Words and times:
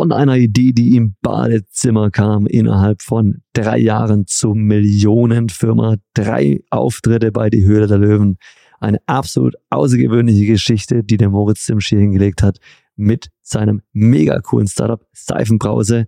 von 0.00 0.12
einer 0.12 0.38
Idee, 0.38 0.72
die 0.72 0.96
im 0.96 1.14
Badezimmer 1.20 2.10
kam, 2.10 2.46
innerhalb 2.46 3.02
von 3.02 3.42
drei 3.52 3.76
Jahren 3.76 4.26
zur 4.26 4.56
Millionenfirma. 4.56 5.96
Drei 6.14 6.60
Auftritte 6.70 7.30
bei 7.32 7.50
Die 7.50 7.66
Höhle 7.66 7.86
der 7.86 7.98
Löwen. 7.98 8.38
Eine 8.80 8.96
absolut 9.04 9.56
außergewöhnliche 9.68 10.46
Geschichte, 10.46 11.04
die 11.04 11.18
der 11.18 11.28
Moritz 11.28 11.66
Simsch 11.66 11.90
hier 11.90 11.98
hingelegt 11.98 12.42
hat 12.42 12.60
mit 12.96 13.28
seinem 13.42 13.82
mega 13.92 14.40
coolen 14.40 14.68
Startup 14.68 15.04
Seifenbrause. 15.12 16.06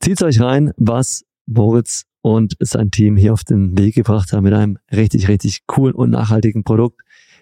Zieht 0.00 0.22
euch 0.22 0.38
rein, 0.38 0.72
was 0.76 1.24
Moritz 1.46 2.04
und 2.20 2.52
sein 2.60 2.90
Team 2.90 3.16
hier 3.16 3.32
auf 3.32 3.44
den 3.44 3.78
Weg 3.78 3.94
gebracht 3.94 4.34
haben 4.34 4.44
mit 4.44 4.52
einem 4.52 4.76
richtig, 4.92 5.28
richtig 5.28 5.66
coolen 5.66 5.94
und 5.94 6.10
nachhaltigen 6.10 6.64
Produkt. 6.64 7.00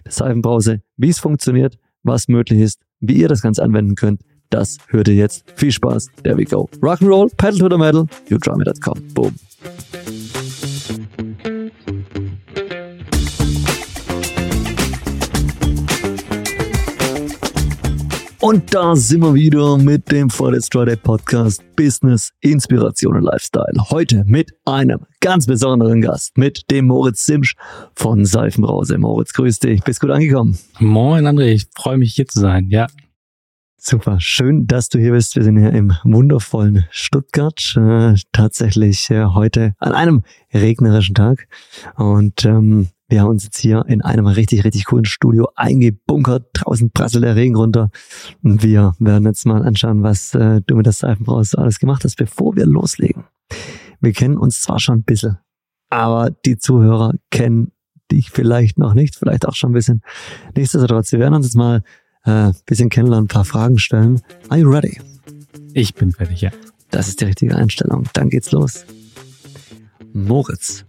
Seifenbrause, 0.09 0.83
wie 0.97 1.09
es 1.09 1.19
funktioniert, 1.19 1.81
was 2.05 2.29
möglich 2.29 2.61
ist, 2.61 2.81
wie 3.01 3.15
ihr 3.15 3.29
das 3.29 3.43
Ganze 3.43 3.65
anwenden 3.65 3.97
könnt, 3.97 4.23
das 4.51 4.79
hört 4.89 5.09
ihr 5.09 5.15
jetzt. 5.15 5.45
Viel 5.57 5.73
Spaß. 5.73 6.09
There 6.23 6.37
we 6.37 6.45
go. 6.45 6.69
Rock'n'Roll, 6.81 7.35
pedal 7.37 7.59
to 7.59 7.69
the 7.69 7.79
metal, 7.79 8.07
youdrummy.com. 8.29 9.15
Boom. 9.15 9.35
Und 18.41 18.73
da 18.73 18.95
sind 18.95 19.21
wir 19.21 19.35
wieder 19.35 19.77
mit 19.79 20.11
dem 20.13 20.31
Forest 20.31 20.73
Friday 20.73 20.97
Podcast 20.97 21.63
Business, 21.75 22.31
Inspiration 22.41 23.17
und 23.17 23.25
Lifestyle. 23.25 23.75
Heute 23.91 24.23
mit 24.27 24.53
einem 24.65 25.01
ganz 25.21 25.45
besonderen 25.47 26.01
Gast, 26.01 26.39
mit 26.39 26.71
dem 26.71 26.87
Moritz 26.87 27.27
Simsch 27.27 27.57
von 27.97 28.25
Seifenbrause. 28.25 28.97
Moritz, 28.97 29.33
grüß 29.33 29.59
dich. 29.59 29.83
Bist 29.83 30.01
gut 30.01 30.11
angekommen? 30.11 30.57
Moin, 30.79 31.27
André. 31.27 31.47
Ich 31.49 31.67
freue 31.77 31.99
mich 31.99 32.15
hier 32.15 32.27
zu 32.27 32.39
sein. 32.39 32.69
Ja. 32.71 32.87
Super, 33.81 34.19
schön, 34.19 34.67
dass 34.67 34.89
du 34.89 34.99
hier 34.99 35.13
bist. 35.13 35.37
Wir 35.37 35.45
sind 35.45 35.57
hier 35.57 35.73
im 35.73 35.93
wundervollen 36.03 36.85
Stuttgart. 36.91 37.77
Äh, 37.77 38.17
tatsächlich 38.33 39.09
äh, 39.09 39.27
heute 39.27 39.77
an 39.79 39.93
einem 39.93 40.25
regnerischen 40.53 41.15
Tag. 41.15 41.47
Und 41.95 42.45
ähm, 42.45 42.89
wir 43.09 43.21
haben 43.21 43.29
uns 43.29 43.45
jetzt 43.45 43.59
hier 43.59 43.85
in 43.87 44.03
einem 44.03 44.27
richtig, 44.27 44.65
richtig 44.65 44.87
coolen 44.87 45.05
Studio 45.05 45.49
eingebunkert. 45.55 46.49
Draußen 46.55 46.91
prasselt 46.91 47.23
der 47.23 47.37
Regen 47.37 47.55
runter. 47.55 47.91
Und 48.43 48.65
wir 48.65 48.95
werden 48.99 49.27
jetzt 49.27 49.47
mal 49.47 49.65
anschauen, 49.65 50.03
was 50.03 50.35
äh, 50.35 50.61
du 50.67 50.75
mit 50.75 50.87
der 50.87 50.93
Seifenbrause 50.93 51.57
alles 51.57 51.79
gemacht 51.79 52.03
hast, 52.03 52.17
bevor 52.17 52.57
wir 52.57 52.67
loslegen. 52.67 53.27
Wir 54.01 54.13
kennen 54.13 54.39
uns 54.39 54.61
zwar 54.61 54.81
schon 54.81 54.99
ein 54.99 55.05
bisschen, 55.05 55.39
aber 55.89 56.31
die 56.45 56.59
Zuhörer 56.59 57.13
kennen 57.31 57.71
dich 58.11 58.31
vielleicht 58.31 58.77
noch 58.77 58.95
nicht, 58.95 59.15
vielleicht 59.15 59.47
auch 59.47 59.55
schon 59.55 59.71
ein 59.71 59.75
bisschen. 59.75 60.03
Nichtsdestotrotz, 60.57 61.13
wir 61.13 61.21
werden 61.21 61.35
uns 61.35 61.47
jetzt 61.47 61.57
mal 61.57 61.85
äh, 62.29 62.53
bisschen 62.67 62.91
kennenlernen, 62.91 63.25
ein 63.25 63.29
paar 63.29 63.45
Fragen 63.45 63.79
stellen. 63.79 64.21
Are 64.49 64.61
you 64.61 64.71
ready? 64.71 65.01
Ich 65.73 65.95
bin 65.95 66.13
fertig, 66.13 66.43
ja. 66.43 66.51
Das 66.91 67.09
ist 67.09 67.21
die 67.21 67.25
richtige 67.25 67.57
Einstellung. 67.57 68.05
Dann 68.13 68.31
geht's 68.31 68.53
los. 68.53 68.85
Moritz, 70.13 70.85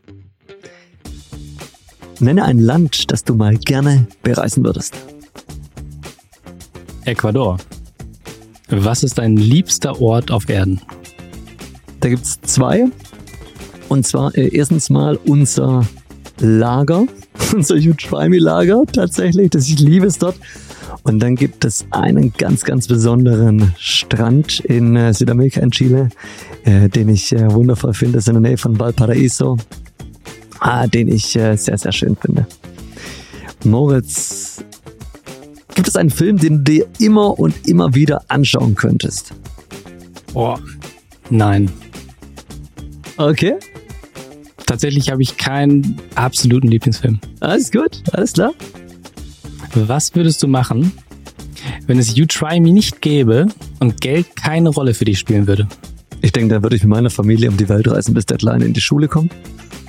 Nenne 2.21 2.43
ein 2.43 2.59
Land, 2.59 3.11
das 3.11 3.23
du 3.23 3.33
mal 3.33 3.57
gerne 3.57 4.05
bereisen 4.23 4.65
würdest. 4.65 4.93
Ecuador. 7.05 7.57
Was 8.67 9.03
ist 9.03 9.17
dein 9.17 9.37
liebster 9.37 10.01
Ort 10.01 10.29
auf 10.29 10.49
Erden? 10.49 10.81
Da 12.01 12.09
gibt 12.09 12.25
es 12.25 12.41
zwei. 12.41 12.85
Und 13.87 14.05
zwar 14.05 14.35
äh, 14.35 14.49
erstens 14.49 14.89
mal 14.89 15.15
unser 15.25 15.87
Lager, 16.39 17.05
unser 17.55 17.77
Jutschweimi-Lager 17.77 18.83
tatsächlich, 18.91 19.49
das 19.51 19.69
ich 19.69 19.79
liebe 19.79 20.05
es 20.05 20.19
dort. 20.19 20.35
Und 21.03 21.19
dann 21.19 21.35
gibt 21.35 21.65
es 21.65 21.85
einen 21.91 22.33
ganz, 22.37 22.63
ganz 22.63 22.87
besonderen 22.87 23.73
Strand 23.77 24.59
in 24.61 24.95
äh, 24.95 25.13
Südamerika, 25.13 25.61
in 25.61 25.71
Chile, 25.71 26.09
äh, 26.65 26.89
den 26.89 27.09
ich 27.09 27.31
äh, 27.33 27.51
wundervoll 27.51 27.93
finde. 27.93 28.15
Das 28.15 28.23
ist 28.23 28.27
in 28.27 28.41
der 28.41 28.49
Nähe 28.49 28.57
von 28.57 28.79
Valparaiso 28.79 29.57
ah, 30.59 30.87
den 30.87 31.07
ich 31.07 31.25
sehr, 31.25 31.57
sehr 31.57 31.91
schön 31.91 32.15
finde. 32.15 32.45
Moritz, 33.63 34.63
gibt 35.75 35.87
es 35.87 35.95
einen 35.95 36.09
Film, 36.09 36.37
den 36.37 36.63
du 36.63 36.71
dir 36.71 36.87
immer 36.99 37.37
und 37.39 37.67
immer 37.67 37.93
wieder 37.93 38.23
anschauen 38.27 38.75
könntest? 38.75 39.33
Oh, 40.33 40.57
nein. 41.29 41.69
Okay. 43.17 43.55
Tatsächlich 44.65 45.09
habe 45.09 45.23
ich 45.23 45.35
keinen 45.37 45.99
absoluten 46.15 46.67
Lieblingsfilm. 46.67 47.19
Alles 47.39 47.71
gut, 47.71 48.03
alles 48.13 48.33
klar. 48.33 48.53
Was 49.75 50.15
würdest 50.15 50.41
du 50.43 50.47
machen, 50.47 50.91
wenn 51.87 51.99
es 51.99 52.15
You 52.15 52.25
Try 52.25 52.59
Me 52.59 52.71
nicht 52.71 53.01
gäbe 53.01 53.47
und 53.79 54.01
Geld 54.01 54.35
keine 54.35 54.69
Rolle 54.69 54.93
für 54.93 55.05
dich 55.05 55.19
spielen 55.19 55.47
würde? 55.47 55.67
Ich 56.21 56.31
denke, 56.31 56.55
da 56.55 56.63
würde 56.63 56.75
ich 56.75 56.83
mit 56.83 56.89
meiner 56.89 57.09
Familie 57.09 57.49
um 57.49 57.57
die 57.57 57.69
Welt 57.69 57.87
reisen, 57.89 58.13
bis 58.13 58.25
der 58.25 58.37
Kleine 58.37 58.65
in 58.65 58.73
die 58.73 58.81
Schule 58.81 59.07
kommt. 59.07 59.33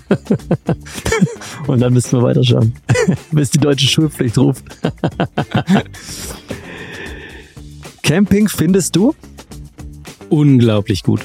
Und 1.66 1.80
dann 1.80 1.92
müssen 1.92 2.18
wir 2.18 2.22
weiterschauen, 2.22 2.74
bis 3.32 3.50
die 3.50 3.58
deutsche 3.58 3.86
Schulpflicht 3.86 4.38
ruft. 4.38 4.64
Camping 8.02 8.48
findest 8.48 8.96
du? 8.96 9.14
Unglaublich 10.28 11.02
gut. 11.02 11.20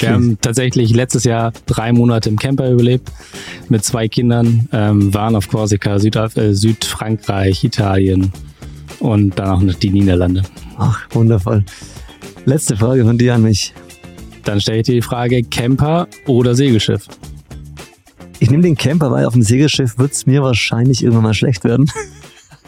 Wir 0.00 0.10
haben 0.10 0.38
tatsächlich 0.40 0.94
letztes 0.94 1.24
Jahr 1.24 1.52
drei 1.66 1.92
Monate 1.92 2.28
im 2.28 2.38
Camper 2.38 2.70
überlebt 2.70 3.10
mit 3.68 3.84
zwei 3.84 4.08
Kindern, 4.08 4.68
ähm, 4.72 5.12
waren 5.12 5.36
auf 5.36 5.48
Korsika, 5.48 5.98
Südaf 5.98 6.36
äh, 6.36 6.54
Südfrankreich, 6.54 7.64
Italien 7.64 8.32
und 9.00 9.38
dann 9.38 9.48
auch 9.48 9.60
noch 9.60 9.74
die 9.74 9.90
Niederlande. 9.90 10.42
Ach, 10.78 11.06
wundervoll. 11.10 11.64
Letzte 12.44 12.76
Frage 12.76 13.04
von 13.04 13.18
dir 13.18 13.34
an 13.34 13.42
mich. 13.42 13.74
Dann 14.44 14.60
stelle 14.60 14.78
ich 14.78 14.86
dir 14.86 14.94
die 14.94 15.02
Frage, 15.02 15.42
Camper 15.42 16.08
oder 16.26 16.54
Segelschiff? 16.54 17.06
Ich 18.40 18.50
nehme 18.50 18.62
den 18.64 18.76
Camper, 18.76 19.10
weil 19.12 19.24
auf 19.24 19.34
dem 19.34 19.42
Segelschiff 19.42 19.98
wird 19.98 20.12
es 20.12 20.26
mir 20.26 20.42
wahrscheinlich 20.42 21.02
irgendwann 21.02 21.22
mal 21.22 21.34
schlecht 21.34 21.62
werden. 21.62 21.88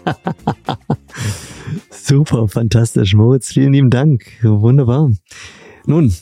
Super, 1.91 2.47
fantastisch. 2.47 3.15
Moritz, 3.15 3.49
vielen 3.49 3.73
lieben 3.73 3.91
Dank. 3.91 4.25
Wunderbar. 4.43 5.11
Nun, 5.87 6.15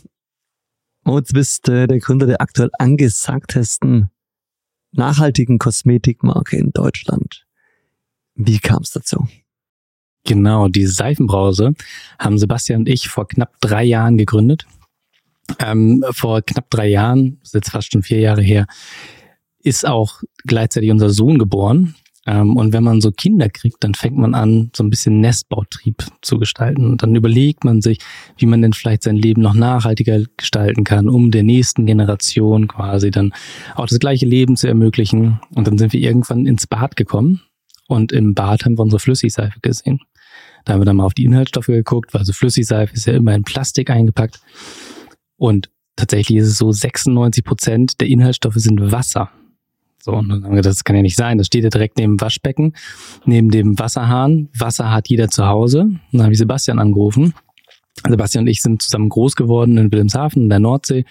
Moritz, 1.05 1.33
bist 1.33 1.69
äh, 1.69 1.87
der 1.87 1.99
Gründer 1.99 2.27
der 2.27 2.41
aktuell 2.41 2.71
angesagtesten 2.79 4.11
nachhaltigen 4.93 5.59
Kosmetikmarke 5.59 6.57
in 6.57 6.71
Deutschland. 6.73 7.47
Wie 8.35 8.59
kam 8.59 8.83
es 8.83 8.93
dazu? 8.93 9.27
Genau, 10.25 10.69
die 10.69 10.87
Seifenbrause 10.87 11.75
haben 12.19 12.39
Sebastian 12.39 12.81
und 12.81 12.89
ich 12.89 13.09
vor 13.09 13.27
knapp 13.27 13.61
drei 13.61 13.83
Jahren 13.83 14.17
gegründet. 14.17 14.67
Ähm, 15.59 16.05
vor 16.12 16.43
knapp 16.43 16.71
drei 16.71 16.89
Jahren, 16.89 17.41
ist 17.43 17.55
jetzt 17.55 17.71
fast 17.71 17.93
schon 17.93 18.03
vier 18.03 18.21
Jahre 18.21 18.43
her, 18.43 18.67
ist 19.59 19.87
auch 19.87 20.23
gleichzeitig 20.45 20.91
unser 20.91 21.11
Sohn 21.11 21.39
geboren. 21.39 21.97
Ähm, 22.27 22.56
und 22.56 22.72
wenn 22.72 22.84
man 22.84 23.00
so 23.00 23.10
Kinder 23.10 23.49
kriegt, 23.49 23.83
dann 23.83 23.94
fängt 23.94 24.16
man 24.16 24.34
an, 24.34 24.71
so 24.75 24.84
ein 24.84 24.91
bisschen 24.91 25.21
Nestbautrieb 25.21 26.05
zu 26.21 26.38
gestalten. 26.38 26.84
Und 26.91 27.03
dann 27.03 27.15
überlegt 27.15 27.65
man 27.65 27.81
sich, 27.81 27.99
wie 28.37 28.47
man 28.47 28.62
denn 28.62 28.72
vielleicht 28.72 29.03
sein 29.03 29.16
Leben 29.16 29.43
noch 29.43 29.55
nachhaltiger 29.55 30.21
gestalten 30.37 30.84
kann, 30.84 31.09
um 31.09 31.31
der 31.31 31.43
nächsten 31.43 31.87
Generation 31.87 32.69
quasi 32.69 33.11
dann 33.11 33.32
auch 33.75 33.87
das 33.87 33.99
gleiche 33.99 34.27
Leben 34.27 34.56
zu 34.56 34.69
ermöglichen. 34.69 35.41
Und 35.55 35.66
dann 35.66 35.78
sind 35.78 35.93
wir 35.93 36.00
irgendwann 36.00 36.47
ins 36.47 36.66
Bad 36.66 36.97
gekommen. 36.97 37.43
Und 37.88 38.12
im 38.12 38.34
Bad 38.34 38.65
haben 38.65 38.78
wir 38.78 38.82
unsere 38.82 39.00
Flüssigseife 39.00 39.61
gesehen. 39.61 40.00
Da 40.65 40.75
haben 40.75 40.81
wir 40.81 40.84
dann 40.84 40.97
mal 40.97 41.05
auf 41.05 41.15
die 41.15 41.25
Inhaltsstoffe 41.25 41.66
geguckt, 41.66 42.15
weil 42.15 42.25
so 42.25 42.32
Flüssigseife 42.32 42.94
ist 42.94 43.06
ja 43.06 43.15
immer 43.15 43.34
in 43.34 43.43
Plastik 43.43 43.91
eingepackt. 43.91 44.41
Und 45.37 45.71
tatsächlich 45.97 46.38
ist 46.38 46.47
es 46.47 46.59
so, 46.59 46.71
96 46.71 47.44
Prozent 47.44 48.00
der 48.00 48.06
Inhaltsstoffe 48.09 48.55
sind 48.56 48.93
Wasser. 48.93 49.31
So, 50.05 50.15
und 50.15 50.29
dann 50.29 50.43
haben 50.43 50.51
wir 50.51 50.57
gedacht, 50.57 50.73
das 50.73 50.83
kann 50.83 50.97
ja 50.97 51.03
nicht 51.03 51.17
sein. 51.17 51.39
Das 51.39 51.47
steht 51.47 51.63
ja 51.63 51.71
direkt 51.71 51.97
neben 51.97 52.17
dem 52.17 52.21
Waschbecken, 52.21 52.75
neben 53.25 53.53
dem 53.53 53.79
Wasserhahn. 53.79 54.49
Wasser 54.59 54.91
hat 54.91 55.09
jeder 55.09 55.29
zu 55.29 55.47
Hause. 55.47 55.83
Und 55.83 56.01
dann 56.11 56.23
habe 56.25 56.33
ich 56.33 56.39
Sebastian 56.39 56.81
angerufen. 56.81 57.35
Sebastian 58.09 58.43
und 58.43 58.49
ich 58.49 58.62
sind 58.62 58.83
zusammen 58.83 59.09
groß 59.09 59.37
geworden 59.37 59.76
in 59.79 59.93
Wilhelmshaven, 59.93 60.43
in 60.43 60.49
der 60.49 60.59
Nordsee, 60.59 61.05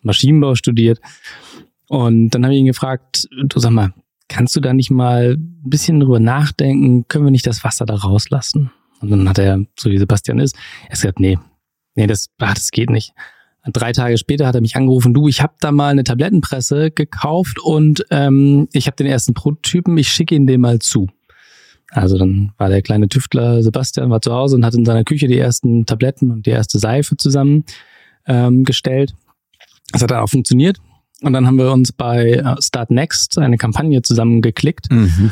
Maschinenbau 0.00 0.54
studiert. 0.54 0.98
Und 1.86 2.30
dann 2.30 2.44
habe 2.44 2.54
ich 2.54 2.60
ihn 2.60 2.66
gefragt, 2.66 3.28
du 3.30 3.58
sag 3.58 3.72
mal, 3.72 3.92
kannst 4.28 4.56
du 4.56 4.60
da 4.60 4.72
nicht 4.72 4.90
mal 4.90 5.34
ein 5.34 5.60
bisschen 5.68 6.00
drüber 6.00 6.20
nachdenken? 6.20 7.06
Können 7.08 7.26
wir 7.26 7.30
nicht 7.30 7.46
das 7.46 7.64
Wasser 7.64 7.84
da 7.84 7.96
rauslassen? 7.96 8.70
Und 9.00 9.10
dann 9.10 9.28
hat 9.28 9.38
er, 9.38 9.62
so 9.78 9.90
wie 9.90 9.98
Sebastian 9.98 10.38
ist, 10.38 10.56
er 10.84 10.84
hat 10.84 10.90
gesagt, 10.92 11.20
nee, 11.20 11.38
nee, 11.96 12.06
das, 12.06 12.30
ach, 12.38 12.54
das 12.54 12.70
geht 12.70 12.88
nicht. 12.88 13.12
Drei 13.72 13.92
Tage 13.92 14.18
später 14.18 14.46
hat 14.46 14.54
er 14.54 14.60
mich 14.60 14.76
angerufen, 14.76 15.14
du, 15.14 15.26
ich 15.26 15.40
habe 15.40 15.54
da 15.60 15.72
mal 15.72 15.90
eine 15.90 16.04
Tablettenpresse 16.04 16.90
gekauft 16.90 17.58
und 17.58 18.04
ähm, 18.10 18.68
ich 18.72 18.86
habe 18.86 18.96
den 18.96 19.06
ersten 19.06 19.32
Prototypen, 19.32 19.96
ich 19.96 20.08
schicke 20.08 20.34
ihn 20.34 20.46
dem 20.46 20.60
mal 20.60 20.80
zu. 20.80 21.08
Also 21.90 22.18
dann 22.18 22.52
war 22.58 22.68
der 22.68 22.82
kleine 22.82 23.08
Tüftler 23.08 23.62
Sebastian 23.62 24.10
war 24.10 24.20
zu 24.20 24.32
Hause 24.32 24.56
und 24.56 24.64
hat 24.64 24.74
in 24.74 24.84
seiner 24.84 25.04
Küche 25.04 25.28
die 25.28 25.38
ersten 25.38 25.86
Tabletten 25.86 26.30
und 26.30 26.44
die 26.44 26.50
erste 26.50 26.78
Seife 26.78 27.16
zusammen 27.16 27.64
ähm, 28.26 28.64
gestellt. 28.64 29.14
Das 29.92 30.02
hat 30.02 30.10
dann 30.10 30.20
auch 30.20 30.28
funktioniert. 30.28 30.78
Und 31.22 31.32
dann 31.32 31.46
haben 31.46 31.56
wir 31.56 31.72
uns 31.72 31.92
bei 31.92 32.32
äh, 32.32 32.60
Start 32.60 32.90
Next 32.90 33.38
eine 33.38 33.56
Kampagne 33.56 34.02
zusammengeklickt. 34.02 34.90
Mhm. 34.90 35.30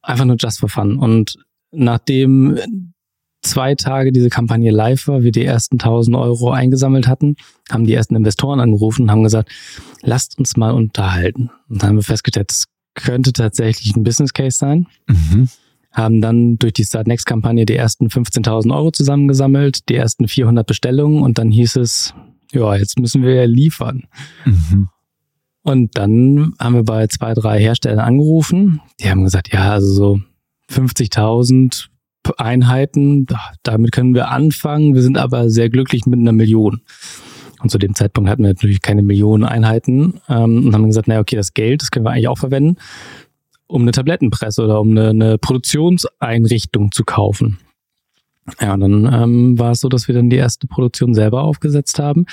Einfach 0.00 0.24
nur 0.24 0.36
just 0.38 0.60
for 0.60 0.68
fun. 0.68 0.98
Und 0.98 1.36
nachdem 1.72 2.58
zwei 3.42 3.74
Tage 3.74 4.12
diese 4.12 4.28
Kampagne 4.28 4.70
live 4.70 5.06
war, 5.08 5.22
wir 5.22 5.32
die 5.32 5.44
ersten 5.44 5.76
1000 5.76 6.16
Euro 6.16 6.50
eingesammelt 6.50 7.08
hatten, 7.08 7.36
haben 7.70 7.84
die 7.84 7.94
ersten 7.94 8.16
Investoren 8.16 8.60
angerufen 8.60 9.02
und 9.02 9.10
haben 9.10 9.22
gesagt, 9.22 9.50
lasst 10.02 10.38
uns 10.38 10.56
mal 10.56 10.72
unterhalten. 10.72 11.50
Und 11.68 11.82
dann 11.82 11.90
haben 11.90 11.96
wir 11.96 12.02
festgestellt, 12.02 12.50
es 12.50 12.64
könnte 12.94 13.32
tatsächlich 13.32 13.94
ein 13.94 14.02
Business 14.02 14.32
Case 14.32 14.58
sein. 14.58 14.86
Mhm. 15.06 15.48
Haben 15.92 16.20
dann 16.20 16.58
durch 16.58 16.74
die 16.74 16.84
Start 16.84 17.06
Next 17.06 17.26
Kampagne 17.26 17.64
die 17.64 17.76
ersten 17.76 18.08
15.000 18.08 18.74
Euro 18.74 18.90
zusammengesammelt, 18.90 19.88
die 19.88 19.94
ersten 19.94 20.28
400 20.28 20.66
Bestellungen 20.66 21.22
und 21.22 21.38
dann 21.38 21.50
hieß 21.50 21.76
es, 21.76 22.14
ja, 22.52 22.74
jetzt 22.74 22.98
müssen 22.98 23.22
wir 23.22 23.46
liefern. 23.46 24.04
Mhm. 24.44 24.88
Und 25.62 25.98
dann 25.98 26.54
haben 26.58 26.74
wir 26.74 26.84
bei 26.84 27.06
zwei, 27.08 27.34
drei 27.34 27.60
Herstellern 27.60 28.00
angerufen. 28.00 28.80
Die 29.00 29.10
haben 29.10 29.24
gesagt, 29.24 29.52
ja, 29.52 29.72
also 29.72 29.92
so 29.92 30.20
50.000 30.70 31.88
Einheiten, 32.36 33.26
damit 33.62 33.92
können 33.92 34.14
wir 34.14 34.30
anfangen. 34.30 34.94
Wir 34.94 35.02
sind 35.02 35.18
aber 35.18 35.50
sehr 35.50 35.70
glücklich 35.70 36.06
mit 36.06 36.18
einer 36.18 36.32
Million. 36.32 36.82
Und 37.60 37.70
zu 37.70 37.78
dem 37.78 37.94
Zeitpunkt 37.94 38.30
hatten 38.30 38.42
wir 38.42 38.50
natürlich 38.50 38.82
keine 38.82 39.02
Millionen 39.02 39.44
Einheiten 39.44 40.20
ähm, 40.28 40.66
und 40.66 40.74
haben 40.74 40.86
gesagt, 40.86 41.08
naja, 41.08 41.20
okay, 41.20 41.36
das 41.36 41.54
Geld, 41.54 41.82
das 41.82 41.90
können 41.90 42.04
wir 42.04 42.10
eigentlich 42.10 42.28
auch 42.28 42.38
verwenden, 42.38 42.76
um 43.66 43.82
eine 43.82 43.90
Tablettenpresse 43.90 44.62
oder 44.62 44.80
um 44.80 44.90
eine, 44.90 45.08
eine 45.08 45.38
Produktionseinrichtung 45.38 46.92
zu 46.92 47.04
kaufen. 47.04 47.58
Ja, 48.60 48.74
und 48.74 48.80
dann 48.80 49.12
ähm, 49.12 49.58
war 49.58 49.72
es 49.72 49.80
so, 49.80 49.88
dass 49.88 50.08
wir 50.08 50.14
dann 50.14 50.30
die 50.30 50.36
erste 50.36 50.66
Produktion 50.66 51.14
selber 51.14 51.42
aufgesetzt 51.42 51.98
haben. 51.98 52.26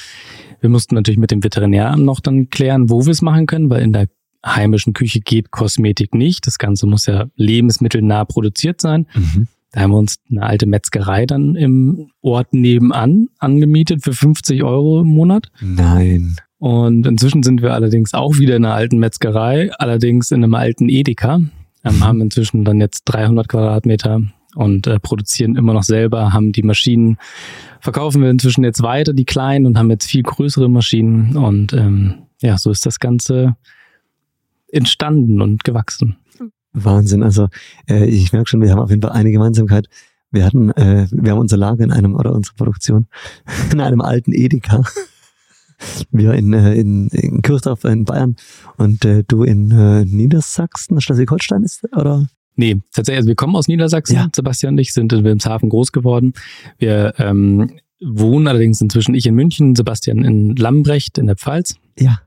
Wir 0.62 0.70
mussten 0.70 0.96
natürlich 0.96 1.18
mit 1.18 1.32
dem 1.32 1.44
Veterinäramt 1.44 2.04
noch 2.04 2.20
dann 2.20 2.50
klären, 2.50 2.90
wo 2.90 3.06
wir 3.06 3.12
es 3.12 3.22
machen 3.22 3.48
können, 3.48 3.70
weil 3.70 3.82
in 3.82 3.92
der 3.92 4.08
heimischen 4.46 4.94
Küche 4.94 5.20
geht 5.20 5.52
Kosmetik 5.52 6.14
nicht. 6.14 6.48
Das 6.48 6.58
Ganze 6.58 6.86
muss 6.86 7.08
ja 7.08 7.26
lebensmittelnah 7.36 8.26
produziert 8.26 8.80
sein. 8.80 9.08
Mhm. 9.14 9.48
Da 9.76 9.82
haben 9.82 9.92
wir 9.92 9.98
uns 9.98 10.20
eine 10.32 10.44
alte 10.44 10.68
Metzgerei 10.68 11.26
dann 11.26 11.56
im 11.56 12.10
Ort 12.22 12.54
nebenan 12.54 13.28
angemietet 13.40 14.04
für 14.06 14.14
50 14.14 14.64
Euro 14.64 15.02
im 15.02 15.08
Monat. 15.08 15.52
Nein. 15.60 16.38
Und 16.60 17.06
inzwischen 17.06 17.44
sind 17.44 17.62
wir 17.62 17.74
allerdings 17.74 18.14
auch 18.14 18.38
wieder 18.38 18.56
in 18.56 18.64
einer 18.64 18.74
alten 18.74 19.00
Metzgerei, 19.00 19.72
allerdings 19.74 20.32
in 20.32 20.46
einem 20.46 20.54
alten 20.54 20.88
Edeka. 20.88 21.42
Ähm, 21.84 22.04
haben 22.06 22.22
inzwischen 22.22 22.64
dann 22.64 22.80
jetzt 22.80 23.04
300 23.04 23.50
Quadratmeter 23.50 24.22
und 24.56 24.88
äh, 24.88 24.98
produzieren 24.98 25.58
immer 25.58 25.74
noch 25.74 25.84
selber, 25.84 26.32
haben 26.32 26.54
die 26.54 26.64
Maschinen, 26.64 27.18
verkaufen 27.82 28.22
wir 28.22 28.30
inzwischen 28.30 28.64
jetzt 28.64 28.82
weiter, 28.82 29.12
die 29.12 29.26
kleinen, 29.26 29.66
und 29.66 29.78
haben 29.78 29.92
jetzt 29.92 30.10
viel 30.10 30.24
größere 30.24 30.70
Maschinen. 30.70 31.36
Und 31.36 31.74
ähm, 31.74 32.24
ja, 32.42 32.58
so 32.58 32.72
ist 32.72 32.86
das 32.86 33.00
Ganze 33.02 33.58
entstanden 34.72 35.42
und 35.42 35.66
gewachsen. 35.66 36.16
Wahnsinn. 36.76 37.24
Also 37.24 37.48
äh, 37.90 38.06
ich 38.06 38.34
merke 38.34 38.50
schon, 38.50 38.62
wir 38.62 38.72
haben 38.72 38.80
auf 38.80 38.90
jeden 38.90 39.02
Fall 39.02 39.12
eine 39.12 39.32
Gemeinsamkeit. 39.32 39.88
Wir 40.32 40.46
hatten, 40.46 40.72
äh, 40.72 41.08
wir 41.12 41.32
haben 41.32 41.40
unser 41.40 41.58
Lager 41.58 41.84
in 41.84 41.92
einem, 41.92 42.16
oder 42.16 42.34
unsere 42.34 42.56
Produktion, 42.56 43.08
in 43.72 43.80
einem 43.80 44.02
alten 44.02 44.34
Edeka. 44.34 44.84
Wir 46.10 46.34
in, 46.34 46.54
äh, 46.54 46.74
in, 46.76 47.10
in 47.10 47.42
Kirchdorf 47.42 47.84
in 47.84 48.06
Bayern 48.06 48.38
und 48.78 49.04
äh, 49.04 49.26
du 49.28 49.44
in 49.44 49.72
äh, 49.72 50.06
Niedersachsen, 50.06 51.02
Schleswig-Holstein 51.02 51.64
ist, 51.64 51.84
oder? 51.94 52.30
Nee, 52.56 52.82
tatsächlich, 52.94 53.18
also 53.18 53.28
wir 53.28 53.36
kommen 53.36 53.56
aus 53.58 53.68
Niedersachsen, 53.68 54.16
ja. 54.16 54.30
Sebastian 54.34 54.76
und 54.76 54.78
ich 54.78 54.94
sind 54.94 55.12
in 55.12 55.24
Wilhelmshaven 55.24 55.68
groß 55.68 55.92
geworden. 55.92 56.34
Wir 56.78 57.14
ähm, 57.18 57.72
wohnen 58.02 58.48
allerdings 58.48 58.80
inzwischen 58.80 59.16
ich 59.16 59.26
in 59.26 59.36
München, 59.36 59.76
Sebastian 59.76 60.24
in 60.24 60.56
Lambrecht 60.56 61.18
in 61.18 61.28
der 61.28 61.36
Pfalz. 61.36 61.76
Ja. 62.00 62.22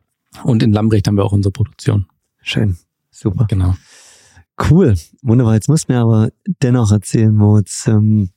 Und 0.44 0.62
in 0.62 0.72
Lambrecht 0.72 1.08
haben 1.08 1.16
wir 1.16 1.24
auch 1.24 1.32
unsere 1.32 1.52
Produktion. 1.52 2.06
Schön, 2.42 2.76
super. 3.10 3.46
Genau. 3.48 3.74
Cool, 4.60 4.94
wunderbar. 5.22 5.54
Jetzt 5.54 5.68
musst 5.68 5.88
du 5.88 5.92
mir 5.92 6.00
aber 6.00 6.30
dennoch 6.62 6.90
erzählen, 6.90 7.34
Moritz. 7.34 7.86
Ähm, 7.86 8.30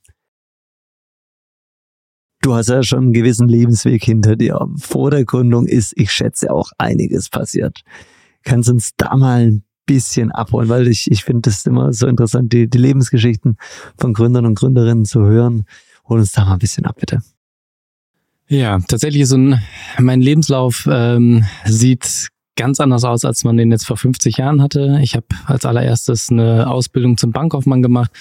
du 2.41 2.53
hast 2.53 2.69
ja 2.69 2.83
schon 2.83 3.00
einen 3.00 3.13
gewissen 3.13 3.47
Lebensweg 3.47 4.03
hinter 4.03 4.35
dir. 4.35 4.59
Vor 4.77 5.12
der 5.12 5.25
Gründung 5.25 5.65
ist, 5.65 5.94
ich 5.95 6.12
schätze, 6.12 6.51
auch 6.51 6.71
einiges 6.77 7.29
passiert. 7.29 7.81
Kannst 8.44 8.69
uns 8.69 8.91
da 8.97 9.15
mal 9.15 9.47
ein 9.47 9.63
bisschen 9.85 10.31
abholen, 10.31 10.69
weil 10.69 10.88
ich, 10.88 11.09
ich 11.09 11.23
finde 11.23 11.50
es 11.50 11.65
immer 11.65 11.91
so 11.91 12.07
interessant, 12.07 12.53
die, 12.53 12.69
die 12.69 12.77
Lebensgeschichten 12.77 13.57
von 13.97 14.13
Gründern 14.13 14.45
und 14.45 14.56
Gründerinnen 14.56 15.06
zu 15.06 15.21
hören. 15.21 15.65
Hol 16.07 16.19
uns 16.19 16.31
da 16.31 16.45
mal 16.45 16.53
ein 16.53 16.59
bisschen 16.59 16.85
ab, 16.85 16.97
bitte. 17.00 17.21
Ja, 18.47 18.79
tatsächlich 18.79 19.27
so 19.27 19.38
ein, 19.38 19.62
mein 19.97 20.21
Lebenslauf 20.21 20.88
ähm, 20.91 21.45
sieht 21.65 22.29
ganz 22.56 22.80
anders 22.80 23.03
aus, 23.03 23.25
als 23.25 23.44
man 23.44 23.57
den 23.57 23.71
jetzt 23.71 23.86
vor 23.86 23.98
50 23.98 24.38
Jahren 24.38 24.62
hatte. 24.62 25.00
Ich 25.01 25.15
habe 25.15 25.25
als 25.45 25.65
allererstes 25.65 26.30
eine 26.30 26.69
Ausbildung 26.69 27.18
zum 27.18 27.31
Bankkaufmann 27.31 27.81
gemacht. 27.81 28.12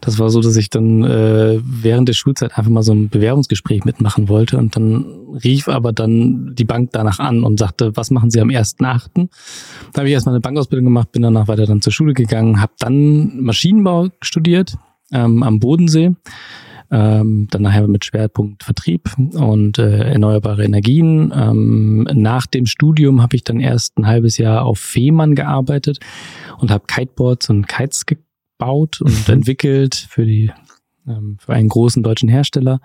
Das 0.00 0.18
war 0.18 0.30
so, 0.30 0.40
dass 0.40 0.56
ich 0.56 0.70
dann 0.70 1.02
äh, 1.02 1.58
während 1.62 2.08
der 2.08 2.14
Schulzeit 2.14 2.56
einfach 2.56 2.70
mal 2.70 2.82
so 2.82 2.92
ein 2.92 3.08
Bewerbungsgespräch 3.08 3.84
mitmachen 3.84 4.28
wollte 4.28 4.58
und 4.58 4.76
dann 4.76 5.04
rief 5.44 5.68
aber 5.68 5.92
dann 5.92 6.54
die 6.54 6.64
Bank 6.64 6.90
danach 6.92 7.18
an 7.18 7.44
und 7.44 7.58
sagte, 7.58 7.96
was 7.96 8.10
machen 8.10 8.30
Sie 8.30 8.40
am 8.40 8.48
1.8.? 8.48 9.28
Da 9.92 9.98
habe 9.98 10.08
ich 10.08 10.14
erstmal 10.14 10.34
eine 10.34 10.40
Bankausbildung 10.40 10.84
gemacht, 10.84 11.12
bin 11.12 11.22
danach 11.22 11.48
weiter 11.48 11.66
dann 11.66 11.82
zur 11.82 11.92
Schule 11.92 12.14
gegangen, 12.14 12.60
habe 12.60 12.72
dann 12.78 13.40
Maschinenbau 13.42 14.08
studiert 14.20 14.76
ähm, 15.12 15.42
am 15.42 15.58
Bodensee 15.58 16.14
ähm, 16.90 17.46
dann 17.50 17.62
nachher 17.62 17.86
mit 17.86 18.04
Schwerpunkt 18.04 18.64
Vertrieb 18.64 19.10
und 19.16 19.78
äh, 19.78 20.10
erneuerbare 20.12 20.64
Energien. 20.64 21.32
Ähm, 21.34 22.08
nach 22.12 22.46
dem 22.46 22.66
Studium 22.66 23.22
habe 23.22 23.36
ich 23.36 23.44
dann 23.44 23.60
erst 23.60 23.96
ein 23.98 24.06
halbes 24.06 24.38
Jahr 24.38 24.64
auf 24.64 24.78
Fehmarn 24.78 25.34
gearbeitet 25.34 26.00
und 26.58 26.70
habe 26.70 26.84
Kiteboards 26.86 27.48
und 27.48 27.68
Kites 27.68 28.06
gebaut 28.06 29.00
und 29.00 29.28
mhm. 29.28 29.34
entwickelt 29.34 29.94
für 29.94 30.24
die 30.24 30.50
ähm, 31.06 31.36
für 31.38 31.52
einen 31.52 31.68
großen 31.68 32.02
deutschen 32.02 32.28
Hersteller 32.28 32.80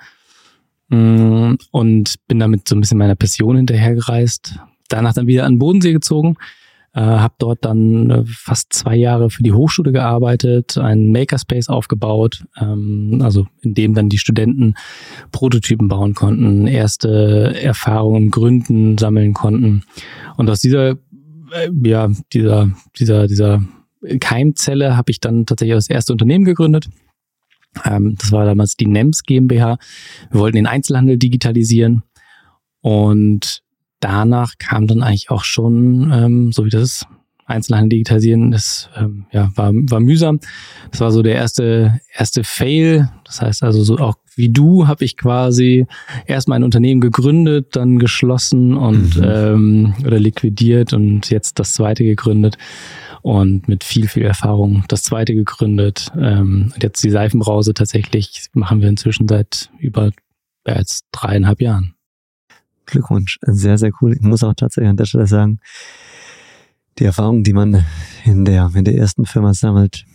mm, 0.90 1.56
und 1.72 2.16
bin 2.28 2.40
damit 2.40 2.68
so 2.68 2.75
ein 2.75 2.81
bisschen 2.81 3.00
meiner 3.00 3.16
Passion 3.16 3.57
hinterhergereist. 3.57 4.60
Danach 4.88 5.13
dann 5.13 5.28
wieder 5.28 5.46
an 5.46 5.54
den 5.54 5.60
Bodensee 5.60 5.94
gezogen 5.94 6.38
äh, 6.95 7.01
habe 7.01 7.36
dort 7.39 7.65
dann 7.65 8.09
äh, 8.09 8.24
fast 8.25 8.71
zwei 8.71 8.95
Jahre 8.95 9.30
für 9.30 9.44
die 9.44 9.51
Hochschule 9.51 9.92
gearbeitet, 9.92 10.77
einen 10.77 11.12
Makerspace 11.12 11.68
aufgebaut, 11.68 12.45
ähm, 12.57 13.19
also 13.21 13.47
in 13.62 13.74
dem 13.74 13.94
dann 13.94 14.07
die 14.07 14.18
Studenten 14.18 14.75
Prototypen 15.33 15.89
bauen 15.89 16.13
konnten, 16.13 16.68
erste 16.68 17.53
Erfahrungen, 17.62 18.31
Gründen 18.31 18.97
sammeln 18.97 19.33
konnten. 19.33 19.83
Und 20.38 20.50
aus 20.50 20.62
dieser, 20.62 20.92
äh, 21.51 21.69
ja, 21.83 22.09
dieser, 22.31 22.71
dieser, 22.97 23.27
dieser 23.27 23.62
Keimzelle 24.21 24.95
habe 24.95 25.12
ich 25.12 25.19
dann 25.19 25.45
tatsächlich 25.45 25.75
das 25.75 25.89
erste 25.89 26.13
Unternehmen 26.13 26.45
gegründet. 26.45 26.88
Ähm, 27.83 28.15
das 28.18 28.31
war 28.31 28.45
damals 28.45 28.77
die 28.77 28.88
NEMS 28.88 29.24
GmbH. 29.24 29.80
Wir 30.31 30.39
wollten 30.39 30.56
den 30.56 30.68
Einzelhandel 30.68 31.18
digitalisieren 31.18 32.03
und 32.80 33.65
danach 33.99 34.54
kam 34.57 34.87
dann 34.87 35.04
eigentlich 35.04 35.30
auch 35.30 35.44
schon, 35.44 36.11
ähm, 36.11 36.52
so 36.52 36.66
wie 36.66 36.69
das 36.69 37.06
Einzelhandel 37.47 37.90
digitalisieren, 37.90 38.52
das 38.52 38.90
ähm, 38.97 39.28
ja, 39.31 39.52
war, 39.56 39.71
war 39.73 39.99
mühsam. 39.99 40.40
Das 40.92 40.99
war 40.99 41.11
so 41.11 41.21
der 41.21 41.35
erste, 41.35 42.02
erste 42.14 42.44
Fail. 42.44 43.09
Das 43.23 43.42
heißt 43.42 43.64
also 43.64 43.83
so 43.83 43.97
auch 43.97 44.16
wie 44.35 44.49
du 44.49 44.87
habe 44.87 45.06
ich 45.06 45.16
quasi 45.16 45.85
erst 46.25 46.47
mein 46.47 46.64
Unternehmen 46.64 47.02
gegründet, 47.02 47.75
dann 47.75 47.99
geschlossen 47.99 48.75
und 48.75 49.18
mhm. 49.18 49.23
ähm, 49.23 49.94
oder 50.06 50.19
liquidiert 50.19 50.94
und 50.94 51.30
jetzt 51.30 51.59
das 51.59 51.73
zweite 51.73 52.04
gegründet 52.04 52.57
und 53.21 53.68
mit 53.68 53.83
viel, 53.83 54.07
viel 54.07 54.23
Erfahrung 54.23 54.83
das 54.87 55.04
zweite 55.04 55.33
gegründet. 55.33 56.11
Ähm, 56.19 56.71
und 56.73 56.83
jetzt 56.83 57.04
die 57.04 57.11
Seifenbrause 57.11 57.73
tatsächlich 57.73 58.47
machen 58.54 58.81
wir 58.81 58.90
inzwischen 58.90 59.28
seit 59.28 59.69
über 59.80 60.11
ja, 60.68 60.78
jetzt 60.78 61.06
dreieinhalb 61.11 61.61
Jahren. 61.61 61.94
Glückwunsch. 62.85 63.39
Sehr, 63.42 63.77
sehr 63.77 63.92
cool. 64.01 64.13
Ich 64.13 64.21
muss 64.21 64.44
auch 64.44 64.54
tatsächlich 64.54 64.89
an 64.89 64.97
der 64.97 65.06
Stelle 65.06 65.27
sagen, 65.27 65.59
die 66.99 67.06
Erfahrungen, 67.06 67.44
die 67.44 67.54
man 67.54 67.85
in 68.23 68.45
der, 68.45 68.71
in 68.73 68.85
der 68.85 68.95
ersten 68.95 69.25
Firma 69.25 69.54
sammelt, 69.54 70.06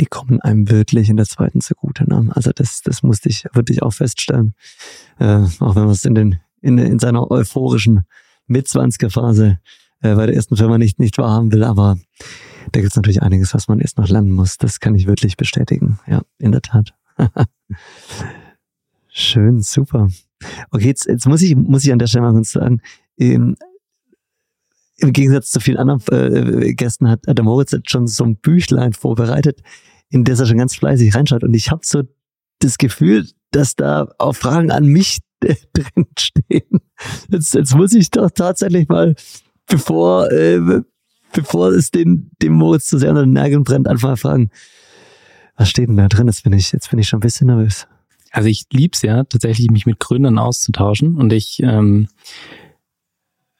die 0.00 0.06
kommen 0.06 0.40
einem 0.40 0.70
wirklich 0.70 1.08
in 1.08 1.16
der 1.16 1.26
zweiten 1.26 1.60
zugute. 1.60 2.08
Ne? 2.08 2.30
Also 2.34 2.50
das, 2.54 2.82
das 2.82 3.02
musste 3.02 3.28
ich 3.28 3.44
wirklich 3.52 3.82
auch 3.82 3.92
feststellen. 3.92 4.54
Äh, 5.18 5.44
auch 5.60 5.76
wenn 5.76 5.84
man 5.84 5.90
es 5.90 6.04
in, 6.04 6.14
den, 6.14 6.40
in, 6.60 6.78
in 6.78 6.98
seiner 6.98 7.30
euphorischen 7.30 8.04
Mitzwanziger-Phase 8.46 9.58
äh, 10.02 10.14
bei 10.14 10.26
der 10.26 10.34
ersten 10.34 10.56
Firma 10.56 10.78
nicht, 10.78 10.98
nicht 10.98 11.18
wahrhaben 11.18 11.52
will, 11.52 11.64
aber 11.64 11.98
da 12.72 12.80
gibt 12.80 12.90
es 12.90 12.96
natürlich 12.96 13.22
einiges, 13.22 13.54
was 13.54 13.68
man 13.68 13.80
erst 13.80 13.98
noch 13.98 14.08
lernen 14.08 14.32
muss. 14.32 14.58
Das 14.58 14.80
kann 14.80 14.94
ich 14.94 15.06
wirklich 15.06 15.36
bestätigen. 15.36 15.98
Ja, 16.06 16.22
in 16.38 16.52
der 16.52 16.62
Tat. 16.62 16.94
Schön, 19.08 19.62
super. 19.62 20.10
Okay, 20.70 20.86
jetzt, 20.86 21.06
jetzt 21.06 21.26
muss 21.26 21.42
ich, 21.42 21.56
muss 21.56 21.84
ich 21.84 21.92
an 21.92 21.98
der 21.98 22.06
Stelle 22.06 22.26
mal 22.26 22.32
kurz 22.32 22.52
sagen, 22.52 22.80
ähm, 23.18 23.56
im 24.98 25.12
Gegensatz 25.12 25.50
zu 25.50 25.60
vielen 25.60 25.76
anderen 25.76 26.02
äh, 26.10 26.74
Gästen 26.74 27.08
hat, 27.08 27.20
der 27.26 27.44
Moritz 27.44 27.72
jetzt 27.72 27.90
schon 27.90 28.06
so 28.06 28.24
ein 28.24 28.36
Büchlein 28.36 28.92
vorbereitet, 28.92 29.60
in 30.08 30.24
das 30.24 30.40
er 30.40 30.46
schon 30.46 30.58
ganz 30.58 30.74
fleißig 30.74 31.14
reinschaut. 31.14 31.44
Und 31.44 31.54
ich 31.54 31.70
habe 31.70 31.82
so 31.84 32.02
das 32.60 32.78
Gefühl, 32.78 33.28
dass 33.50 33.76
da 33.76 34.08
auch 34.18 34.34
Fragen 34.34 34.70
an 34.70 34.86
mich 34.86 35.18
drin 35.40 36.06
stehen. 36.18 36.80
Jetzt, 37.30 37.54
jetzt 37.54 37.74
muss 37.74 37.92
ich 37.92 38.10
doch 38.10 38.30
tatsächlich 38.30 38.88
mal, 38.88 39.14
bevor, 39.66 40.30
äh, 40.32 40.82
bevor 41.32 41.68
es 41.68 41.90
den, 41.90 42.30
dem 42.42 42.54
Moritz 42.54 42.86
zu 42.86 42.98
sehr 42.98 43.10
unter 43.10 43.24
den 43.24 43.32
Nägeln 43.32 43.64
brennt, 43.64 43.88
einfach 43.88 44.10
mal 44.10 44.16
fragen, 44.16 44.50
Was 45.56 45.68
steht 45.68 45.88
denn 45.88 45.96
da 45.96 46.08
drin? 46.08 46.26
Jetzt 46.26 46.42
bin 46.42 46.52
ich, 46.52 46.72
jetzt 46.72 46.90
bin 46.90 46.98
ich 46.98 47.08
schon 47.08 47.18
ein 47.18 47.20
bisschen 47.20 47.48
nervös. 47.48 47.86
Also 48.30 48.48
ich 48.48 48.64
lieb's 48.72 49.02
ja 49.02 49.24
tatsächlich, 49.24 49.70
mich 49.70 49.86
mit 49.86 50.00
Gründern 50.00 50.38
auszutauschen. 50.38 51.16
Und 51.16 51.32
ich 51.32 51.60
ähm, 51.62 52.08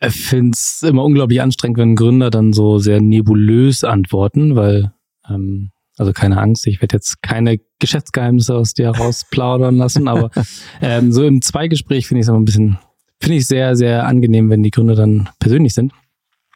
finde 0.01 0.53
es 0.55 0.83
immer 0.83 1.05
unglaublich 1.05 1.41
anstrengend, 1.41 1.79
wenn 1.79 1.97
Gründer 1.97 2.31
dann 2.31 2.53
so 2.53 2.79
sehr 2.79 3.01
nebulös 3.01 3.85
antworten, 3.85 4.57
weil 4.57 4.93
ähm, 5.29 5.71
also 5.97 6.13
keine 6.13 6.39
Angst, 6.39 6.67
ich 6.67 6.83
werde 6.83 6.97
jetzt 6.97 7.23
keine 7.23 7.59
Geschäftsgeheimnisse 7.79 8.55
aus 8.55 8.75
dir 8.75 8.91
rausplaudern 8.91 9.77
lassen, 9.77 10.09
aber 10.09 10.31
ähm, 10.83 11.13
so 11.13 11.25
im 11.25 11.41
Zweigespräch 11.41 12.07
finde 12.07 12.21
ich 12.21 12.25
es 12.25 12.29
immer 12.29 12.39
ein 12.39 12.45
bisschen, 12.45 12.79
finde 13.21 13.39
ich 13.39 13.47
sehr, 13.47 13.77
sehr 13.77 14.07
angenehm, 14.07 14.51
wenn 14.51 14.63
die 14.63 14.71
Gründer 14.71 14.95
dann 14.95 15.29
persönlich 15.39 15.75
sind. 15.75 15.93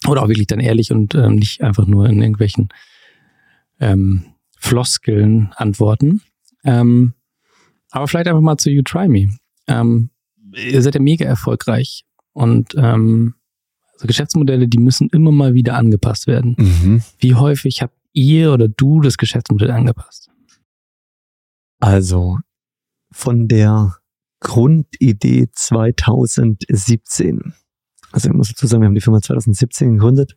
Oder 0.07 0.23
auch 0.23 0.29
wirklich 0.29 0.47
dann 0.47 0.61
ehrlich 0.61 0.93
und 0.93 1.15
ähm, 1.15 1.37
nicht 1.37 1.63
einfach 1.63 1.87
nur 1.87 2.09
in 2.09 2.23
irgendwelchen 2.23 2.69
ähm, 3.81 4.25
Floskeln 4.59 5.53
antworten. 5.57 6.23
Ähm, 6.65 7.15
aber 7.91 8.09
vielleicht 8.09 8.29
einfach 8.29 8.41
mal 8.41 8.57
zu 8.57 8.71
You 8.71 8.83
Try 8.83 9.09
Me. 9.09 9.37
Ähm, 9.67 10.11
ihr 10.55 10.83
seid 10.83 10.95
ja 10.95 11.01
mega 11.01 11.25
erfolgreich 11.25 12.05
und 12.33 12.75
ähm, 12.77 13.35
also 13.93 14.07
Geschäftsmodelle, 14.07 14.67
die 14.67 14.79
müssen 14.79 15.09
immer 15.11 15.31
mal 15.31 15.55
wieder 15.55 15.77
angepasst 15.77 16.27
werden. 16.27 16.57
Mhm. 16.59 17.03
Wie 17.19 17.35
häufig 17.35 17.83
habt 17.83 17.97
ihr 18.13 18.53
oder 18.53 18.69
du 18.69 19.01
das 19.01 19.19
Geschäftsmodell 19.19 19.71
angepasst? 19.71 20.31
Also 21.79 22.39
von 23.11 23.49
der 23.49 23.97
Grundidee 24.41 25.49
2017. 25.53 27.55
Also 28.13 28.29
ich 28.29 28.35
muss 28.35 28.49
dazu 28.49 28.67
sagen, 28.67 28.83
wir 28.83 28.87
haben 28.87 28.95
die 28.95 29.01
Firma 29.01 29.21
2017 29.21 29.95
gegründet. 29.95 30.37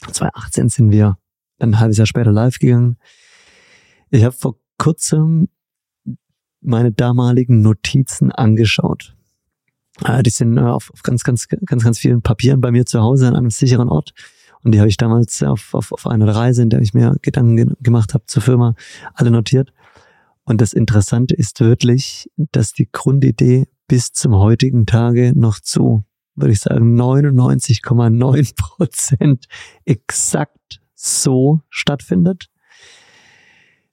2018 0.00 0.68
sind 0.68 0.90
wir 0.90 1.18
ein 1.58 1.78
halbes 1.78 1.98
Jahr 1.98 2.06
später 2.06 2.32
live 2.32 2.58
gegangen. 2.58 2.98
Ich 4.10 4.22
habe 4.22 4.34
vor 4.34 4.58
kurzem 4.78 5.48
meine 6.64 6.92
damaligen 6.92 7.62
Notizen 7.62 8.32
angeschaut. 8.32 9.14
Äh, 10.04 10.22
die 10.22 10.30
sind 10.30 10.56
äh, 10.56 10.62
auf, 10.62 10.90
auf 10.92 11.02
ganz, 11.02 11.24
ganz, 11.24 11.48
ganz, 11.48 11.84
ganz 11.84 11.98
vielen 11.98 12.22
Papieren 12.22 12.60
bei 12.60 12.70
mir 12.70 12.86
zu 12.86 13.00
Hause 13.00 13.28
an 13.28 13.36
einem 13.36 13.50
sicheren 13.50 13.88
Ort. 13.88 14.12
Und 14.62 14.72
die 14.72 14.80
habe 14.80 14.88
ich 14.88 14.96
damals 14.96 15.42
auf, 15.42 15.74
auf, 15.74 15.92
auf 15.92 16.06
einer 16.06 16.34
Reise, 16.34 16.62
in 16.62 16.70
der 16.70 16.80
ich 16.80 16.94
mir 16.94 17.16
Gedanken 17.22 17.74
gemacht 17.80 18.14
habe 18.14 18.24
zur 18.26 18.42
Firma, 18.42 18.74
alle 19.12 19.30
notiert. 19.30 19.72
Und 20.44 20.60
das 20.60 20.72
Interessante 20.72 21.34
ist 21.34 21.60
wirklich, 21.60 22.30
dass 22.36 22.72
die 22.72 22.88
Grundidee 22.90 23.66
bis 23.88 24.12
zum 24.12 24.34
heutigen 24.34 24.86
Tage 24.86 25.32
noch 25.34 25.60
zu, 25.60 26.04
würde 26.34 26.52
ich 26.52 26.60
sagen, 26.60 26.98
99,9 26.98 28.56
Prozent 28.56 29.46
exakt 29.84 30.80
so 30.94 31.60
stattfindet. 31.68 32.48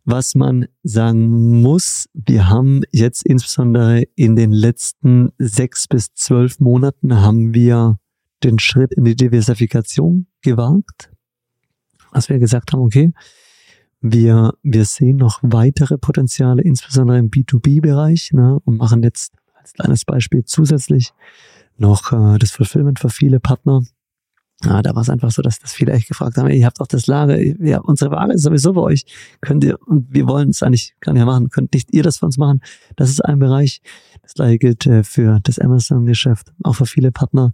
Was 0.04 0.34
man 0.34 0.68
sagen 0.84 1.62
muss, 1.62 2.10
wir 2.14 2.50
haben 2.50 2.82
jetzt 2.92 3.24
insbesondere 3.26 4.04
in 4.16 4.36
den 4.36 4.52
letzten 4.52 5.30
sechs 5.38 5.88
bis 5.88 6.14
zwölf 6.14 6.60
Monaten 6.60 7.22
haben 7.22 7.54
wir 7.54 8.00
den 8.44 8.58
Schritt 8.58 8.94
in 8.94 9.04
die 9.04 9.16
Diversifikation 9.16 10.26
gewagt, 10.42 11.12
als 12.12 12.30
wir 12.30 12.40
gesagt 12.40 12.74
haben, 12.74 12.82
okay, 12.82 13.12
wir, 14.02 14.54
wir 14.64 14.86
sehen 14.86 15.18
noch 15.18 15.40
weitere 15.44 16.00
Potenziale, 16.00 16.64
insbesondere 16.64 17.20
im 17.20 17.30
B2B-Bereich, 17.30 18.32
ne, 18.34 18.60
und 18.66 18.78
machen 18.78 19.04
jetzt 19.04 19.34
als 19.54 19.74
kleines 19.74 20.06
Beispiel 20.06 20.44
zusätzlich 20.44 21.14
noch 21.78 22.12
äh, 22.12 22.40
das 22.40 22.52
Fulfillment 22.52 23.00
für 23.00 23.10
viele 23.10 23.40
Partner 23.40 23.84
ja, 24.64 24.82
da 24.82 24.94
war 24.94 25.02
es 25.02 25.10
einfach 25.10 25.32
so, 25.32 25.42
dass, 25.42 25.60
dass 25.60 25.74
viele 25.74 25.94
echt 25.94 26.08
gefragt 26.08 26.38
haben, 26.38 26.50
ihr 26.50 26.66
habt 26.66 26.80
doch 26.80 26.88
das 26.88 27.08
Lager, 27.08 27.40
ja, 27.40 27.80
unsere 27.80 28.12
Ware 28.12 28.34
ist 28.34 28.44
sowieso 28.44 28.74
bei 28.74 28.82
euch, 28.82 29.06
könnt 29.42 29.64
ihr, 29.64 29.78
und 29.88 30.14
wir 30.14 30.28
wollen 30.28 30.50
es 30.50 30.62
eigentlich 30.62 30.96
gar 31.00 31.14
nicht 31.14 31.26
machen, 31.26 31.50
könnt 31.50 31.74
nicht 31.74 31.94
ihr 31.94 32.04
das 32.04 32.18
für 32.18 32.26
uns 32.26 32.38
machen? 32.38 32.62
Das 32.96 33.10
ist 33.10 33.24
ein 33.24 33.40
Bereich. 33.40 33.82
Das 34.22 34.34
gleiche 34.34 34.60
gilt 34.60 34.86
äh, 34.86 35.04
für 35.04 35.40
das 35.44 35.60
Amazon-Geschäft, 35.60 36.54
auch 36.64 36.76
für 36.76 36.86
viele 36.86 37.12
Partner. 37.12 37.54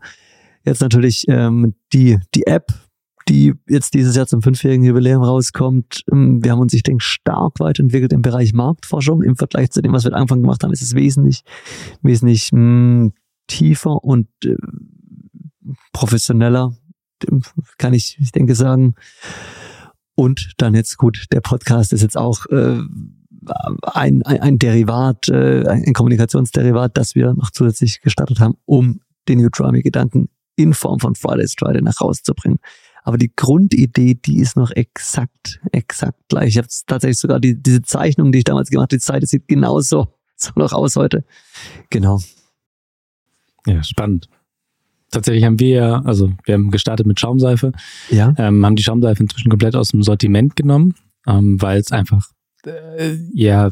Jetzt 0.66 0.82
natürlich 0.82 1.26
ähm, 1.30 1.76
die, 1.94 2.20
die 2.36 2.46
App, 2.46 2.74
die 3.30 3.54
jetzt 3.68 3.94
dieses 3.94 4.16
Jahr 4.16 4.28
zum 4.28 4.42
fünfjährigen 4.42 4.86
Jubiläum 4.86 5.24
rauskommt. 5.24 6.04
Ähm, 6.12 6.44
wir 6.44 6.52
haben 6.52 6.60
uns, 6.60 6.74
ich 6.74 6.84
denke, 6.84 7.04
stark 7.04 7.60
weiterentwickelt 7.60 8.12
im 8.12 8.22
Bereich 8.22 8.54
Marktforschung. 8.54 9.24
Im 9.24 9.38
Vergleich 9.38 9.72
zu 9.72 9.82
dem, 9.82 9.94
was 9.94 10.04
wir 10.04 10.14
am 10.14 10.22
Anfang 10.22 10.42
gemacht 10.42 10.64
haben, 10.64 10.74
ist 10.74 10.82
es 10.82 10.94
wesentlich, 10.94 11.44
wesentlich 12.02 12.52
mh, 12.52 12.60
hm, 12.60 13.14
tiefer 13.48 14.04
und 14.04 14.28
äh, 14.44 14.56
professioneller 15.94 16.76
kann 17.78 17.94
ich, 17.94 18.18
ich 18.20 18.32
denke, 18.32 18.56
sagen. 18.56 18.96
Und 20.16 20.54
dann 20.58 20.74
jetzt 20.74 20.98
gut, 20.98 21.26
der 21.32 21.42
Podcast 21.42 21.94
ist 21.94 22.02
jetzt 22.02 22.18
auch 22.18 22.46
äh, 22.48 22.80
ein, 23.84 24.24
ein, 24.24 24.42
ein 24.42 24.60
Derivat, 24.60 25.30
äh, 25.30 25.66
ein 25.68 25.94
Kommunikationsderivat, 25.94 26.98
das 26.98 27.16
wir 27.16 27.34
noch 27.34 27.52
zusätzlich 27.52 28.02
gestartet 28.02 28.40
haben, 28.40 28.56
um 28.66 29.02
den 29.28 29.42
Neutrami-Gedanken 29.42 30.30
in 30.56 30.74
Form 30.74 31.00
von 31.00 31.16
Fridays 31.16 31.56
Friday 31.58 31.82
nach 31.82 32.02
rauszubringen. 32.02 32.60
Aber 33.04 33.18
die 33.18 33.32
Grundidee, 33.34 34.16
die 34.16 34.40
ist 34.40 34.58
noch 34.58 34.72
exakt, 34.72 35.62
exakt 35.72 36.20
gleich. 36.28 36.50
Ich 36.50 36.58
habe 36.58 36.68
tatsächlich 36.88 37.20
sogar 37.20 37.40
die, 37.40 37.62
diese 37.62 37.82
Zeichnung, 37.82 38.32
die 38.32 38.40
ich 38.40 38.44
damals 38.44 38.70
gemacht 38.70 38.92
habe, 38.92 38.98
die 38.98 39.04
Seite 39.04 39.26
sieht 39.28 39.48
genauso 39.48 40.08
so 40.36 40.52
noch 40.56 40.74
aus 40.74 40.96
heute. 40.96 41.24
Genau. 41.90 42.20
Ja, 43.66 43.84
spannend. 43.84 44.30
Tatsächlich 45.12 45.46
haben 45.46 45.60
wir 45.60 45.70
ja, 45.70 46.02
also 46.02 46.34
wir 46.44 46.56
haben 46.56 46.70
gestartet 46.70 47.08
mit 47.08 47.20
Schaumseife, 47.20 47.72
ja. 48.10 48.34
ähm, 48.38 48.66
haben 48.66 48.76
die 48.76 48.84
Schaumseife 48.84 49.24
inzwischen 49.24 49.50
komplett 49.50 49.76
aus 49.76 49.90
dem 49.90 50.04
Sortiment 50.04 50.56
genommen, 50.56 50.96
ähm, 51.26 51.62
weil 51.62 51.80
es 51.80 51.92
einfach, 51.92 52.30
äh, 52.66 53.16
ja, 53.34 53.70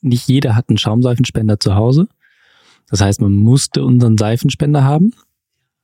nicht 0.00 0.28
jeder 0.28 0.56
hat 0.56 0.68
einen 0.68 0.78
Schaumseifenspender 0.78 1.60
zu 1.60 1.76
Hause. 1.76 2.08
Das 2.88 3.00
heißt, 3.00 3.20
man 3.20 3.32
musste 3.32 3.84
unseren 3.84 4.18
Seifenspender 4.18 4.84
haben. 4.84 5.14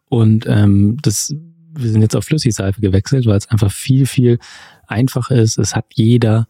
Und 0.08 0.46
ähm, 0.46 0.98
das, 1.02 1.34
wir 1.72 1.90
sind 1.90 2.02
jetzt 2.02 2.16
auf 2.16 2.24
Flüssigseife 2.24 2.80
gewechselt, 2.80 3.26
weil 3.26 3.38
es 3.38 3.48
einfach 3.48 3.70
viel, 3.70 4.06
viel 4.06 4.38
einfacher 4.86 5.36
ist. 5.36 5.58
Es 5.58 5.74
hat 5.74 5.86
jeder, 5.94 6.46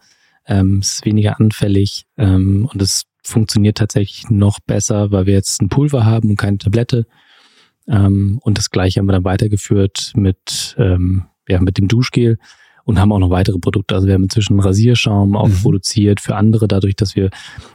ähm, 0.46 0.78
es 0.78 0.94
ist 0.94 1.04
weniger 1.04 1.38
anfällig 1.38 2.06
ähm, 2.16 2.68
und 2.72 2.80
es 2.80 3.04
funktioniert 3.22 3.78
tatsächlich 3.78 4.30
noch 4.30 4.60
besser, 4.60 5.12
weil 5.12 5.26
wir 5.26 5.34
jetzt 5.34 5.60
ein 5.60 5.68
Pulver 5.68 6.04
haben 6.04 6.30
und 6.30 6.36
keine 6.36 6.58
Tablette. 6.58 7.06
Ähm, 7.90 8.38
und 8.42 8.56
das 8.56 8.70
gleiche 8.70 9.00
haben 9.00 9.06
wir 9.06 9.12
dann 9.12 9.24
weitergeführt 9.24 10.12
mit, 10.14 10.76
ähm, 10.78 11.24
ja, 11.48 11.60
mit 11.60 11.76
dem 11.76 11.88
Duschgel 11.88 12.38
und 12.84 12.98
haben 12.98 13.12
auch 13.12 13.18
noch 13.18 13.30
weitere 13.30 13.58
Produkte. 13.58 13.94
Also 13.94 14.06
wir 14.06 14.14
haben 14.14 14.22
inzwischen 14.22 14.60
Rasierschaum 14.60 15.36
auch 15.36 15.48
mhm. 15.48 15.62
produziert 15.62 16.20
für 16.20 16.36
andere, 16.36 16.68
dadurch, 16.68 16.96
dass 16.96 17.16
wir 17.16 17.30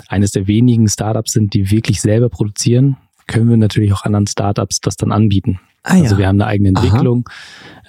eines 0.08 0.32
der 0.32 0.48
wenigen 0.48 0.88
Startups 0.88 1.34
sind, 1.34 1.54
die 1.54 1.70
wirklich 1.70 2.02
selber 2.02 2.30
produzieren, 2.30 2.98
können 3.28 3.50
wir 3.50 3.58
natürlich 3.58 3.92
auch 3.94 4.04
anderen 4.04 4.28
Startups 4.28 4.80
das 4.80 4.96
dann 4.96 5.12
anbieten. 5.12 5.60
Ah, 5.84 5.98
ja. 5.98 6.04
Also 6.04 6.18
wir 6.18 6.28
haben 6.28 6.42
eine 6.42 6.48
eigene 6.48 6.70
Entwicklung, 6.70 7.30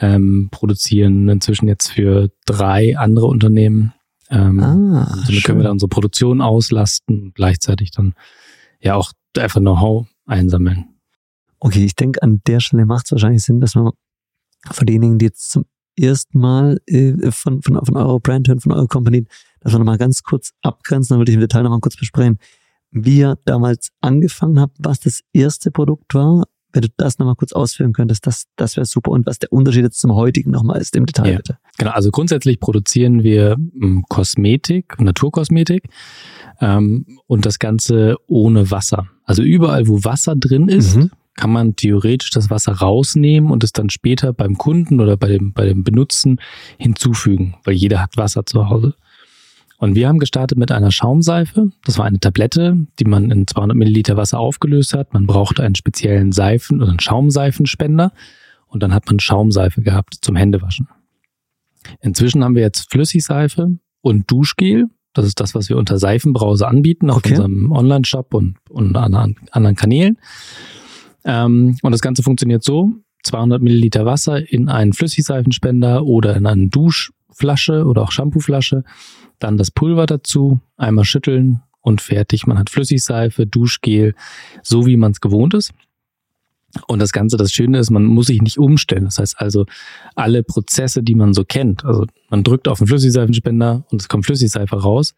ähm, 0.01 0.49
produzieren 0.51 1.29
inzwischen 1.29 1.69
jetzt 1.69 1.89
für 1.89 2.31
drei 2.45 2.99
andere 2.99 3.27
Unternehmen. 3.27 3.93
Ähm, 4.29 4.61
ah, 4.61 5.07
somit 5.25 5.27
schön. 5.27 5.43
können 5.43 5.59
wir 5.61 5.65
dann 5.65 5.73
unsere 5.73 5.89
Produktion 5.89 6.41
auslasten 6.41 7.23
und 7.23 7.35
gleichzeitig 7.35 7.93
dann 7.93 8.15
ja 8.81 8.97
auch 8.97 9.13
einfach 9.37 9.61
Know-how 9.61 10.07
einsammeln. 10.27 10.96
Okay, 11.61 11.85
ich 11.85 11.97
denke, 11.97 12.23
an 12.23 12.41
der 12.47 12.61
Stelle 12.61 12.87
macht 12.87 13.07
es 13.07 13.13
wahrscheinlich 13.13 13.43
Sinn, 13.43 13.61
dass 13.61 13.75
man 13.75 13.93
für 14.73 14.85
diejenigen, 14.85 15.19
die 15.19 15.27
jetzt 15.27 15.51
zum 15.51 15.65
ersten 15.99 16.39
Mal 16.39 16.81
äh, 16.87 17.31
von, 17.31 17.63
von, 17.63 17.83
von 17.85 17.97
eurer 17.97 18.21
Brand 18.21 18.49
hören, 18.49 18.61
von 18.61 18.73
eurer 18.73 18.87
Company, 18.87 19.27
dass 19.61 19.73
wir 19.73 19.79
nochmal 19.79 19.99
ganz 19.99 20.23
kurz 20.23 20.53
abgrenzen, 20.63 21.15
dann 21.15 21.21
würde 21.21 21.33
ich 21.33 21.37
im 21.37 21.41
Detail 21.41 21.63
nochmal 21.63 21.81
kurz 21.81 21.97
besprechen, 21.97 22.39
wie 22.91 23.19
ihr 23.19 23.39
damals 23.45 23.91
angefangen 24.01 24.61
habt, 24.61 24.77
was 24.79 25.01
das 25.01 25.21
erste 25.33 25.71
Produkt 25.71 26.15
war. 26.15 26.45
Wenn 26.73 26.83
du 26.83 26.89
das 26.99 27.19
nochmal 27.19 27.37
kurz 27.37 27.53
ausführen 27.53 27.95
könntest, 27.95 28.27
das, 28.27 28.45
das 28.57 28.77
wäre 28.77 28.85
super. 28.85 29.11
Und 29.13 29.25
was 29.25 29.39
der 29.39 29.51
Unterschied 29.51 29.85
jetzt 29.85 29.99
zum 29.99 30.15
heutigen 30.15 30.51
nochmal 30.51 30.79
ist 30.81 30.95
im 30.95 31.07
Detail, 31.07 31.31
ja, 31.31 31.37
bitte. 31.37 31.59
Genau, 31.79 31.93
also 31.93 32.11
grundsätzlich 32.11 32.61
produzieren 32.61 33.23
wir 33.23 33.53
ähm, 33.53 34.05
Kosmetik, 34.11 35.01
Naturkosmetik 35.01 35.89
ähm, 36.61 37.07
und 37.27 37.47
das 37.47 37.59
Ganze 37.59 38.17
ohne 38.27 38.71
Wasser. 38.71 39.09
Also 39.25 39.43
überall, 39.43 39.89
wo 39.89 40.05
Wasser 40.05 40.37
drin 40.37 40.69
ist, 40.69 40.97
mhm 40.97 41.11
kann 41.37 41.51
man 41.51 41.77
theoretisch 41.77 42.31
das 42.31 42.51
Wasser 42.51 42.73
rausnehmen 42.73 43.51
und 43.51 43.63
es 43.63 43.73
dann 43.73 43.91
später 43.91 44.33
beim 44.33 44.57
Kunden 44.57 45.01
oder 45.01 45.17
bei 45.17 45.29
dem, 45.29 45.53
bei 45.53 45.67
dem 45.67 45.85
Benutzen 45.85 46.41
hinzufügen, 46.79 47.57
weil 47.65 47.75
jeder 47.75 48.03
hat 48.03 48.17
Wasser 48.17 48.47
zu 48.47 48.69
Hause. 48.69 48.95
Und 49.79 49.95
wir 49.95 50.09
haben 50.09 50.19
gestartet 50.19 50.57
mit 50.57 50.73
einer 50.73 50.91
Schaumseife. 50.91 51.71
Das 51.85 51.99
war 51.99 52.07
eine 52.07 52.19
Tablette, 52.19 52.87
die 52.99 53.05
man 53.05 53.31
in 53.31 53.47
200 53.47 53.77
Milliliter 53.77 54.17
Wasser 54.17 54.39
aufgelöst 54.39 54.95
hat. 54.95 55.13
Man 55.13 55.27
brauchte 55.27 55.63
einen 55.63 55.75
speziellen 55.75 56.33
Seifen- 56.33 56.81
oder 56.81 56.91
einen 56.91 57.01
Schaumseifenspender 57.01 58.13
und 58.69 58.83
dann 58.83 58.95
hat 58.95 59.07
man 59.07 59.21
Schaumseife 59.21 59.83
gehabt 59.83 60.17
zum 60.23 60.35
Händewaschen. 60.35 60.89
Inzwischen 62.01 62.43
haben 62.43 62.55
wir 62.55 62.63
jetzt 62.63 62.91
Flüssigseife 62.91 63.79
und 64.01 64.31
Duschgel. 64.31 64.87
Das 65.13 65.27
ist 65.27 65.41
das, 65.41 65.55
was 65.55 65.69
wir 65.69 65.77
unter 65.77 65.99
Seifenbrause 65.99 66.67
anbieten 66.67 67.11
auf 67.11 67.19
okay. 67.19 67.31
unserem 67.31 67.71
Online-Shop 67.71 68.35
und, 68.35 68.57
und 68.71 68.97
an 68.97 69.37
anderen 69.51 69.77
Kanälen. 69.77 70.19
Ähm, 71.27 71.77
und 71.83 71.93
das 71.93 72.01
Ganze 72.01 72.23
funktioniert 72.23 72.63
so, 72.63 72.93
200 73.25 73.61
Milliliter 73.61 74.07
Wasser 74.07 74.51
in 74.51 74.69
einen 74.69 74.93
Flüssigseifenspender 74.93 76.05
oder 76.05 76.37
in 76.37 76.47
eine 76.47 76.69
Duschflasche 76.69 77.85
oder 77.85 78.03
auch 78.03 78.13
Shampooflasche. 78.13 78.85
dann 79.39 79.59
das 79.59 79.71
Pulver 79.71 80.07
dazu, 80.07 80.61
einmal 80.79 81.05
schütteln 81.05 81.61
und 81.83 82.01
fertig. 82.01 82.47
Man 82.47 82.59
hat 82.59 82.71
Flüssigseife, 82.71 83.47
Duschgel, 83.47 84.15
so 84.63 84.87
wie 84.87 84.97
man 84.97 85.13
es 85.13 85.21
gewohnt 85.21 85.53
ist. 85.53 85.75
Und 86.87 87.01
das 87.01 87.13
Ganze, 87.13 87.37
das 87.37 87.53
Schöne 87.53 87.79
ist, 87.79 87.91
man 87.91 88.05
muss 88.05 88.27
sich 88.27 88.41
nicht 88.41 88.59
umstellen. 88.59 89.05
Das 89.05 89.19
heißt 89.19 89.39
also, 89.39 89.67
alle 90.15 90.43
Prozesse, 90.43 91.03
die 91.03 91.15
man 91.15 91.35
so 91.35 91.45
kennt, 91.45 91.85
also 91.85 92.07
man 92.31 92.45
drückt 92.45 92.67
auf 92.69 92.79
den 92.79 92.87
Flüssigseifenspender 92.87 93.85
und 93.91 94.01
es 94.01 94.09
kommt 94.09 94.25
Flüssigseife 94.25 94.77
raus, 94.77 95.15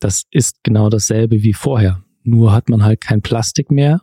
das 0.00 0.24
ist 0.30 0.64
genau 0.64 0.88
dasselbe 0.88 1.42
wie 1.42 1.52
vorher. 1.52 2.02
Nur 2.24 2.52
hat 2.52 2.68
man 2.68 2.82
halt 2.82 3.00
kein 3.00 3.22
Plastik 3.22 3.70
mehr 3.70 4.02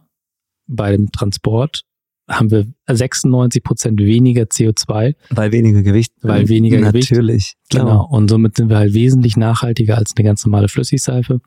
bei 0.67 0.91
dem 0.91 1.11
Transport 1.11 1.83
haben 2.29 2.51
wir 2.51 2.65
96 2.87 3.63
Prozent 3.63 3.99
weniger 3.99 4.43
CO2. 4.43 5.15
Weil 5.29 5.51
weniger 5.53 5.81
Gewicht. 5.81 6.13
Weil 6.21 6.49
weniger 6.49 6.79
Natürlich, 6.79 7.09
Gewicht. 7.09 7.11
Natürlich. 7.11 7.53
Genau. 7.69 8.05
Und 8.05 8.29
somit 8.29 8.57
sind 8.57 8.69
wir 8.69 8.77
halt 8.77 8.93
wesentlich 8.93 9.37
nachhaltiger 9.37 9.97
als 9.97 10.13
eine 10.15 10.25
ganz 10.25 10.45
normale 10.45 10.67
Flüssigseife. 10.67 11.39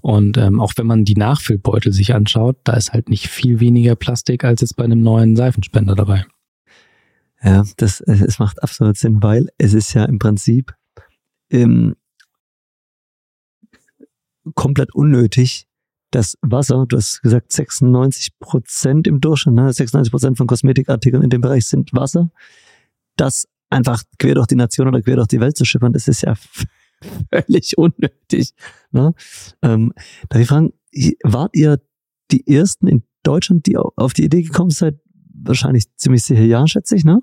Und 0.00 0.36
ähm, 0.36 0.60
auch 0.60 0.72
wenn 0.76 0.86
man 0.86 1.04
die 1.04 1.14
Nachfüllbeutel 1.14 1.92
sich 1.92 2.14
anschaut, 2.14 2.56
da 2.64 2.74
ist 2.74 2.92
halt 2.92 3.08
nicht 3.08 3.28
viel 3.28 3.60
weniger 3.60 3.94
Plastik 3.94 4.44
als 4.44 4.60
jetzt 4.60 4.76
bei 4.76 4.84
einem 4.84 5.02
neuen 5.02 5.36
Seifenspender 5.36 5.94
dabei. 5.94 6.24
Ja, 7.42 7.62
das, 7.76 8.00
es 8.00 8.40
macht 8.40 8.60
absolut 8.62 8.96
Sinn, 8.96 9.22
weil 9.22 9.48
es 9.58 9.72
ist 9.72 9.94
ja 9.94 10.04
im 10.04 10.18
Prinzip 10.18 10.74
ähm, 11.50 11.94
komplett 14.54 14.92
unnötig, 14.94 15.67
das 16.10 16.38
Wasser, 16.42 16.86
du 16.88 16.96
hast 16.96 17.22
gesagt 17.22 17.52
96 17.52 18.38
Prozent 18.38 19.06
im 19.06 19.20
Durchschnitt, 19.20 19.54
ne? 19.54 19.72
96 19.72 20.10
Prozent 20.10 20.38
von 20.38 20.46
Kosmetikartikeln 20.46 21.22
in 21.22 21.30
dem 21.30 21.40
Bereich 21.40 21.66
sind 21.66 21.92
Wasser. 21.92 22.30
Das 23.16 23.46
einfach 23.70 24.02
quer 24.18 24.34
durch 24.34 24.46
die 24.46 24.56
Nation 24.56 24.88
oder 24.88 25.02
quer 25.02 25.16
durch 25.16 25.28
die 25.28 25.40
Welt 25.40 25.56
zu 25.56 25.64
schippern, 25.64 25.92
das 25.92 26.08
ist 26.08 26.22
ja 26.22 26.34
völlig 27.32 27.76
unnötig. 27.76 28.54
Ne? 28.90 29.12
Ähm, 29.62 29.92
darf 30.28 30.40
ich 30.40 30.48
fragen, 30.48 30.72
wart 31.24 31.54
ihr 31.54 31.80
die 32.30 32.46
Ersten 32.46 32.86
in 32.86 33.02
Deutschland, 33.22 33.66
die 33.66 33.76
auf 33.76 34.12
die 34.14 34.24
Idee 34.24 34.42
gekommen 34.42 34.70
seid? 34.70 34.98
Wahrscheinlich 35.40 35.94
ziemlich 35.96 36.24
sicher 36.24 36.42
ja, 36.42 36.66
schätze 36.66 36.96
ich, 36.96 37.04
ne? 37.04 37.20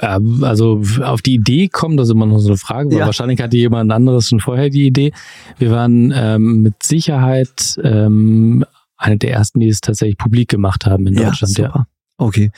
Ähm, 0.00 0.42
also 0.42 0.82
auf 1.02 1.22
die 1.22 1.34
Idee 1.34 1.68
kommen, 1.68 1.96
das 1.96 2.08
ist 2.08 2.14
immer 2.14 2.26
noch 2.26 2.38
so 2.38 2.48
eine 2.48 2.56
Frage, 2.56 2.90
weil 2.90 2.98
ja. 2.98 3.06
wahrscheinlich 3.06 3.40
hatte 3.40 3.56
jemand 3.56 3.92
anderes 3.92 4.28
schon 4.28 4.40
vorher 4.40 4.70
die 4.70 4.86
Idee. 4.86 5.12
Wir 5.58 5.70
waren 5.70 6.12
ähm, 6.14 6.62
mit 6.62 6.82
Sicherheit 6.82 7.78
ähm, 7.82 8.64
eine 8.96 9.18
der 9.18 9.32
ersten, 9.32 9.60
die 9.60 9.68
es 9.68 9.80
tatsächlich 9.80 10.16
publik 10.16 10.48
gemacht 10.48 10.86
haben 10.86 11.06
in 11.06 11.16
Deutschland. 11.16 11.58
Ja, 11.58 11.64
ja. 11.64 11.86
Okay. 12.16 12.50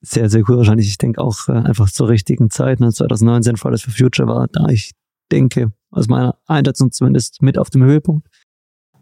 Sehr, 0.00 0.28
sehr 0.28 0.42
cool. 0.48 0.58
Wahrscheinlich, 0.58 0.88
ich 0.88 0.98
denke 0.98 1.20
auch 1.20 1.48
äh, 1.48 1.52
einfach 1.52 1.88
zur 1.90 2.08
richtigen 2.08 2.50
Zeit. 2.50 2.80
Ne? 2.80 2.92
2019 2.92 3.56
Fridays 3.56 3.82
for 3.82 3.92
Future 3.92 4.28
war 4.28 4.48
da, 4.48 4.68
ich 4.68 4.92
denke, 5.30 5.72
aus 5.90 6.08
meiner 6.08 6.36
Einschätzung 6.46 6.90
zumindest 6.90 7.42
mit 7.42 7.58
auf 7.58 7.70
dem 7.70 7.84
Höhepunkt. 7.84 8.28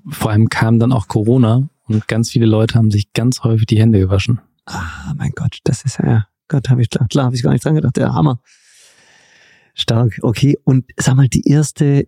Vor 0.08 0.30
allem 0.30 0.48
kam 0.48 0.78
dann 0.78 0.92
auch 0.92 1.08
Corona 1.08 1.68
und 1.86 2.06
ganz 2.08 2.30
viele 2.30 2.46
Leute 2.46 2.74
haben 2.74 2.90
sich 2.90 3.12
ganz 3.14 3.42
häufig 3.42 3.66
die 3.66 3.80
Hände 3.80 3.98
gewaschen. 3.98 4.40
Ah, 4.66 5.14
mein 5.16 5.32
Gott, 5.34 5.58
das 5.64 5.84
ist 5.84 5.98
ja 5.98 6.26
Gott, 6.52 6.68
habe 6.68 6.82
ich 6.82 6.90
klar, 6.90 7.08
klar 7.08 7.24
habe 7.24 7.34
ich 7.34 7.42
gar 7.42 7.52
nicht 7.52 7.64
dran 7.64 7.76
gedacht. 7.76 7.96
Der 7.96 8.12
Hammer. 8.12 8.38
Stark, 9.72 10.18
okay. 10.20 10.58
Und 10.64 10.84
sag 10.98 11.14
mal, 11.14 11.28
die 11.28 11.48
erste 11.48 12.06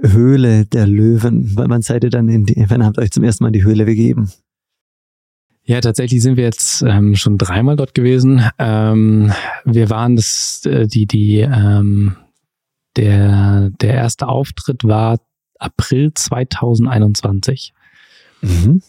Höhle 0.00 0.66
der 0.66 0.86
Löwen, 0.86 1.56
weil 1.56 1.66
man 1.66 1.82
seid 1.82 2.04
ihr 2.04 2.10
dann 2.10 2.28
in 2.28 2.46
die, 2.46 2.64
wann 2.68 2.84
habt 2.84 2.96
ihr 2.96 3.02
euch 3.02 3.10
zum 3.10 3.24
ersten 3.24 3.42
Mal 3.42 3.48
in 3.48 3.54
die 3.54 3.64
Höhle 3.64 3.86
begeben? 3.86 4.30
Ja, 5.64 5.80
tatsächlich 5.80 6.22
sind 6.22 6.36
wir 6.36 6.44
jetzt 6.44 6.82
ähm, 6.82 7.16
schon 7.16 7.38
dreimal 7.38 7.74
dort 7.74 7.92
gewesen. 7.92 8.40
Ähm, 8.58 9.32
wir 9.64 9.90
waren 9.90 10.14
das, 10.14 10.64
äh, 10.64 10.86
die, 10.86 11.06
die, 11.06 11.40
ähm, 11.40 12.14
der, 12.96 13.70
der 13.80 13.94
erste 13.94 14.28
Auftritt 14.28 14.84
war 14.84 15.18
April 15.58 16.12
2021. 16.14 17.72
Mhm. 18.42 18.80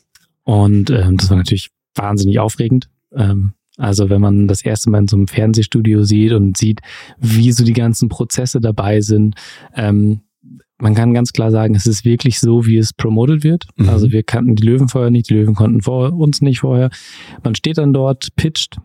Und 0.43 0.91
ähm, 0.91 1.17
das 1.17 1.31
war 1.31 1.37
natürlich 1.37 1.71
wahnsinnig 1.95 2.37
aufregend. 2.37 2.91
Ähm, 3.11 3.54
also 3.77 4.09
wenn 4.09 4.21
man 4.21 4.47
das 4.47 4.63
erste 4.63 4.89
Mal 4.89 4.99
in 4.99 5.07
so 5.07 5.17
einem 5.17 5.27
Fernsehstudio 5.27 6.03
sieht 6.03 6.31
und 6.31 6.57
sieht, 6.57 6.81
wie 7.19 7.51
so 7.51 7.63
die 7.63 7.73
ganzen 7.73 8.09
Prozesse 8.09 8.59
dabei 8.59 9.01
sind, 9.01 9.35
ähm, 9.75 10.21
man 10.77 10.93
kann 10.93 11.13
ganz 11.13 11.31
klar 11.31 11.51
sagen, 11.51 11.75
es 11.75 11.85
ist 11.85 12.03
wirklich 12.03 12.39
so, 12.39 12.65
wie 12.65 12.77
es 12.77 12.93
promoted 12.93 13.43
wird. 13.43 13.65
Mhm. 13.77 13.89
Also 13.89 14.11
wir 14.11 14.23
kannten 14.23 14.55
die 14.55 14.65
Löwen 14.65 14.89
vorher 14.89 15.11
nicht, 15.11 15.29
die 15.29 15.33
Löwen 15.33 15.55
konnten 15.55 15.81
vor 15.81 16.13
uns 16.13 16.41
nicht 16.41 16.59
vorher. 16.59 16.89
Man 17.43 17.55
steht 17.55 17.77
dann 17.77 17.93
dort, 17.93 18.35
pitcht 18.35 18.77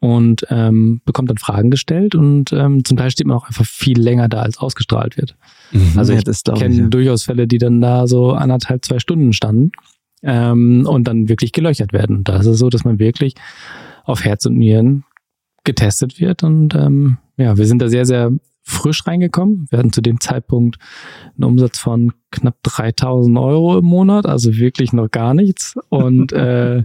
und 0.00 0.46
ähm, 0.50 1.00
bekommt 1.04 1.30
dann 1.30 1.38
Fragen 1.38 1.70
gestellt 1.70 2.14
und 2.14 2.52
ähm, 2.52 2.84
zum 2.84 2.96
Teil 2.96 3.10
steht 3.10 3.26
man 3.26 3.36
auch 3.36 3.46
einfach 3.46 3.64
viel 3.66 3.98
länger 3.98 4.28
da, 4.28 4.42
als 4.42 4.58
ausgestrahlt 4.58 5.16
wird. 5.16 5.36
Mhm, 5.72 5.92
also 5.96 6.12
ich 6.12 6.24
ja, 6.26 6.54
kenne 6.54 6.74
ja. 6.74 6.86
durchaus 6.88 7.24
Fälle, 7.24 7.46
die 7.46 7.58
dann 7.58 7.80
da 7.80 8.06
so 8.06 8.32
anderthalb, 8.32 8.84
zwei 8.84 8.98
Stunden 8.98 9.32
standen 9.32 9.72
ähm, 10.22 10.86
und 10.86 11.04
dann 11.04 11.28
wirklich 11.28 11.52
gelöchert 11.52 11.92
werden. 11.92 12.24
Da 12.24 12.38
ist 12.38 12.46
es 12.46 12.58
so, 12.58 12.70
dass 12.70 12.84
man 12.84 12.98
wirklich 12.98 13.34
auf 14.04 14.24
Herz 14.24 14.46
und 14.46 14.56
Nieren 14.56 15.04
getestet 15.64 16.20
wird. 16.20 16.42
Und 16.42 16.74
ähm, 16.74 17.18
ja, 17.36 17.56
wir 17.56 17.66
sind 17.66 17.80
da 17.80 17.88
sehr, 17.88 18.04
sehr 18.04 18.30
frisch 18.62 19.06
reingekommen. 19.06 19.66
Wir 19.70 19.78
hatten 19.78 19.92
zu 19.92 20.00
dem 20.00 20.20
Zeitpunkt 20.20 20.78
einen 21.36 21.44
Umsatz 21.44 21.78
von 21.78 22.12
knapp 22.30 22.56
3000 22.62 23.36
Euro 23.38 23.78
im 23.78 23.84
Monat, 23.84 24.26
also 24.26 24.56
wirklich 24.56 24.92
noch 24.92 25.10
gar 25.10 25.34
nichts. 25.34 25.74
Und 25.88 26.32
äh, 26.32 26.82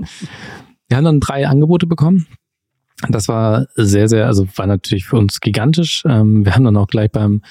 wir 0.88 0.98
haben 0.98 1.06
dann 1.06 1.20
drei 1.20 1.48
Angebote 1.48 1.88
bekommen. 1.88 2.28
Das 3.08 3.30
war 3.30 3.68
sehr, 3.76 4.10
sehr, 4.10 4.26
also 4.26 4.48
war 4.56 4.68
natürlich 4.68 5.06
für 5.06 5.18
uns 5.18 5.40
gigantisch. 5.40 6.04
Ähm, 6.06 6.44
wir 6.44 6.54
haben 6.54 6.66
dann 6.66 6.76
auch 6.76 6.88
gleich 6.88 7.12
beim 7.12 7.42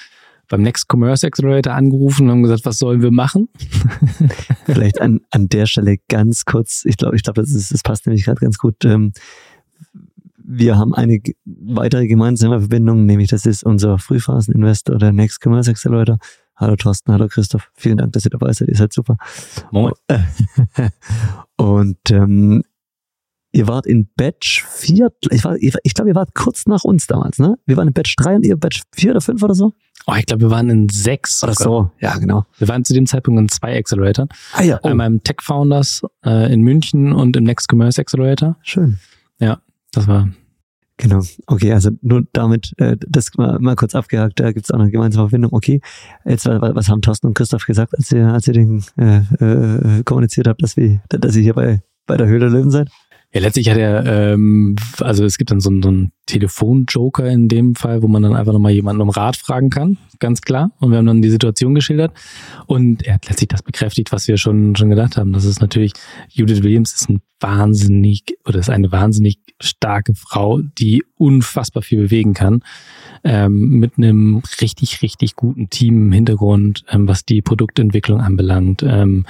beim 0.49 0.63
Next 0.63 0.87
Commerce 0.91 1.27
Accelerator 1.27 1.75
angerufen 1.75 2.25
und 2.25 2.31
haben 2.31 2.43
gesagt, 2.43 2.65
was 2.65 2.79
sollen 2.79 3.03
wir 3.03 3.11
machen? 3.11 3.49
Vielleicht 4.65 5.01
an, 5.01 5.21
an 5.31 5.49
der 5.49 5.67
Stelle 5.67 5.99
ganz 6.09 6.45
kurz, 6.45 6.85
ich 6.87 6.97
glaube, 6.97 7.17
ich 7.17 7.23
glaube, 7.23 7.41
das, 7.41 7.51
ist, 7.51 7.73
das 7.73 7.83
passt 7.83 8.07
nämlich 8.07 8.25
gerade 8.25 8.41
ganz 8.41 8.59
gut. 8.59 8.85
Ähm, 8.85 9.13
wir 10.51 10.79
haben 10.79 10.95
eine 10.95 11.21
weitere 11.45 12.07
gemeinsame 12.07 12.59
Verbindung, 12.61 13.05
nämlich 13.05 13.29
das 13.29 13.45
ist 13.45 13.65
unser 13.65 13.99
Frühphaseninvestor, 13.99 14.97
der 14.97 15.13
Next 15.13 15.45
Commerce 15.45 15.71
Accelerator. 15.71 16.19
Hallo 16.57 16.75
Thorsten, 16.75 17.13
hallo 17.13 17.29
Christoph, 17.29 17.71
vielen 17.75 17.99
Dank, 17.99 18.15
dass 18.15 18.25
ihr 18.25 18.31
dabei 18.31 18.53
seid, 18.53 18.69
ihr 18.69 18.77
seid 18.77 18.93
super. 18.93 19.19
Moin. 19.71 19.93
Und 21.57 21.99
ähm, 22.11 22.63
ihr 23.53 23.69
wart 23.69 23.87
in 23.87 24.09
Batch 24.17 24.65
4, 24.65 25.13
ich, 25.31 25.45
war, 25.45 25.57
ich, 25.61 25.95
glaube, 25.95 26.11
ihr 26.11 26.15
wart 26.15 26.35
kurz 26.35 26.67
nach 26.67 26.83
uns 26.83 27.07
damals, 27.07 27.39
ne? 27.39 27.59
Wir 27.67 27.77
waren 27.77 27.89
in 27.89 27.95
Batch 27.95 28.17
3 28.17 28.37
und 28.37 28.47
ihr 28.47 28.57
Batch 28.57 28.83
4 28.95 29.11
oder 29.11 29.21
5 29.21 29.43
oder 29.43 29.55
so? 29.55 29.75
Oh, 30.07 30.15
ich 30.19 30.25
glaube, 30.25 30.43
wir 30.43 30.51
waren 30.51 30.71
in 30.71 30.89
6 30.89 31.45
oder 31.45 31.55
so. 31.55 31.91
Ja, 32.01 32.17
genau. 32.17 32.47
Wir 32.57 32.69
waren 32.69 32.85
zu 32.85 32.95
dem 32.95 33.07
Zeitpunkt 33.07 33.39
in 33.39 33.49
zwei 33.49 33.77
Acceleratoren. 33.77 34.31
Ah 34.55 34.63
ja. 34.63 34.81
Oh. 34.83 34.89
Einmal 34.89 35.09
im 35.09 35.23
Tech 35.23 35.37
Founders 35.43 36.03
äh, 36.25 36.53
in 36.53 36.63
München 36.63 37.13
und 37.13 37.37
im 37.37 37.45
Next 37.45 37.71
Commerce 37.71 38.01
Accelerator. 38.01 38.57
Schön. 38.63 38.99
Ja, 39.39 39.61
das 39.93 40.07
war. 40.07 40.29
Genau. 40.99 41.23
Okay, 41.47 41.73
also 41.73 41.91
nur 42.03 42.25
damit, 42.33 42.75
äh, 42.79 42.97
das 43.07 43.31
mal, 43.37 43.59
mal 43.61 43.77
kurz 43.77 43.95
abgehakt, 43.95 44.41
da 44.41 44.51
gibt's 44.51 44.73
auch 44.73 44.81
eine 44.81 44.91
gemeinsame 44.91 45.29
Verbindung. 45.29 45.53
Okay, 45.53 45.81
jetzt 46.25 46.47
was 46.47 46.89
haben 46.89 47.03
Thorsten 47.03 47.29
und 47.29 47.35
Christoph 47.35 47.67
gesagt, 47.67 47.97
als 47.97 48.11
ihr, 48.11 48.27
als 48.27 48.49
ihr 48.49 48.55
den 48.55 48.85
äh, 48.99 49.19
äh, 49.19 50.03
kommuniziert 50.03 50.49
habt, 50.49 50.61
dass 50.63 50.77
wir, 50.77 51.01
dass 51.09 51.37
ihr 51.37 51.43
hier 51.43 51.55
bei, 51.55 51.83
bei 52.07 52.17
der 52.17 52.27
Höhle 52.27 52.49
Löwen 52.49 52.73
seid? 52.73 52.91
Ja, 53.31 53.43
letztlich 53.43 53.69
hat 53.69 53.77
er, 53.77 54.07
ähm, 54.07 54.77
also 55.01 55.25
es 55.27 55.37
gibt 55.37 55.51
dann 55.51 55.61
so, 55.61 55.71
so 55.83 55.89
einen 55.89 56.13
Telefonjoker 56.25 57.29
in 57.29 57.49
dem 57.49 57.75
Fall, 57.75 58.03
wo 58.03 58.09
man 58.09 58.23
dann 58.23 58.35
einfach 58.35 58.55
nochmal 58.55 58.73
jemanden 58.73 59.03
um 59.03 59.11
Rat 59.11 59.37
fragen 59.37 59.69
kann, 59.69 59.99
ganz 60.19 60.41
klar. 60.41 60.71
Und 60.79 60.93
wir 60.93 60.99
haben 60.99 61.05
dann 61.05 61.21
die 61.21 61.29
Situation 61.29 61.75
geschildert 61.75 62.13
und 62.67 63.07
er 63.07 63.15
hat 63.15 63.29
letztlich 63.29 63.49
das 63.49 63.63
bekräftigt, 63.63 64.13
was 64.13 64.29
wir 64.29 64.39
schon, 64.39 64.77
schon 64.77 64.89
gedacht 64.89 65.19
haben. 65.19 65.35
Das 65.35 65.45
ist 65.45 65.61
natürlich, 65.61 65.93
Judith 66.31 66.63
Williams 66.63 66.95
ist 66.95 67.11
ein 67.11 67.21
wahnsinnig, 67.39 68.23
oder 68.47 68.61
ist 68.61 68.71
eine 68.71 68.93
wahnsinnig 68.93 69.39
starke 69.61 70.15
Frau, 70.15 70.61
die 70.63 71.05
unfassbar 71.17 71.83
viel 71.83 72.01
bewegen 72.01 72.33
kann, 72.33 72.63
ähm, 73.25 73.79
mit 73.79 73.99
einem 73.99 74.41
richtig, 74.63 75.03
richtig 75.03 75.37
guten 75.37 75.69
Team 75.69 76.07
im 76.07 76.13
Hintergrund, 76.13 76.85
ähm, 76.89 77.07
was 77.07 77.27
die 77.27 77.43
Produktentwicklung 77.43 78.23
anbelangt, 78.23 78.83
ähm, 78.83 79.27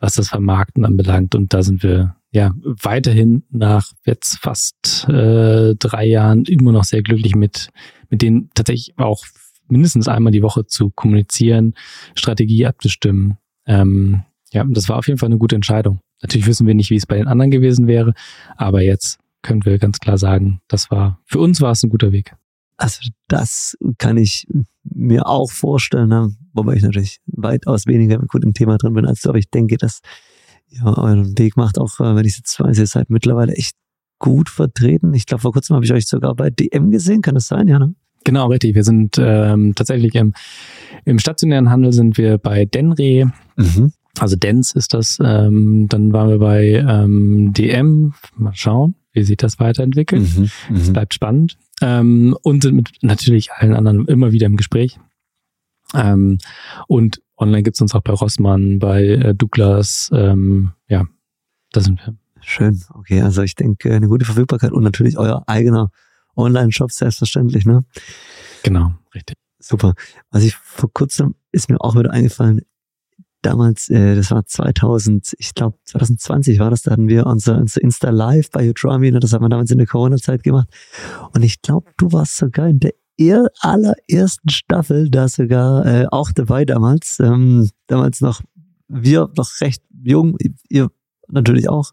was 0.00 0.14
das 0.14 0.30
Vermarkten 0.30 0.86
anbelangt. 0.86 1.34
Und 1.34 1.52
da 1.52 1.62
sind 1.62 1.82
wir 1.82 2.16
ja 2.34 2.52
weiterhin 2.64 3.44
nach 3.50 3.92
jetzt 4.04 4.38
fast 4.40 5.06
äh, 5.08 5.74
drei 5.76 6.04
Jahren 6.04 6.44
immer 6.44 6.72
noch 6.72 6.84
sehr 6.84 7.02
glücklich 7.02 7.36
mit, 7.36 7.68
mit 8.10 8.22
denen 8.22 8.50
tatsächlich 8.54 8.98
auch 8.98 9.24
mindestens 9.68 10.08
einmal 10.08 10.32
die 10.32 10.42
Woche 10.42 10.66
zu 10.66 10.90
kommunizieren, 10.90 11.74
Strategie 12.16 12.66
abzustimmen. 12.66 13.38
Ähm, 13.66 14.24
ja, 14.52 14.64
das 14.68 14.88
war 14.88 14.98
auf 14.98 15.06
jeden 15.06 15.18
Fall 15.18 15.28
eine 15.28 15.38
gute 15.38 15.54
Entscheidung. 15.54 16.00
Natürlich 16.22 16.46
wissen 16.46 16.66
wir 16.66 16.74
nicht, 16.74 16.90
wie 16.90 16.96
es 16.96 17.06
bei 17.06 17.16
den 17.16 17.28
anderen 17.28 17.52
gewesen 17.52 17.86
wäre, 17.86 18.14
aber 18.56 18.82
jetzt 18.82 19.18
können 19.42 19.64
wir 19.64 19.78
ganz 19.78 20.00
klar 20.00 20.18
sagen, 20.18 20.60
das 20.68 20.90
war, 20.90 21.20
für 21.24 21.38
uns 21.38 21.60
war 21.60 21.70
es 21.70 21.82
ein 21.84 21.90
guter 21.90 22.10
Weg. 22.10 22.34
Also 22.76 23.00
das 23.28 23.76
kann 23.98 24.16
ich 24.16 24.48
mir 24.82 25.28
auch 25.28 25.52
vorstellen, 25.52 26.08
ne? 26.08 26.34
wobei 26.52 26.74
ich 26.74 26.82
natürlich 26.82 27.20
weitaus 27.26 27.86
weniger 27.86 28.18
gut 28.18 28.42
im 28.42 28.54
Thema 28.54 28.76
drin 28.78 28.94
bin 28.94 29.06
als 29.06 29.20
du, 29.20 29.28
aber 29.28 29.38
ich 29.38 29.50
denke, 29.50 29.76
dass 29.76 30.00
ja, 30.76 30.96
euren 30.98 31.38
Weg 31.38 31.56
macht 31.56 31.78
auch, 31.78 32.00
äh, 32.00 32.16
wenn 32.16 32.24
ich 32.24 32.36
jetzt 32.36 32.58
weiß, 32.58 32.78
ihr 32.78 32.86
seid 32.86 33.10
mittlerweile 33.10 33.54
echt 33.54 33.76
gut 34.18 34.48
vertreten. 34.48 35.14
Ich 35.14 35.26
glaube, 35.26 35.42
vor 35.42 35.52
kurzem 35.52 35.76
habe 35.76 35.84
ich 35.84 35.92
euch 35.92 36.06
sogar 36.06 36.34
bei 36.34 36.50
DM 36.50 36.90
gesehen, 36.90 37.22
kann 37.22 37.34
das 37.34 37.46
sein, 37.46 37.68
ja, 37.68 37.78
ne? 37.78 37.94
Genau, 38.24 38.46
richtig. 38.46 38.74
Wir 38.74 38.84
sind 38.84 39.16
ähm, 39.18 39.74
tatsächlich 39.74 40.14
im, 40.14 40.32
im 41.04 41.18
stationären 41.18 41.70
Handel 41.70 41.92
sind 41.92 42.16
wir 42.16 42.38
bei 42.38 42.64
Denre. 42.64 43.30
Mhm. 43.56 43.92
Also 44.18 44.36
Dens 44.36 44.72
ist 44.72 44.94
das. 44.94 45.18
Ähm, 45.22 45.88
dann 45.88 46.12
waren 46.12 46.30
wir 46.30 46.38
bei 46.38 46.84
ähm, 46.88 47.52
DM. 47.52 48.14
Mal 48.36 48.54
schauen, 48.54 48.94
wie 49.12 49.24
sich 49.24 49.36
das 49.36 49.58
weiterentwickelt. 49.58 50.38
Mhm. 50.38 50.50
Mhm. 50.70 50.76
Es 50.76 50.92
bleibt 50.92 51.12
spannend. 51.12 51.58
Ähm, 51.82 52.34
und 52.42 52.62
sind 52.62 52.76
mit 52.76 52.90
natürlich 53.02 53.52
allen 53.52 53.74
anderen 53.74 54.06
immer 54.06 54.32
wieder 54.32 54.46
im 54.46 54.56
Gespräch. 54.56 54.98
Ähm, 55.94 56.38
und 56.88 57.20
online 57.36 57.62
gibt's 57.62 57.80
uns 57.80 57.94
auch 57.94 58.02
bei 58.02 58.12
Rossmann, 58.12 58.78
bei 58.78 59.04
äh, 59.04 59.34
Douglas. 59.34 60.10
Ähm, 60.12 60.72
ja, 60.88 61.04
da 61.72 61.80
sind 61.80 62.00
wir. 62.04 62.16
Schön. 62.40 62.82
Okay, 62.90 63.22
also 63.22 63.42
ich 63.42 63.54
denke, 63.54 63.92
eine 63.92 64.08
gute 64.08 64.24
Verfügbarkeit 64.24 64.72
und 64.72 64.82
natürlich 64.82 65.18
euer 65.18 65.44
eigener 65.46 65.90
Online-Shop, 66.36 66.92
selbstverständlich, 66.92 67.64
ne? 67.64 67.84
Genau, 68.62 68.92
richtig. 69.14 69.36
Super. 69.58 69.94
Was 70.30 70.42
ich 70.42 70.56
vor 70.56 70.92
kurzem 70.92 71.36
ist 71.52 71.70
mir 71.70 71.80
auch 71.80 71.96
wieder 71.96 72.10
eingefallen, 72.10 72.60
damals, 73.40 73.88
äh, 73.88 74.14
das 74.14 74.30
war 74.30 74.44
2000, 74.44 75.34
ich 75.38 75.54
glaube 75.54 75.78
2020 75.84 76.58
war 76.58 76.70
das, 76.70 76.82
da 76.82 76.92
hatten 76.92 77.08
wir 77.08 77.26
unser, 77.26 77.58
unser 77.58 77.80
Insta 77.80 78.10
Live 78.10 78.50
bei 78.50 78.68
Utrami, 78.68 79.10
ne, 79.10 79.20
das 79.20 79.32
haben 79.32 79.42
wir 79.42 79.48
damals 79.48 79.70
in 79.70 79.78
der 79.78 79.86
Corona-Zeit 79.86 80.42
gemacht. 80.42 80.68
Und 81.32 81.42
ich 81.42 81.62
glaube, 81.62 81.90
du 81.96 82.12
warst 82.12 82.36
sogar 82.36 82.68
in 82.68 82.80
der 82.80 82.92
er 83.16 83.48
allerersten 83.60 84.48
Staffel 84.48 85.10
da 85.10 85.28
sogar 85.28 85.86
äh, 85.86 86.06
auch 86.10 86.32
dabei 86.32 86.64
damals. 86.64 87.18
Ähm, 87.20 87.70
damals 87.86 88.20
noch, 88.20 88.40
wir 88.88 89.30
noch 89.36 89.60
recht 89.60 89.82
jung, 90.02 90.36
ihr 90.68 90.90
natürlich 91.28 91.68
auch. 91.68 91.92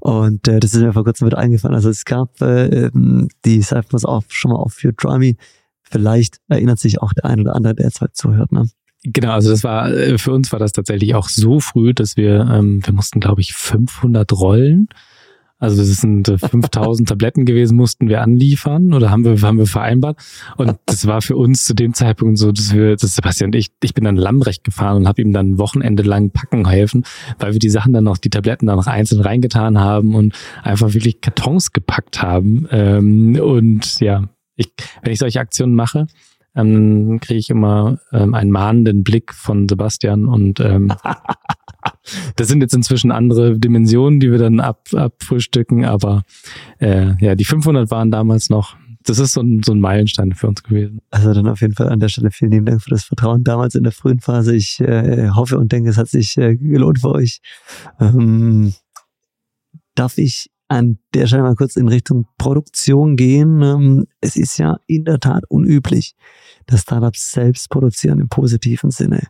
Und 0.00 0.48
äh, 0.48 0.60
das 0.60 0.74
ist 0.74 0.80
mir 0.80 0.92
vor 0.92 1.04
kurzem 1.04 1.26
wieder 1.26 1.38
eingefallen. 1.38 1.74
Also 1.74 1.90
es 1.90 2.04
gab 2.04 2.40
äh, 2.40 2.86
ähm, 2.86 3.28
die 3.44 3.62
Cyphers 3.62 4.04
auch 4.04 4.24
schon 4.28 4.50
mal 4.50 4.58
auf 4.58 4.74
für 4.74 4.92
Drummy. 4.92 5.36
Vielleicht 5.82 6.38
erinnert 6.48 6.78
sich 6.78 7.00
auch 7.00 7.12
der 7.12 7.26
ein 7.26 7.40
oder 7.40 7.54
andere, 7.54 7.74
der 7.74 7.86
jetzt 7.86 8.00
halt 8.00 8.16
zuhört. 8.16 8.52
Ne? 8.52 8.68
Genau, 9.04 9.32
also 9.32 9.50
das 9.50 9.64
war 9.64 9.90
äh, 9.92 10.16
für 10.18 10.32
uns 10.32 10.52
war 10.52 10.58
das 10.58 10.72
tatsächlich 10.72 11.14
auch 11.14 11.28
so 11.28 11.60
früh, 11.60 11.92
dass 11.92 12.16
wir 12.16 12.48
ähm, 12.50 12.80
wir 12.84 12.92
mussten 12.92 13.20
glaube 13.20 13.40
ich 13.40 13.52
500 13.52 14.32
Rollen 14.32 14.88
also 15.62 15.76
das 15.76 15.88
sind 15.88 16.26
5000 16.26 17.08
Tabletten 17.08 17.44
gewesen, 17.44 17.76
mussten 17.76 18.08
wir 18.08 18.20
anliefern 18.20 18.92
oder 18.92 19.12
haben 19.12 19.24
wir, 19.24 19.40
haben 19.42 19.58
wir 19.58 19.68
vereinbart. 19.68 20.18
Und 20.56 20.76
das 20.86 21.06
war 21.06 21.22
für 21.22 21.36
uns 21.36 21.64
zu 21.64 21.72
dem 21.72 21.94
Zeitpunkt 21.94 22.36
so, 22.38 22.50
dass 22.50 22.74
wir, 22.74 22.96
dass 22.96 23.14
Sebastian 23.14 23.48
und 23.48 23.54
ich, 23.54 23.68
ich 23.80 23.94
bin 23.94 24.02
dann 24.02 24.16
Lambrecht 24.16 24.64
gefahren 24.64 24.96
und 24.96 25.06
habe 25.06 25.22
ihm 25.22 25.32
dann 25.32 25.58
Wochenende 25.58 26.02
lang 26.02 26.30
packen 26.30 26.66
helfen, 26.68 27.04
weil 27.38 27.52
wir 27.52 27.60
die 27.60 27.70
Sachen 27.70 27.92
dann 27.92 28.02
noch, 28.02 28.18
die 28.18 28.28
Tabletten 28.28 28.66
dann 28.66 28.76
noch 28.76 28.88
einzeln 28.88 29.20
reingetan 29.20 29.78
haben 29.78 30.16
und 30.16 30.34
einfach 30.64 30.94
wirklich 30.94 31.20
Kartons 31.20 31.72
gepackt 31.72 32.20
haben. 32.20 32.66
Ähm, 32.72 33.38
und 33.40 34.00
ja, 34.00 34.24
ich, 34.56 34.72
wenn 35.02 35.12
ich 35.12 35.20
solche 35.20 35.38
Aktionen 35.38 35.76
mache, 35.76 36.08
ähm, 36.54 37.18
kriege 37.20 37.38
ich 37.38 37.50
immer 37.50 37.98
ähm, 38.12 38.34
einen 38.34 38.50
mahnenden 38.50 39.04
Blick 39.04 39.32
von 39.32 39.68
Sebastian 39.68 40.26
und 40.26 40.60
ähm, 40.60 40.92
das 42.36 42.48
sind 42.48 42.60
jetzt 42.60 42.74
inzwischen 42.74 43.10
andere 43.10 43.58
Dimensionen, 43.58 44.20
die 44.20 44.30
wir 44.30 44.38
dann 44.38 44.60
ab, 44.60 44.88
abfrühstücken, 44.94 45.84
aber 45.84 46.22
äh, 46.78 47.14
ja, 47.24 47.34
die 47.34 47.44
500 47.44 47.90
waren 47.90 48.10
damals 48.10 48.50
noch. 48.50 48.76
Das 49.04 49.18
ist 49.18 49.32
so 49.32 49.40
ein, 49.40 49.62
so 49.64 49.72
ein 49.72 49.80
Meilenstein 49.80 50.32
für 50.32 50.46
uns 50.46 50.62
gewesen. 50.62 51.00
Also 51.10 51.34
dann 51.34 51.48
auf 51.48 51.60
jeden 51.60 51.74
Fall 51.74 51.88
an 51.88 51.98
der 51.98 52.08
Stelle 52.08 52.30
vielen 52.30 52.52
lieben 52.52 52.66
Dank 52.66 52.82
für 52.82 52.90
das 52.90 53.02
Vertrauen 53.02 53.42
damals 53.42 53.74
in 53.74 53.82
der 53.82 53.90
frühen 53.90 54.20
Phase. 54.20 54.54
Ich 54.54 54.78
äh, 54.78 55.30
hoffe 55.30 55.58
und 55.58 55.72
denke, 55.72 55.90
es 55.90 55.98
hat 55.98 56.08
sich 56.08 56.36
äh, 56.38 56.54
gelohnt 56.54 57.00
für 57.00 57.10
euch. 57.10 57.40
Ähm, 57.98 58.74
darf 59.96 60.18
ich 60.18 60.50
an 60.72 60.98
der 61.14 61.26
Stelle 61.26 61.42
mal 61.42 61.54
kurz 61.54 61.76
in 61.76 61.88
Richtung 61.88 62.26
Produktion 62.38 63.16
gehen. 63.16 63.62
Ähm, 63.62 64.06
es 64.20 64.36
ist 64.36 64.58
ja 64.58 64.78
in 64.86 65.04
der 65.04 65.20
Tat 65.20 65.44
unüblich, 65.48 66.14
dass 66.66 66.82
Startups 66.82 67.32
selbst 67.32 67.68
produzieren 67.70 68.20
im 68.20 68.28
positiven 68.28 68.90
Sinne. 68.90 69.28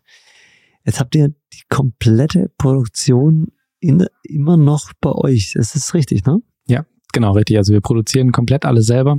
Jetzt 0.84 1.00
habt 1.00 1.14
ihr 1.14 1.28
die 1.28 1.62
komplette 1.68 2.50
Produktion 2.58 3.48
in, 3.80 4.06
immer 4.22 4.56
noch 4.56 4.92
bei 5.00 5.12
euch. 5.12 5.52
Das 5.54 5.74
ist 5.74 5.94
richtig, 5.94 6.24
ne? 6.24 6.40
Ja, 6.66 6.84
genau, 7.12 7.32
richtig. 7.32 7.56
Also 7.56 7.72
wir 7.72 7.80
produzieren 7.80 8.32
komplett 8.32 8.64
alles 8.64 8.86
selber. 8.86 9.18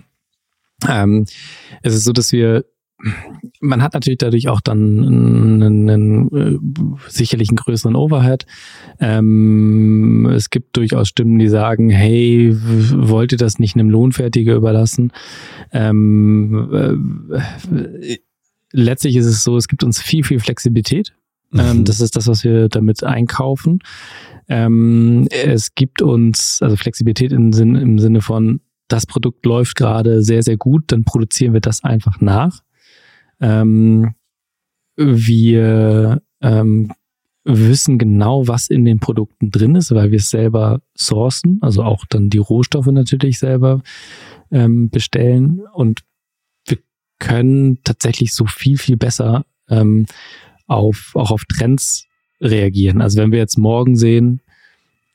Ähm, 0.88 1.26
es 1.82 1.94
ist 1.94 2.04
so, 2.04 2.14
dass 2.14 2.32
wir 2.32 2.66
man 3.60 3.82
hat 3.82 3.94
natürlich 3.94 4.18
dadurch 4.18 4.50
auch 4.50 4.62
dann 4.62 5.04
einen, 5.04 5.90
einen, 5.90 6.36
äh, 6.36 6.60
sicherlich 7.10 7.50
einen 7.50 7.58
größeren 7.58 7.96
Overhead. 7.96 8.46
Ähm, 9.00 10.26
es 10.28 10.50
gibt 10.50 10.78
durchaus 10.78 11.10
Stimmen, 11.10 11.40
die 11.40 11.50
sagen, 11.50 11.90
hey, 11.90 12.56
wollt 12.56 13.32
ihr 13.32 13.38
das 13.38 13.60
nicht 13.60 13.76
einem 13.76 13.90
Lohnfertiger 13.90 14.56
überlassen? 14.56 15.12
Ähm, 15.72 17.30
äh, 17.32 18.18
letztlich 18.72 19.16
ist 19.16 19.26
es 19.26 19.44
so, 19.44 19.58
es 19.58 19.68
gibt 19.68 19.84
uns 19.84 20.02
viel, 20.02 20.24
viel 20.24 20.40
Flexibilität. 20.40 21.14
Ähm, 21.54 21.80
mhm. 21.80 21.86
das 21.86 22.02
ist 22.02 22.16
das, 22.16 22.28
was 22.28 22.44
wir 22.44 22.68
damit 22.68 23.04
einkaufen. 23.04 23.80
Ähm, 24.50 25.28
es 25.30 25.76
gibt 25.76 26.02
uns 26.02 26.62
also 26.62 26.76
Flexibilität 26.76 27.32
im, 27.32 27.54
Sinn, 27.54 27.76
im 27.76 28.00
Sinne 28.00 28.22
von, 28.22 28.62
das 28.88 29.06
Produkt 29.06 29.46
läuft 29.46 29.76
gerade 29.76 30.22
sehr, 30.24 30.44
sehr 30.44 30.58
gut, 30.58 30.86
dann 30.88 31.04
produzieren 31.04 31.54
wir 31.54 31.62
das 31.62 31.84
einfach 31.84 32.20
nach. 32.22 32.62
Ähm, 33.44 34.16
wir 34.96 36.22
ähm, 36.42 36.92
wissen 37.44 37.98
genau, 37.98 38.48
was 38.48 38.70
in 38.70 38.86
den 38.86 39.00
Produkten 39.00 39.52
drin 39.52 39.76
ist, 39.76 39.94
weil 39.94 40.12
wir 40.12 40.20
es 40.20 40.30
selber 40.30 40.82
sourcen, 40.96 41.60
also 41.62 41.84
auch 41.84 42.06
dann 42.06 42.30
die 42.30 42.38
Rohstoffe 42.38 42.88
natürlich 42.88 43.38
selber 43.38 43.82
ähm, 44.50 44.90
bestellen 44.90 45.62
und 45.74 46.02
wir 46.68 46.78
können 47.20 47.80
tatsächlich 47.84 48.34
so 48.34 48.46
viel, 48.46 48.78
viel 48.78 48.96
besser 48.96 49.46
ähm, 49.70 50.06
auf, 50.68 51.12
auch 51.16 51.32
auf 51.32 51.44
Trends 51.46 52.08
reagieren. 52.40 53.02
Also 53.02 53.22
wenn 53.22 53.32
wir 53.32 53.40
jetzt 53.40 53.58
morgen 53.58 53.98
sehen, 53.98 54.42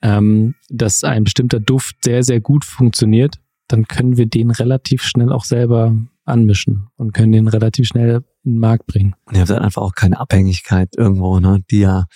ähm, 0.02 0.54
dass 0.68 1.04
ein 1.04 1.24
bestimmter 1.24 1.60
Duft 1.60 2.04
sehr, 2.04 2.22
sehr 2.22 2.40
gut 2.40 2.64
funktioniert, 2.64 3.36
dann 3.68 3.88
können 3.88 4.16
wir 4.16 4.26
den 4.26 4.50
relativ 4.50 5.02
schnell 5.02 5.32
auch 5.32 5.44
selber 5.44 5.96
anmischen 6.28 6.88
und 6.96 7.12
können 7.12 7.32
den 7.32 7.48
relativ 7.48 7.88
schnell 7.88 8.22
in 8.44 8.52
den 8.52 8.60
Markt 8.60 8.86
bringen. 8.86 9.14
Und 9.26 9.34
ihr 9.34 9.40
habt 9.40 9.50
dann 9.50 9.62
einfach 9.62 9.82
auch 9.82 9.94
keine 9.94 10.20
Abhängigkeit 10.20 10.96
irgendwo, 10.96 11.40
ne, 11.40 11.62
die 11.70 11.80
ja 11.80 12.06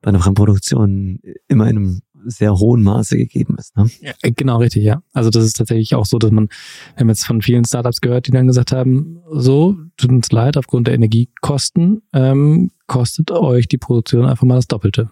bei 0.00 0.10
einer 0.10 0.20
Fremdproduktion 0.20 1.20
immer 1.48 1.68
in 1.68 1.76
einem 1.76 2.02
sehr 2.26 2.56
hohen 2.56 2.82
Maße 2.82 3.16
gegeben 3.16 3.56
ist. 3.58 3.76
Ne? 3.76 3.90
Ja, 4.00 4.12
genau, 4.22 4.58
richtig, 4.58 4.82
ja. 4.82 5.02
Also 5.12 5.30
das 5.30 5.44
ist 5.44 5.56
tatsächlich 5.56 5.94
auch 5.94 6.06
so, 6.06 6.18
dass 6.18 6.30
man, 6.30 6.48
wir 6.94 7.00
haben 7.00 7.08
jetzt 7.08 7.26
von 7.26 7.42
vielen 7.42 7.64
Startups 7.64 8.00
gehört, 8.00 8.26
die 8.26 8.30
dann 8.30 8.46
gesagt 8.46 8.72
haben, 8.72 9.18
so, 9.30 9.76
tut 9.96 10.10
uns 10.10 10.30
leid, 10.30 10.56
aufgrund 10.56 10.86
der 10.86 10.94
Energiekosten 10.94 12.02
ähm, 12.12 12.70
kostet 12.86 13.30
euch 13.30 13.68
die 13.68 13.78
Produktion 13.78 14.24
einfach 14.26 14.46
mal 14.46 14.56
das 14.56 14.66
Doppelte. 14.66 15.10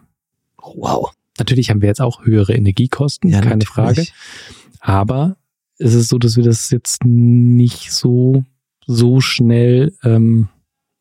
Wow. 0.59 1.13
Natürlich 1.39 1.71
haben 1.71 1.81
wir 1.81 1.89
jetzt 1.89 2.01
auch 2.01 2.25
höhere 2.25 2.55
Energiekosten, 2.55 3.31
ja, 3.31 3.41
keine 3.41 3.65
natürlich. 3.65 3.69
Frage. 3.69 4.07
Aber 4.81 5.37
es 5.79 5.95
ist 5.95 6.09
so, 6.09 6.19
dass 6.19 6.37
wir 6.37 6.45
das 6.45 6.71
jetzt 6.71 7.05
nicht 7.05 7.93
so, 7.93 8.45
so 8.87 9.21
schnell, 9.21 9.95
ähm, 10.03 10.49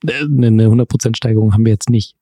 eine 0.08 0.68
100% 0.68 1.16
Steigerung 1.16 1.54
haben 1.54 1.66
wir 1.66 1.72
jetzt 1.72 1.90
nicht. 1.90 2.16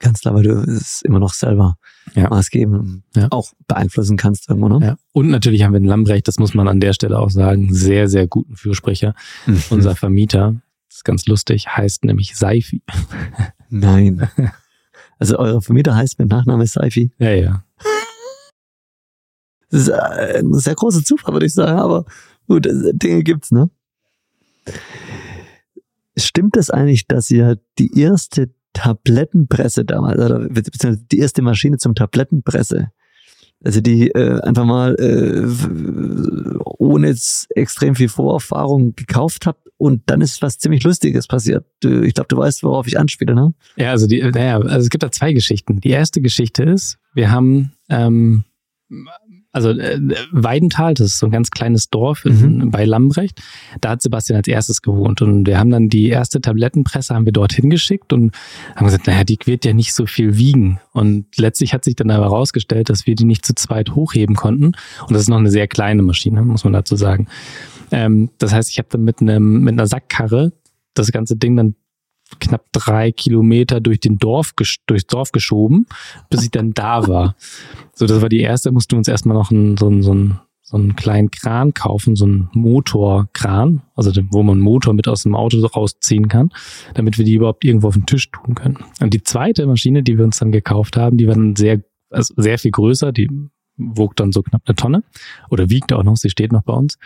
Ganz 0.00 0.20
klar, 0.20 0.34
weil 0.34 0.42
du 0.42 0.50
es 0.50 1.02
immer 1.02 1.20
noch 1.20 1.32
selber 1.32 1.76
ja. 2.14 2.28
maßgebend 2.28 3.04
ja. 3.14 3.28
auch 3.30 3.52
beeinflussen 3.68 4.16
kannst 4.16 4.48
irgendwo, 4.48 4.68
ne? 4.68 4.84
Ja. 4.84 4.96
Und 5.12 5.28
natürlich 5.28 5.62
haben 5.62 5.72
wir 5.72 5.80
den 5.80 5.88
Lambrecht, 5.88 6.26
das 6.26 6.38
muss 6.38 6.52
man 6.52 6.66
an 6.66 6.80
der 6.80 6.92
Stelle 6.92 7.18
auch 7.18 7.30
sagen, 7.30 7.72
sehr, 7.72 8.08
sehr 8.08 8.26
guten 8.26 8.56
Fürsprecher. 8.56 9.14
Mhm. 9.46 9.62
Unser 9.70 9.94
Vermieter, 9.94 10.56
das 10.88 10.96
ist 10.98 11.04
ganz 11.04 11.26
lustig, 11.26 11.68
heißt 11.68 12.04
nämlich 12.04 12.36
Seifi. 12.36 12.82
Nein. 13.70 14.28
Also 15.16 15.38
euer 15.38 15.62
Vermieter 15.62 15.94
heißt 15.94 16.18
mit 16.18 16.28
Nachname 16.28 16.66
Seifi? 16.66 17.12
Ja, 17.18 17.30
ja. 17.30 17.64
Das 19.74 19.82
ist 19.82 19.88
äh, 19.88 20.38
ein 20.38 20.54
sehr 20.54 20.76
großer 20.76 21.02
Zufall, 21.02 21.32
würde 21.32 21.46
ich 21.46 21.52
sagen, 21.52 21.80
aber 21.80 22.04
gut, 22.46 22.68
Dinge 22.70 23.24
gibt's, 23.24 23.50
ne? 23.50 23.70
Stimmt 26.16 26.56
es 26.56 26.70
eigentlich, 26.70 27.08
dass 27.08 27.28
ihr 27.28 27.58
die 27.80 27.98
erste 28.00 28.54
Tablettenpresse 28.72 29.84
damals, 29.84 30.20
oder 30.20 30.48
beziehungsweise 30.48 31.04
die 31.10 31.18
erste 31.18 31.42
Maschine 31.42 31.78
zum 31.78 31.96
Tablettenpresse. 31.96 32.92
Also 33.64 33.80
die 33.80 34.10
äh, 34.10 34.40
einfach 34.42 34.64
mal 34.64 34.94
äh, 34.94 35.44
ohne 36.78 37.16
extrem 37.56 37.96
viel 37.96 38.08
Vorerfahrung 38.08 38.94
gekauft 38.94 39.46
habt 39.46 39.68
und 39.76 40.02
dann 40.06 40.20
ist 40.20 40.40
was 40.40 40.58
ziemlich 40.58 40.84
Lustiges 40.84 41.26
passiert. 41.26 41.66
Ich 41.82 42.14
glaube, 42.14 42.28
du 42.28 42.36
weißt, 42.36 42.62
worauf 42.62 42.86
ich 42.86 42.96
anspiele, 42.96 43.34
ne? 43.34 43.54
Ja, 43.74 43.90
also 43.90 44.06
die, 44.06 44.22
naja, 44.22 44.60
also 44.60 44.84
es 44.84 44.90
gibt 44.90 45.02
da 45.02 45.10
zwei 45.10 45.32
Geschichten. 45.32 45.80
Die 45.80 45.90
erste 45.90 46.20
Geschichte 46.20 46.62
ist, 46.62 46.98
wir 47.12 47.32
haben 47.32 47.72
ähm, 47.88 48.44
Also 49.54 49.70
äh, 49.70 49.98
Weidenthal, 50.32 50.94
das 50.94 51.06
ist 51.06 51.18
so 51.20 51.26
ein 51.26 51.32
ganz 51.32 51.50
kleines 51.50 51.88
Dorf 51.88 52.24
in, 52.24 52.58
Mhm. 52.58 52.70
bei 52.70 52.84
Lambrecht. 52.84 53.40
Da 53.80 53.90
hat 53.90 54.02
Sebastian 54.02 54.36
als 54.36 54.48
erstes 54.48 54.82
gewohnt 54.82 55.22
und 55.22 55.46
wir 55.46 55.58
haben 55.58 55.70
dann 55.70 55.88
die 55.88 56.08
erste 56.08 56.40
Tablettenpresse 56.40 57.14
haben 57.14 57.24
wir 57.24 57.32
dorthin 57.32 57.70
geschickt 57.70 58.12
und 58.12 58.34
haben 58.76 58.84
gesagt, 58.86 59.06
naja, 59.06 59.24
die 59.24 59.38
wird 59.44 59.64
ja 59.64 59.72
nicht 59.72 59.94
so 59.94 60.06
viel 60.06 60.36
wiegen. 60.36 60.80
Und 60.92 61.26
letztlich 61.38 61.72
hat 61.72 61.84
sich 61.84 61.96
dann 61.96 62.10
aber 62.10 62.24
herausgestellt, 62.26 62.90
dass 62.90 63.06
wir 63.06 63.14
die 63.14 63.24
nicht 63.24 63.46
zu 63.46 63.54
zweit 63.54 63.94
hochheben 63.94 64.36
konnten. 64.36 64.66
Und 64.66 65.10
das 65.12 65.22
ist 65.22 65.28
noch 65.28 65.38
eine 65.38 65.50
sehr 65.50 65.68
kleine 65.68 66.02
Maschine, 66.02 66.42
muss 66.42 66.64
man 66.64 66.72
dazu 66.72 66.96
sagen. 66.96 67.28
Ähm, 67.92 68.30
das 68.38 68.52
heißt, 68.52 68.70
ich 68.70 68.78
habe 68.78 68.88
dann 68.90 69.04
mit 69.04 69.20
einem 69.20 69.60
mit 69.62 69.72
einer 69.74 69.86
Sackkarre 69.86 70.52
das 70.94 71.12
ganze 71.12 71.36
Ding 71.36 71.56
dann 71.56 71.76
knapp 72.40 72.64
drei 72.72 73.12
Kilometer 73.12 73.80
durch 73.80 74.00
den 74.00 74.18
Dorf, 74.18 74.52
durchs 74.86 75.06
Dorf 75.06 75.32
geschoben, 75.32 75.86
bis 76.30 76.42
ich 76.42 76.50
dann 76.50 76.72
da 76.72 77.06
war. 77.06 77.36
So, 77.94 78.06
das 78.06 78.20
war 78.22 78.28
die 78.28 78.40
erste, 78.40 78.72
mussten 78.72 78.92
wir 78.92 78.98
uns 78.98 79.08
erstmal 79.08 79.36
noch 79.36 79.50
einen, 79.50 79.76
so, 79.76 79.86
einen, 79.86 80.02
so, 80.02 80.14
so 80.62 80.76
einen 80.76 80.96
kleinen 80.96 81.30
Kran 81.30 81.74
kaufen, 81.74 82.16
so 82.16 82.24
einen 82.24 82.48
Motorkran, 82.52 83.82
also 83.94 84.10
wo 84.30 84.42
man 84.42 84.54
einen 84.54 84.62
Motor 84.62 84.94
mit 84.94 85.06
aus 85.08 85.22
dem 85.22 85.34
Auto 85.34 85.64
rausziehen 85.64 86.28
kann, 86.28 86.50
damit 86.94 87.18
wir 87.18 87.24
die 87.24 87.34
überhaupt 87.34 87.64
irgendwo 87.64 87.88
auf 87.88 87.94
den 87.94 88.06
Tisch 88.06 88.30
tun 88.30 88.54
können. 88.54 88.78
Und 89.00 89.14
die 89.14 89.22
zweite 89.22 89.66
Maschine, 89.66 90.02
die 90.02 90.18
wir 90.18 90.24
uns 90.24 90.38
dann 90.38 90.52
gekauft 90.52 90.96
haben, 90.96 91.18
die 91.18 91.26
war 91.26 91.34
dann 91.34 91.56
sehr, 91.56 91.82
also 92.10 92.34
sehr 92.36 92.58
viel 92.58 92.70
größer, 92.70 93.12
die 93.12 93.28
wog 93.76 94.16
dann 94.16 94.32
so 94.32 94.42
knapp 94.42 94.62
eine 94.66 94.76
Tonne 94.76 95.02
oder 95.50 95.68
wiegt 95.70 95.92
auch 95.92 96.04
noch, 96.04 96.16
sie 96.16 96.30
steht 96.30 96.52
noch 96.52 96.62
bei 96.62 96.72
uns. 96.72 96.96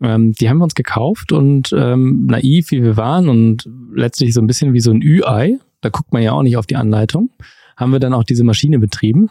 Ähm, 0.00 0.32
die 0.32 0.48
haben 0.48 0.58
wir 0.58 0.64
uns 0.64 0.74
gekauft 0.74 1.32
und 1.32 1.72
ähm, 1.76 2.26
naiv 2.26 2.70
wie 2.70 2.82
wir 2.82 2.96
waren 2.96 3.28
und 3.28 3.68
letztlich 3.94 4.34
so 4.34 4.40
ein 4.40 4.46
bisschen 4.46 4.72
wie 4.72 4.80
so 4.80 4.90
ein 4.90 5.02
Ü-Ei, 5.02 5.58
da 5.80 5.88
guckt 5.88 6.12
man 6.12 6.22
ja 6.22 6.32
auch 6.32 6.42
nicht 6.42 6.56
auf 6.56 6.66
die 6.66 6.76
Anleitung, 6.76 7.30
haben 7.76 7.92
wir 7.92 8.00
dann 8.00 8.14
auch 8.14 8.24
diese 8.24 8.44
Maschine 8.44 8.78
betrieben 8.78 9.30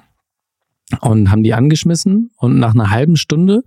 und 1.01 1.31
haben 1.31 1.43
die 1.43 1.53
angeschmissen 1.53 2.31
und 2.37 2.57
nach 2.57 2.73
einer 2.73 2.89
halben 2.89 3.15
Stunde 3.15 3.63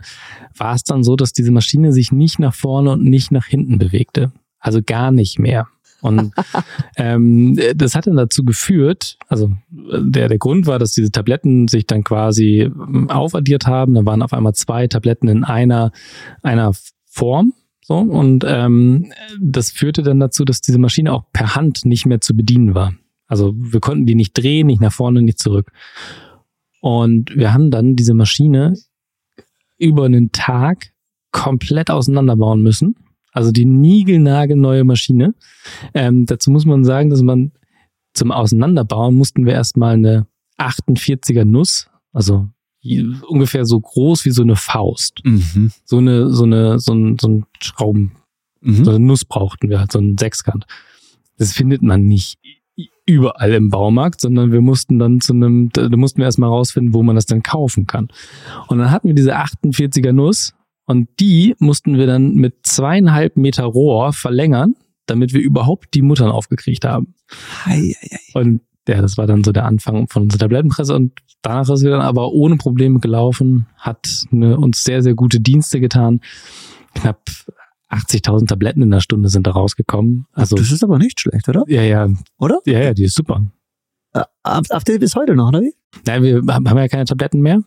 war 0.56 0.74
es 0.74 0.84
dann 0.84 1.02
so, 1.02 1.16
dass 1.16 1.32
diese 1.32 1.52
Maschine 1.52 1.92
sich 1.92 2.12
nicht 2.12 2.38
nach 2.38 2.54
vorne 2.54 2.92
und 2.92 3.04
nicht 3.04 3.30
nach 3.30 3.46
hinten 3.46 3.78
bewegte. 3.78 4.32
Also 4.58 4.80
gar 4.84 5.12
nicht 5.12 5.38
mehr. 5.38 5.68
Und 6.00 6.32
ähm, 6.96 7.58
das 7.74 7.94
hat 7.94 8.06
dann 8.06 8.16
dazu 8.16 8.44
geführt, 8.44 9.18
also 9.28 9.52
der, 9.70 10.28
der 10.28 10.38
Grund 10.38 10.66
war, 10.66 10.78
dass 10.78 10.92
diese 10.92 11.10
Tabletten 11.10 11.68
sich 11.68 11.86
dann 11.86 12.04
quasi 12.04 12.62
ähm, 12.62 13.10
aufaddiert 13.10 13.66
haben. 13.66 13.94
Da 13.94 14.04
waren 14.04 14.22
auf 14.22 14.32
einmal 14.32 14.54
zwei 14.54 14.86
Tabletten 14.86 15.28
in 15.28 15.44
einer, 15.44 15.92
einer 16.42 16.72
Form. 17.06 17.52
So, 17.82 17.96
und 17.96 18.44
ähm, 18.46 19.12
das 19.40 19.70
führte 19.70 20.02
dann 20.02 20.20
dazu, 20.20 20.44
dass 20.44 20.60
diese 20.60 20.78
Maschine 20.78 21.12
auch 21.12 21.24
per 21.32 21.54
Hand 21.54 21.86
nicht 21.86 22.04
mehr 22.04 22.20
zu 22.20 22.36
bedienen 22.36 22.74
war. 22.74 22.92
Also 23.26 23.54
wir 23.56 23.80
konnten 23.80 24.06
die 24.06 24.14
nicht 24.14 24.36
drehen, 24.36 24.66
nicht 24.66 24.80
nach 24.80 24.92
vorne, 24.92 25.22
nicht 25.22 25.38
zurück. 25.38 25.72
Und 26.80 27.34
wir 27.34 27.52
haben 27.52 27.70
dann 27.70 27.96
diese 27.96 28.14
Maschine 28.14 28.74
über 29.78 30.04
einen 30.04 30.32
Tag 30.32 30.92
komplett 31.30 31.90
auseinanderbauen 31.90 32.62
müssen. 32.62 32.96
Also 33.38 33.52
die 33.52 33.66
niegelnagelneue 33.66 34.82
Maschine. 34.82 35.32
Ähm, 35.94 36.26
dazu 36.26 36.50
muss 36.50 36.66
man 36.66 36.84
sagen, 36.84 37.08
dass 37.08 37.22
man 37.22 37.52
zum 38.12 38.32
Auseinanderbauen 38.32 39.14
mussten 39.14 39.46
wir 39.46 39.52
erstmal 39.52 39.94
eine 39.94 40.26
48er 40.58 41.44
Nuss, 41.44 41.88
also 42.12 42.48
ungefähr 43.28 43.64
so 43.64 43.78
groß 43.78 44.24
wie 44.24 44.32
so 44.32 44.42
eine 44.42 44.56
Faust. 44.56 45.20
Mhm. 45.24 45.70
So 45.84 45.98
eine, 45.98 46.30
so 46.32 46.42
eine, 46.42 46.80
so 46.80 46.92
ein, 46.94 47.16
so 47.20 47.28
ein 47.28 47.46
Schrauben, 47.62 48.10
Mhm. 48.60 48.84
so 48.84 48.90
eine 48.90 48.98
Nuss 48.98 49.24
brauchten 49.24 49.68
wir 49.68 49.78
halt, 49.78 49.92
so 49.92 50.00
einen 50.00 50.18
Sechskant. 50.18 50.66
Das 51.36 51.52
findet 51.52 51.80
man 51.80 52.02
nicht 52.06 52.40
überall 53.06 53.52
im 53.52 53.70
Baumarkt, 53.70 54.20
sondern 54.20 54.50
wir 54.50 54.60
mussten 54.60 54.98
dann 54.98 55.20
zu 55.20 55.32
einem, 55.32 55.70
da 55.72 55.88
da 55.88 55.96
mussten 55.96 56.18
wir 56.18 56.24
erstmal 56.24 56.48
rausfinden, 56.48 56.92
wo 56.92 57.04
man 57.04 57.14
das 57.14 57.26
dann 57.26 57.44
kaufen 57.44 57.86
kann. 57.86 58.08
Und 58.66 58.78
dann 58.78 58.90
hatten 58.90 59.06
wir 59.06 59.14
diese 59.14 59.36
48er 59.36 60.12
Nuss 60.12 60.54
und 60.88 61.08
die 61.20 61.54
mussten 61.58 61.98
wir 61.98 62.06
dann 62.06 62.32
mit 62.32 62.66
zweieinhalb 62.66 63.36
Meter 63.36 63.64
Rohr 63.64 64.14
verlängern, 64.14 64.74
damit 65.04 65.34
wir 65.34 65.42
überhaupt 65.42 65.92
die 65.92 66.00
Muttern 66.00 66.30
aufgekriegt 66.30 66.86
haben. 66.86 67.14
Hei, 67.66 67.94
hei, 68.00 68.08
hei. 68.10 68.40
Und 68.40 68.62
ja, 68.88 69.02
das 69.02 69.18
war 69.18 69.26
dann 69.26 69.44
so 69.44 69.52
der 69.52 69.66
Anfang 69.66 70.08
von 70.08 70.22
unserer 70.22 70.38
Tablettenpresse 70.38 70.94
und 70.94 71.12
danach 71.42 71.68
ist 71.68 71.80
sie 71.80 71.90
dann 71.90 72.00
aber 72.00 72.32
ohne 72.32 72.56
Probleme 72.56 73.00
gelaufen, 73.00 73.66
hat 73.76 74.24
eine, 74.32 74.56
uns 74.56 74.82
sehr, 74.82 75.02
sehr 75.02 75.14
gute 75.14 75.40
Dienste 75.40 75.78
getan. 75.78 76.20
Knapp 76.94 77.20
80.000 77.90 78.46
Tabletten 78.46 78.80
in 78.80 78.90
der 78.90 79.00
Stunde 79.00 79.28
sind 79.28 79.46
da 79.46 79.50
rausgekommen. 79.50 80.24
Also, 80.32 80.56
das 80.56 80.72
ist 80.72 80.82
aber 80.82 80.96
nicht 80.96 81.20
schlecht, 81.20 81.50
oder? 81.50 81.64
ja, 81.68 81.82
ja, 81.82 82.08
Oder? 82.38 82.60
ja, 82.64 82.80
ja, 82.80 82.94
die 82.94 83.04
ist 83.04 83.14
super. 83.14 83.44
Äh, 84.14 84.22
Habt 84.42 84.70
habt 84.70 84.88
ihr 84.88 84.98
bis 84.98 85.14
heute 85.14 85.34
noch, 85.34 85.48
oder 85.48 85.60
wie? 85.60 85.74
Nein, 86.06 86.22
wir 86.22 86.42
haben 86.54 86.78
ja 86.78 86.88
keine 86.88 87.04
Tabletten 87.04 87.42
mehr. 87.42 87.60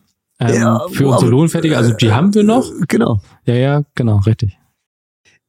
Ähm, 0.48 0.54
Ja, 0.54 0.86
für 0.90 1.06
unsere 1.08 1.30
Lohnfertige, 1.30 1.76
also 1.76 1.92
die 1.94 2.12
haben 2.12 2.34
wir 2.34 2.44
noch. 2.44 2.70
Äh, 2.70 2.84
Genau. 2.88 3.20
Ja, 3.46 3.54
ja, 3.54 3.82
genau, 3.94 4.18
richtig. 4.18 4.58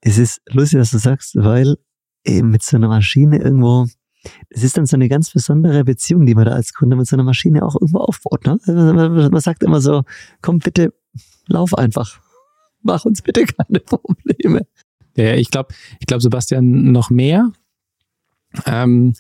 Es 0.01 0.17
ist 0.17 0.41
lustig, 0.49 0.79
dass 0.79 0.91
du 0.91 0.97
sagst, 0.97 1.35
weil 1.35 1.77
eben 2.25 2.49
mit 2.49 2.63
so 2.63 2.77
einer 2.77 2.87
Maschine 2.87 3.37
irgendwo, 3.37 3.87
es 4.49 4.63
ist 4.63 4.77
dann 4.77 4.85
so 4.85 4.95
eine 4.95 5.09
ganz 5.09 5.31
besondere 5.31 5.83
Beziehung, 5.83 6.25
die 6.25 6.35
man 6.35 6.45
da 6.45 6.51
als 6.51 6.73
Gründer 6.73 6.95
mit 6.95 7.07
so 7.07 7.15
einer 7.15 7.23
Maschine 7.23 7.63
auch 7.63 7.75
irgendwo 7.75 7.99
aufbaut. 7.99 8.45
Ne? 8.45 8.59
Man, 8.67 9.31
man, 9.31 9.41
sagt 9.41 9.63
immer 9.63 9.81
so, 9.81 10.03
komm 10.41 10.59
bitte, 10.59 10.93
lauf 11.47 11.73
einfach. 11.77 12.19
Mach 12.81 13.05
uns 13.05 13.21
bitte 13.21 13.45
keine 13.45 13.79
Probleme. 13.85 14.67
Ja, 15.15 15.25
ja, 15.25 15.35
ich 15.35 15.51
glaube, 15.51 15.73
ich 15.99 16.07
glaube 16.07 16.21
Sebastian 16.21 16.91
noch 16.91 17.09
mehr, 17.09 17.51
ähm, 18.65 19.13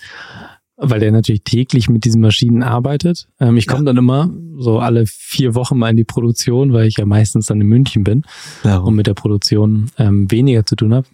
weil 0.89 0.99
der 0.99 1.11
natürlich 1.11 1.43
täglich 1.43 1.89
mit 1.89 2.05
diesen 2.05 2.21
Maschinen 2.21 2.61
arbeitet. 2.61 3.27
Ähm, 3.39 3.57
ich 3.57 3.67
komme 3.67 3.85
dann 3.85 3.97
immer 3.97 4.33
so 4.57 4.79
alle 4.79 5.05
vier 5.07 5.55
Wochen 5.55 5.77
mal 5.77 5.89
in 5.89 5.97
die 5.97 6.03
Produktion, 6.03 6.73
weil 6.73 6.87
ich 6.87 6.97
ja 6.97 7.05
meistens 7.05 7.47
dann 7.47 7.61
in 7.61 7.67
München 7.67 8.03
bin 8.03 8.23
und 8.63 8.95
mit 8.95 9.07
der 9.07 9.13
Produktion 9.13 9.89
ähm, 9.97 10.29
weniger 10.29 10.65
zu 10.65 10.75
tun 10.75 10.93
habe. 10.93 11.07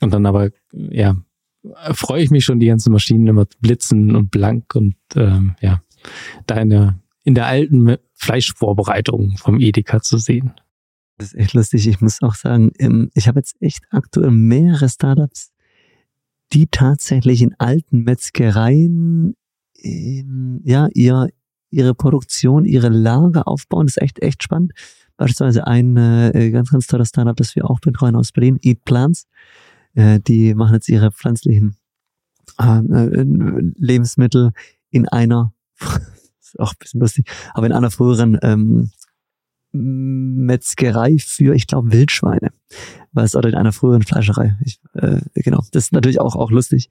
Und 0.00 0.12
dann 0.12 0.26
aber, 0.26 0.50
ja, 0.72 1.16
freue 1.92 2.22
ich 2.22 2.30
mich 2.30 2.44
schon, 2.44 2.60
die 2.60 2.66
ganzen 2.66 2.92
Maschinen 2.92 3.26
immer 3.26 3.46
blitzen 3.60 4.14
und 4.14 4.30
blank 4.30 4.74
und 4.74 4.96
ähm, 5.14 5.56
ja, 5.60 5.82
da 6.46 6.56
in 6.60 6.70
der, 6.70 7.00
in 7.24 7.34
der 7.34 7.46
alten 7.46 7.96
Fleischvorbereitung 8.14 9.36
vom 9.36 9.60
Edeka 9.60 10.00
zu 10.00 10.18
sehen. 10.18 10.52
Das 11.18 11.32
ist 11.32 11.40
echt 11.40 11.54
lustig. 11.54 11.86
Ich 11.86 12.00
muss 12.00 12.22
auch 12.22 12.34
sagen, 12.34 12.72
ich 13.14 13.26
habe 13.26 13.38
jetzt 13.38 13.56
echt 13.60 13.84
aktuell 13.90 14.30
mehrere 14.30 14.88
Startups, 14.88 15.50
die 16.52 16.68
tatsächlich 16.70 17.42
in 17.42 17.54
alten 17.58 18.02
Metzgereien 18.02 19.34
ähm, 19.82 20.60
ja 20.64 20.88
ihr 20.94 21.28
ihre 21.70 21.94
Produktion, 21.94 22.64
ihre 22.64 22.88
Lager 22.88 23.48
aufbauen. 23.48 23.86
Das 23.86 23.96
ist 23.96 24.02
echt 24.02 24.22
echt 24.22 24.42
spannend. 24.42 24.72
Beispielsweise 25.16 25.66
ein 25.66 25.96
äh, 25.96 26.50
ganz 26.50 26.70
ganz 26.70 26.86
toller 26.86 27.04
Startup, 27.04 27.36
das 27.36 27.56
wir 27.56 27.68
auch 27.68 27.80
betreuen 27.80 28.16
aus 28.16 28.32
Berlin, 28.32 28.58
Eat 28.62 28.84
Plants. 28.84 29.26
Äh, 29.94 30.20
die 30.20 30.54
machen 30.54 30.74
jetzt 30.74 30.88
ihre 30.88 31.10
pflanzlichen 31.10 31.76
ähm, 32.60 32.92
äh, 32.92 33.82
Lebensmittel 33.82 34.52
in 34.90 35.08
einer 35.08 35.52
ist 36.40 36.60
auch 36.60 36.72
ein 36.72 36.78
bisschen 36.78 37.00
lustig, 37.00 37.30
aber 37.54 37.66
in 37.66 37.72
einer 37.72 37.90
früheren 37.90 38.38
ähm, 38.42 38.90
Metzgerei 39.76 41.16
für, 41.18 41.54
ich 41.54 41.66
glaube, 41.66 41.92
Wildschweine. 41.92 42.50
Was 43.12 43.34
oder 43.34 43.48
in 43.48 43.54
einer 43.54 43.72
früheren 43.72 44.02
Fleischerei. 44.02 44.56
Ich, 44.64 44.78
äh, 44.94 45.20
genau. 45.34 45.62
Das 45.72 45.84
ist 45.84 45.92
natürlich 45.92 46.20
auch, 46.20 46.36
auch 46.36 46.50
lustig. 46.50 46.90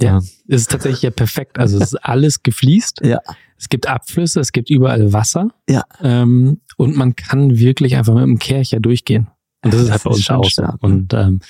Ja. 0.00 0.18
Es 0.18 0.62
ist 0.62 0.70
tatsächlich 0.70 1.02
ja 1.02 1.10
perfekt. 1.10 1.58
Also 1.58 1.78
es 1.78 1.92
ist 1.92 2.04
alles 2.04 2.42
gefliest. 2.42 3.00
Ja. 3.08 3.20
Es 3.56 3.68
gibt 3.68 3.88
Abflüsse, 3.88 4.38
es 4.38 4.52
gibt 4.52 4.70
überall 4.70 5.12
Wasser. 5.12 5.48
Ja. 5.68 5.82
Ähm, 6.00 6.60
und 6.76 6.96
man 6.96 7.16
kann 7.16 7.58
wirklich 7.58 7.96
einfach 7.96 8.14
mit 8.14 8.22
dem 8.22 8.38
Kercher 8.38 8.78
durchgehen. 8.78 9.26
Und 9.64 9.74
das 9.74 9.80
ist 9.80 9.86
Das 9.88 9.92
halt 9.92 10.04
bei 10.04 10.10
ist 10.10 10.16
uns 10.16 10.30
auch 10.30 10.50
so. 10.50 10.86
Und 10.86 11.12
ähm, 11.14 11.40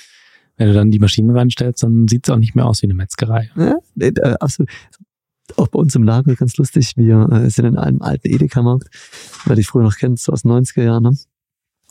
wenn 0.57 0.67
du 0.67 0.73
dann 0.73 0.91
die 0.91 0.99
Maschinen 0.99 1.29
reinstellst, 1.29 1.83
dann 1.83 2.07
sieht 2.07 2.27
es 2.27 2.33
auch 2.33 2.37
nicht 2.37 2.55
mehr 2.55 2.65
aus 2.65 2.81
wie 2.81 2.87
eine 2.87 2.95
Metzgerei. 2.95 3.49
Ja, 3.55 3.75
nee, 3.95 4.07
äh, 4.07 4.35
absolut. 4.39 4.69
Auch 5.57 5.67
bei 5.67 5.79
uns 5.79 5.95
im 5.95 6.03
Lager 6.03 6.35
ganz 6.35 6.57
lustig. 6.57 6.93
Wir 6.95 7.27
äh, 7.31 7.49
sind 7.49 7.65
in 7.65 7.77
einem 7.77 8.01
alten 8.01 8.27
Edeka-Markt, 8.27 8.89
weil 9.45 9.59
ich 9.59 9.67
früher 9.67 9.83
noch 9.83 9.95
kennst, 9.95 10.25
so 10.25 10.33
aus 10.33 10.43
den 10.43 10.51
90er 10.51 10.83
Jahren. 10.83 11.03
Ne? 11.03 11.17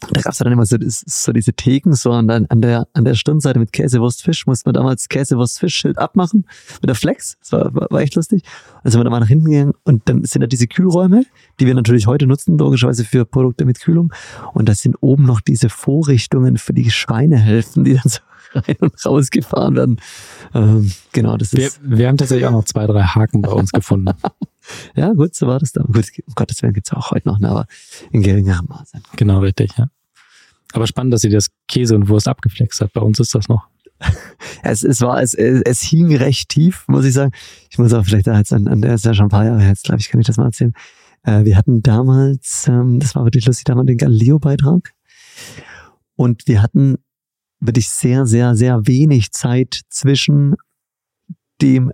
Da 0.01 0.21
gab's 0.21 0.39
ja 0.39 0.45
dann 0.45 0.53
immer 0.53 0.65
so, 0.65 0.77
so 0.81 1.33
diese 1.33 1.53
Theken, 1.53 1.93
so 1.93 2.13
an 2.13 2.29
der, 2.29 2.47
an 2.49 2.61
der, 2.63 2.87
an 2.93 3.05
der 3.05 3.15
Stirnseite 3.15 3.59
mit 3.59 3.73
Käsewurst 3.73 4.23
Fisch, 4.23 4.47
musste 4.47 4.69
man 4.69 4.75
damals 4.75 5.09
Käsewurst 5.09 5.59
Fisch-Schild 5.59 5.99
abmachen 5.99 6.47
mit 6.81 6.89
der 6.89 6.95
Flex. 6.95 7.37
Das 7.41 7.53
war, 7.53 7.75
war, 7.75 7.89
war 7.91 8.01
echt 8.01 8.15
lustig. 8.15 8.45
Dann 8.85 8.93
sind 8.93 9.01
wir 9.01 9.05
da 9.05 9.11
mal 9.11 9.19
nach 9.19 9.29
hinten 9.29 9.51
gegangen 9.51 9.73
und 9.83 10.09
dann 10.09 10.25
sind 10.25 10.43
da 10.43 10.47
diese 10.47 10.69
Kühlräume, 10.69 11.25
die 11.59 11.67
wir 11.67 11.75
natürlich 11.75 12.07
heute 12.07 12.29
nutzen, 12.29 12.59
logischerweise 12.59 13.05
für 13.05 13.25
Produkte 13.25 13.65
mit 13.65 13.81
Kühlung. 13.81 14.13
Und 14.55 14.69
da 14.69 14.75
sind 14.75 14.97
oben 15.01 15.25
noch 15.25 15.41
diese 15.41 15.69
Vorrichtungen 15.69 16.59
für 16.59 16.73
die 16.73 16.91
Schweinehälften, 16.91 17.83
die 17.83 17.95
dann 17.95 18.05
so 18.07 18.21
rein 18.55 18.77
und 18.81 19.07
raus 19.07 19.31
gefahren 19.31 19.77
werden. 19.77 20.01
Ähm, 20.55 20.93
genau, 21.13 21.37
das 21.37 21.53
Wir, 21.53 21.67
ist. 21.67 21.81
wir 21.83 22.09
haben 22.09 22.17
tatsächlich 22.17 22.47
auch 22.47 22.53
noch 22.53 22.65
zwei, 22.65 22.87
drei 22.87 23.03
Haken 23.03 23.43
bei 23.43 23.51
uns 23.51 23.73
gefunden. 23.73 24.13
Ja, 24.95 25.15
gut, 25.15 25.35
so 25.35 25.47
war 25.47 25.59
das 25.59 25.73
dann. 25.73 25.87
Gut, 25.87 26.05
um 26.27 26.35
Gottes 26.35 26.61
Willen 26.61 26.75
gibt's 26.75 26.93
auch 26.93 27.11
heute 27.11 27.27
noch, 27.27 27.39
ne, 27.39 27.49
aber 27.49 27.67
in 28.11 28.23
geringerem 28.23 28.67
Maße. 28.67 29.01
Genau, 29.17 29.39
richtig, 29.39 29.73
ja. 29.79 29.89
Aber 30.73 30.87
spannend, 30.87 31.15
dass 31.15 31.23
sie 31.23 31.31
das 31.31 31.49
Käse 31.69 31.95
und 31.95 32.11
Wurst 32.11 32.29
abgeflext 32.29 32.83
hat. 32.83 32.93
Bei 32.93 33.01
uns 33.01 33.19
ist 33.19 33.35
das 33.35 33.49
noch. 33.49 33.67
Es, 34.63 34.83
es 34.83 35.01
war, 35.01 35.23
es, 35.23 35.35
es, 35.35 35.63
es 35.65 35.83
hing 35.83 36.15
recht 36.17 36.49
tief, 36.49 36.85
muss 36.89 37.05
ich 37.05 37.15
sagen. 37.15 37.33
Ich 37.71 37.79
muss 37.79 37.95
auch 37.95 38.05
vielleicht 38.05 38.27
da 38.27 38.37
jetzt 38.37 38.53
an, 38.53 38.67
an 38.69 38.83
der 38.83 38.95
ist 38.95 39.05
ja 39.05 39.15
schon 39.15 39.27
ein 39.27 39.31
paar 39.31 39.45
Jahre 39.45 39.61
her, 39.61 39.69
jetzt 39.69 39.85
glaube 39.85 40.01
ich, 40.01 40.09
kann 40.09 40.21
ich 40.21 40.27
das 40.27 40.37
mal 40.37 40.47
erzählen. 40.47 40.73
Äh, 41.23 41.45
wir 41.45 41.57
hatten 41.57 41.81
damals, 41.81 42.67
ähm, 42.69 42.99
das 42.99 43.15
war 43.15 43.25
wirklich 43.25 43.47
lustig, 43.47 43.65
damals 43.65 43.87
den 43.87 43.97
Galileo-Beitrag. 43.97 44.93
Und 46.17 46.47
wir 46.47 46.61
hatten 46.63 46.97
wirklich 47.61 47.89
sehr, 47.89 48.27
sehr, 48.27 48.55
sehr 48.55 48.87
wenig 48.87 49.33
Zeit 49.33 49.83
zwischen 49.89 50.57
dem 51.61 51.93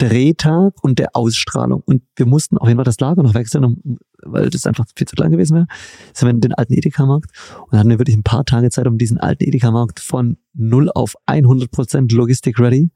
Drehtag 0.00 0.82
und 0.82 0.98
der 0.98 1.14
Ausstrahlung. 1.14 1.82
Und 1.84 2.02
wir 2.16 2.26
mussten 2.26 2.56
auf 2.56 2.66
jeden 2.66 2.78
Fall 2.78 2.84
das 2.84 3.00
Lager 3.00 3.22
noch 3.22 3.34
wechseln, 3.34 3.98
weil 4.22 4.48
das 4.48 4.66
einfach 4.66 4.86
viel 4.96 5.06
zu 5.06 5.14
klein 5.14 5.30
gewesen 5.30 5.54
wäre. 5.54 5.66
Sind 6.14 6.28
wir 6.28 6.30
in 6.30 6.40
den 6.40 6.54
alten 6.54 6.72
Edeka-Markt 6.72 7.30
und 7.70 7.78
hatten 7.78 7.90
wir 7.90 7.98
wirklich 7.98 8.16
ein 8.16 8.22
paar 8.22 8.44
Tage 8.44 8.70
Zeit, 8.70 8.86
um 8.86 8.96
diesen 8.96 9.18
alten 9.18 9.44
Edeka-Markt 9.44 10.00
von 10.00 10.38
0 10.54 10.90
auf 10.94 11.16
100 11.26 11.70
Prozent 11.70 12.12
Logistik 12.12 12.58
ready. 12.58 12.90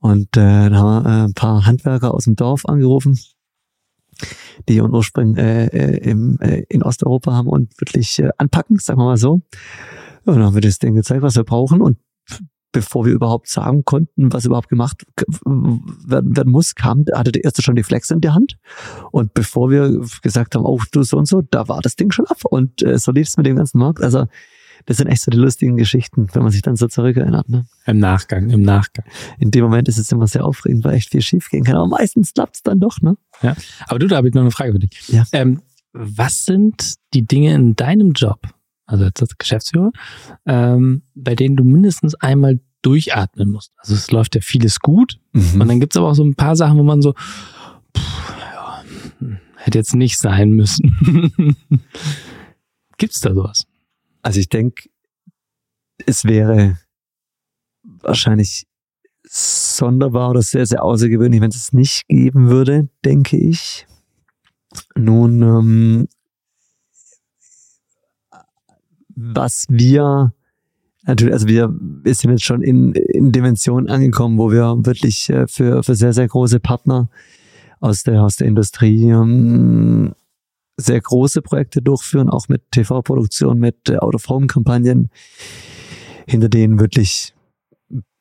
Und 0.00 0.36
äh, 0.36 0.68
dann 0.68 0.76
haben 0.76 1.04
wir 1.04 1.10
äh, 1.10 1.24
ein 1.26 1.34
paar 1.34 1.64
Handwerker 1.64 2.12
aus 2.12 2.24
dem 2.24 2.34
Dorf 2.34 2.66
angerufen, 2.66 3.20
die 4.68 4.76
ihren 4.76 4.92
Ursprung 4.92 5.36
äh, 5.36 5.66
äh, 5.66 6.10
im, 6.10 6.40
äh, 6.40 6.64
in 6.68 6.82
Osteuropa 6.82 7.32
haben 7.32 7.46
und 7.46 7.80
wirklich 7.80 8.18
äh, 8.18 8.30
anpacken, 8.36 8.78
sagen 8.78 8.98
wir 8.98 9.04
mal 9.04 9.16
so. 9.16 9.42
Ja, 10.24 10.32
dann 10.34 10.42
haben 10.44 10.54
wir 10.54 10.60
das 10.60 10.78
Ding 10.78 10.94
gezeigt, 10.94 11.22
was 11.22 11.36
wir 11.36 11.44
brauchen 11.44 11.80
und 11.80 11.98
bevor 12.72 13.04
wir 13.04 13.12
überhaupt 13.12 13.48
sagen 13.48 13.84
konnten, 13.84 14.32
was 14.32 14.46
überhaupt 14.46 14.68
gemacht 14.68 15.04
werden, 15.44 16.36
werden 16.36 16.50
muss, 16.50 16.74
kam, 16.74 17.04
hatte 17.12 17.32
der 17.32 17.44
erste 17.44 17.62
schon 17.62 17.76
die 17.76 17.82
Flex 17.82 18.10
in 18.10 18.20
der 18.20 18.34
Hand. 18.34 18.56
Und 19.10 19.34
bevor 19.34 19.70
wir 19.70 20.00
gesagt 20.22 20.54
haben, 20.54 20.64
oh, 20.64 20.80
du 20.90 21.02
so 21.02 21.18
und 21.18 21.26
so, 21.26 21.42
da 21.42 21.68
war 21.68 21.82
das 21.82 21.96
Ding 21.96 22.10
schon 22.10 22.26
ab. 22.26 22.38
Und 22.44 22.82
äh, 22.82 22.98
so 22.98 23.12
lief 23.12 23.28
es 23.28 23.36
mit 23.36 23.46
dem 23.46 23.56
ganzen 23.56 23.78
Markt. 23.78 24.02
Also 24.02 24.26
das 24.86 24.96
sind 24.96 25.06
echt 25.06 25.22
so 25.22 25.30
die 25.30 25.38
lustigen 25.38 25.76
Geschichten, 25.76 26.28
wenn 26.32 26.42
man 26.42 26.50
sich 26.50 26.62
dann 26.62 26.76
so 26.76 26.88
zurückerinnert. 26.88 27.48
Ne? 27.48 27.66
Im 27.86 27.98
Nachgang, 27.98 28.50
im 28.50 28.62
Nachgang. 28.62 29.04
In 29.38 29.50
dem 29.50 29.64
Moment 29.64 29.88
ist 29.88 29.98
es 29.98 30.10
immer 30.10 30.26
sehr 30.26 30.44
aufregend, 30.44 30.84
weil 30.84 30.94
echt 30.94 31.10
viel 31.10 31.22
schief 31.22 31.50
gehen 31.50 31.64
kann. 31.64 31.76
Aber 31.76 31.86
meistens 31.86 32.32
klappt 32.32 32.56
es 32.56 32.62
dann 32.62 32.80
doch. 32.80 33.00
Ne? 33.00 33.16
Ja. 33.42 33.54
Aber 33.86 33.98
du, 33.98 34.08
da 34.08 34.16
habe 34.16 34.28
ich 34.28 34.34
noch 34.34 34.42
eine 34.42 34.50
Frage 34.50 34.72
für 34.72 34.78
dich. 34.78 35.08
Ja. 35.08 35.24
Ähm, 35.32 35.60
was 35.92 36.46
sind 36.46 36.94
die 37.12 37.26
Dinge 37.26 37.54
in 37.54 37.76
deinem 37.76 38.12
Job, 38.12 38.40
also 38.86 39.04
als 39.04 39.38
Geschäftsführer, 39.38 39.90
ähm, 40.46 41.02
bei 41.14 41.34
denen 41.34 41.56
du 41.56 41.64
mindestens 41.64 42.14
einmal 42.14 42.60
durchatmen 42.82 43.50
musst. 43.50 43.72
Also 43.76 43.94
es 43.94 44.10
läuft 44.10 44.34
ja 44.34 44.40
vieles 44.40 44.80
gut 44.80 45.18
mhm. 45.32 45.60
und 45.60 45.68
dann 45.68 45.80
gibt 45.80 45.94
es 45.94 45.96
aber 45.96 46.08
auch 46.10 46.14
so 46.14 46.24
ein 46.24 46.34
paar 46.34 46.56
Sachen, 46.56 46.78
wo 46.78 46.82
man 46.82 47.00
so, 47.00 47.14
pff, 47.96 48.34
ja, 48.38 48.84
hätte 49.56 49.78
jetzt 49.78 49.94
nicht 49.94 50.18
sein 50.18 50.50
müssen. 50.50 51.56
gibt 52.98 53.14
es 53.14 53.20
da 53.20 53.34
sowas? 53.34 53.64
Also 54.22 54.40
ich 54.40 54.48
denke, 54.48 54.88
es 56.06 56.24
wäre 56.24 56.78
wahrscheinlich 57.82 58.66
sonderbar 59.24 60.30
oder 60.30 60.42
sehr, 60.42 60.66
sehr 60.66 60.82
außergewöhnlich, 60.82 61.40
wenn 61.40 61.50
es 61.50 61.56
es 61.56 61.72
nicht 61.72 62.06
geben 62.08 62.48
würde, 62.48 62.88
denke 63.04 63.36
ich. 63.36 63.86
Nun, 64.96 65.42
ähm, 65.42 66.08
was 69.34 69.66
wir 69.68 70.32
natürlich, 71.04 71.34
also 71.34 71.48
wir, 71.48 71.74
wir 71.80 72.14
sind 72.14 72.30
jetzt 72.30 72.44
schon 72.44 72.62
in, 72.62 72.92
in 72.92 73.32
Dimensionen 73.32 73.88
angekommen, 73.88 74.38
wo 74.38 74.50
wir 74.50 74.76
wirklich 74.84 75.30
äh, 75.30 75.46
für, 75.46 75.82
für 75.82 75.94
sehr, 75.94 76.12
sehr 76.12 76.28
große 76.28 76.60
Partner 76.60 77.08
aus 77.80 78.04
der, 78.04 78.22
aus 78.22 78.36
der 78.36 78.46
Industrie 78.46 79.10
ähm, 79.10 80.14
sehr 80.76 81.00
große 81.00 81.42
Projekte 81.42 81.82
durchführen, 81.82 82.28
auch 82.28 82.48
mit 82.48 82.70
TV-Produktion, 82.70 83.58
mit 83.58 83.88
äh, 83.88 83.96
Out-of-Home-Kampagnen, 83.96 85.10
hinter 86.26 86.48
denen 86.48 86.78
wirklich, 86.78 87.34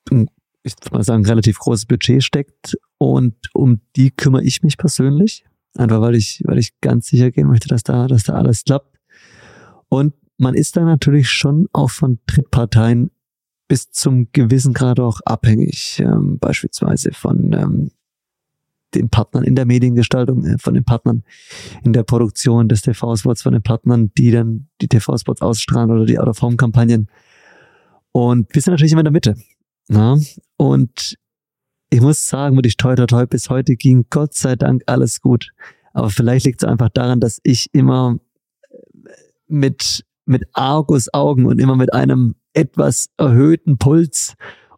ich 0.09 0.11
würde 0.11 0.91
mal 0.91 1.03
sagen, 1.03 1.25
relativ 1.25 1.59
großes 1.59 1.85
Budget 1.85 2.23
steckt. 2.23 2.77
Und 2.97 3.35
um 3.53 3.81
die 3.95 4.11
kümmere 4.11 4.43
ich 4.43 4.63
mich 4.63 4.77
persönlich. 4.77 5.45
Einfach 5.77 6.01
weil 6.01 6.15
ich, 6.15 6.41
weil 6.45 6.57
ich 6.57 6.79
ganz 6.81 7.07
sicher 7.07 7.31
gehen 7.31 7.47
möchte, 7.47 7.69
dass 7.69 7.83
da, 7.83 8.07
dass 8.07 8.23
da 8.23 8.33
alles 8.33 8.63
klappt. 8.65 8.97
Und 9.87 10.13
man 10.41 10.55
ist 10.55 10.75
da 10.75 10.83
natürlich 10.83 11.29
schon 11.29 11.67
auch 11.71 11.91
von 11.91 12.19
Drittparteien 12.25 13.11
bis 13.67 13.91
zum 13.91 14.27
gewissen 14.33 14.73
Grad 14.73 14.99
auch 14.99 15.21
abhängig, 15.23 16.01
ähm, 16.03 16.39
beispielsweise 16.39 17.11
von 17.13 17.53
ähm, 17.53 17.91
den 18.95 19.09
Partnern 19.09 19.43
in 19.43 19.55
der 19.55 19.65
Mediengestaltung, 19.65 20.43
äh, 20.45 20.57
von 20.57 20.73
den 20.73 20.83
Partnern 20.83 21.23
in 21.83 21.93
der 21.93 22.03
Produktion 22.03 22.67
des 22.67 22.81
TV-Spots, 22.81 23.43
von 23.43 23.53
den 23.53 23.61
Partnern, 23.61 24.11
die 24.17 24.31
dann 24.31 24.67
die 24.81 24.87
TV-Spots 24.87 25.41
ausstrahlen 25.43 25.91
oder 25.91 26.05
die 26.05 26.17
Out-of-Home-Kampagnen. 26.17 27.07
Und 28.11 28.53
wir 28.53 28.61
sind 28.61 28.71
natürlich 28.71 28.91
immer 28.91 29.01
in 29.01 29.05
der 29.05 29.13
Mitte. 29.13 29.35
Na? 29.87 30.15
Ne? 30.15 30.25
Und 30.57 31.17
ich 31.91 32.01
muss 32.01 32.27
sagen, 32.27 32.55
würde 32.55 32.67
ich 32.67 32.77
toi 32.77 32.95
toi 32.95 33.05
toi, 33.05 33.25
bis 33.27 33.49
heute 33.49 33.75
ging 33.75 34.07
Gott 34.09 34.33
sei 34.33 34.55
Dank 34.55 34.81
alles 34.87 35.21
gut. 35.21 35.51
Aber 35.93 36.09
vielleicht 36.09 36.45
liegt 36.45 36.63
es 36.63 36.67
einfach 36.67 36.89
daran, 36.89 37.19
dass 37.19 37.39
ich 37.43 37.69
immer 37.73 38.17
mit 39.47 40.03
mit 40.25 40.43
Argusaugen 40.53 41.45
und 41.45 41.59
immer 41.59 41.75
mit 41.75 41.93
einem 41.93 42.35
etwas 42.53 43.09
erhöhten 43.17 43.77
Puls 43.77 44.35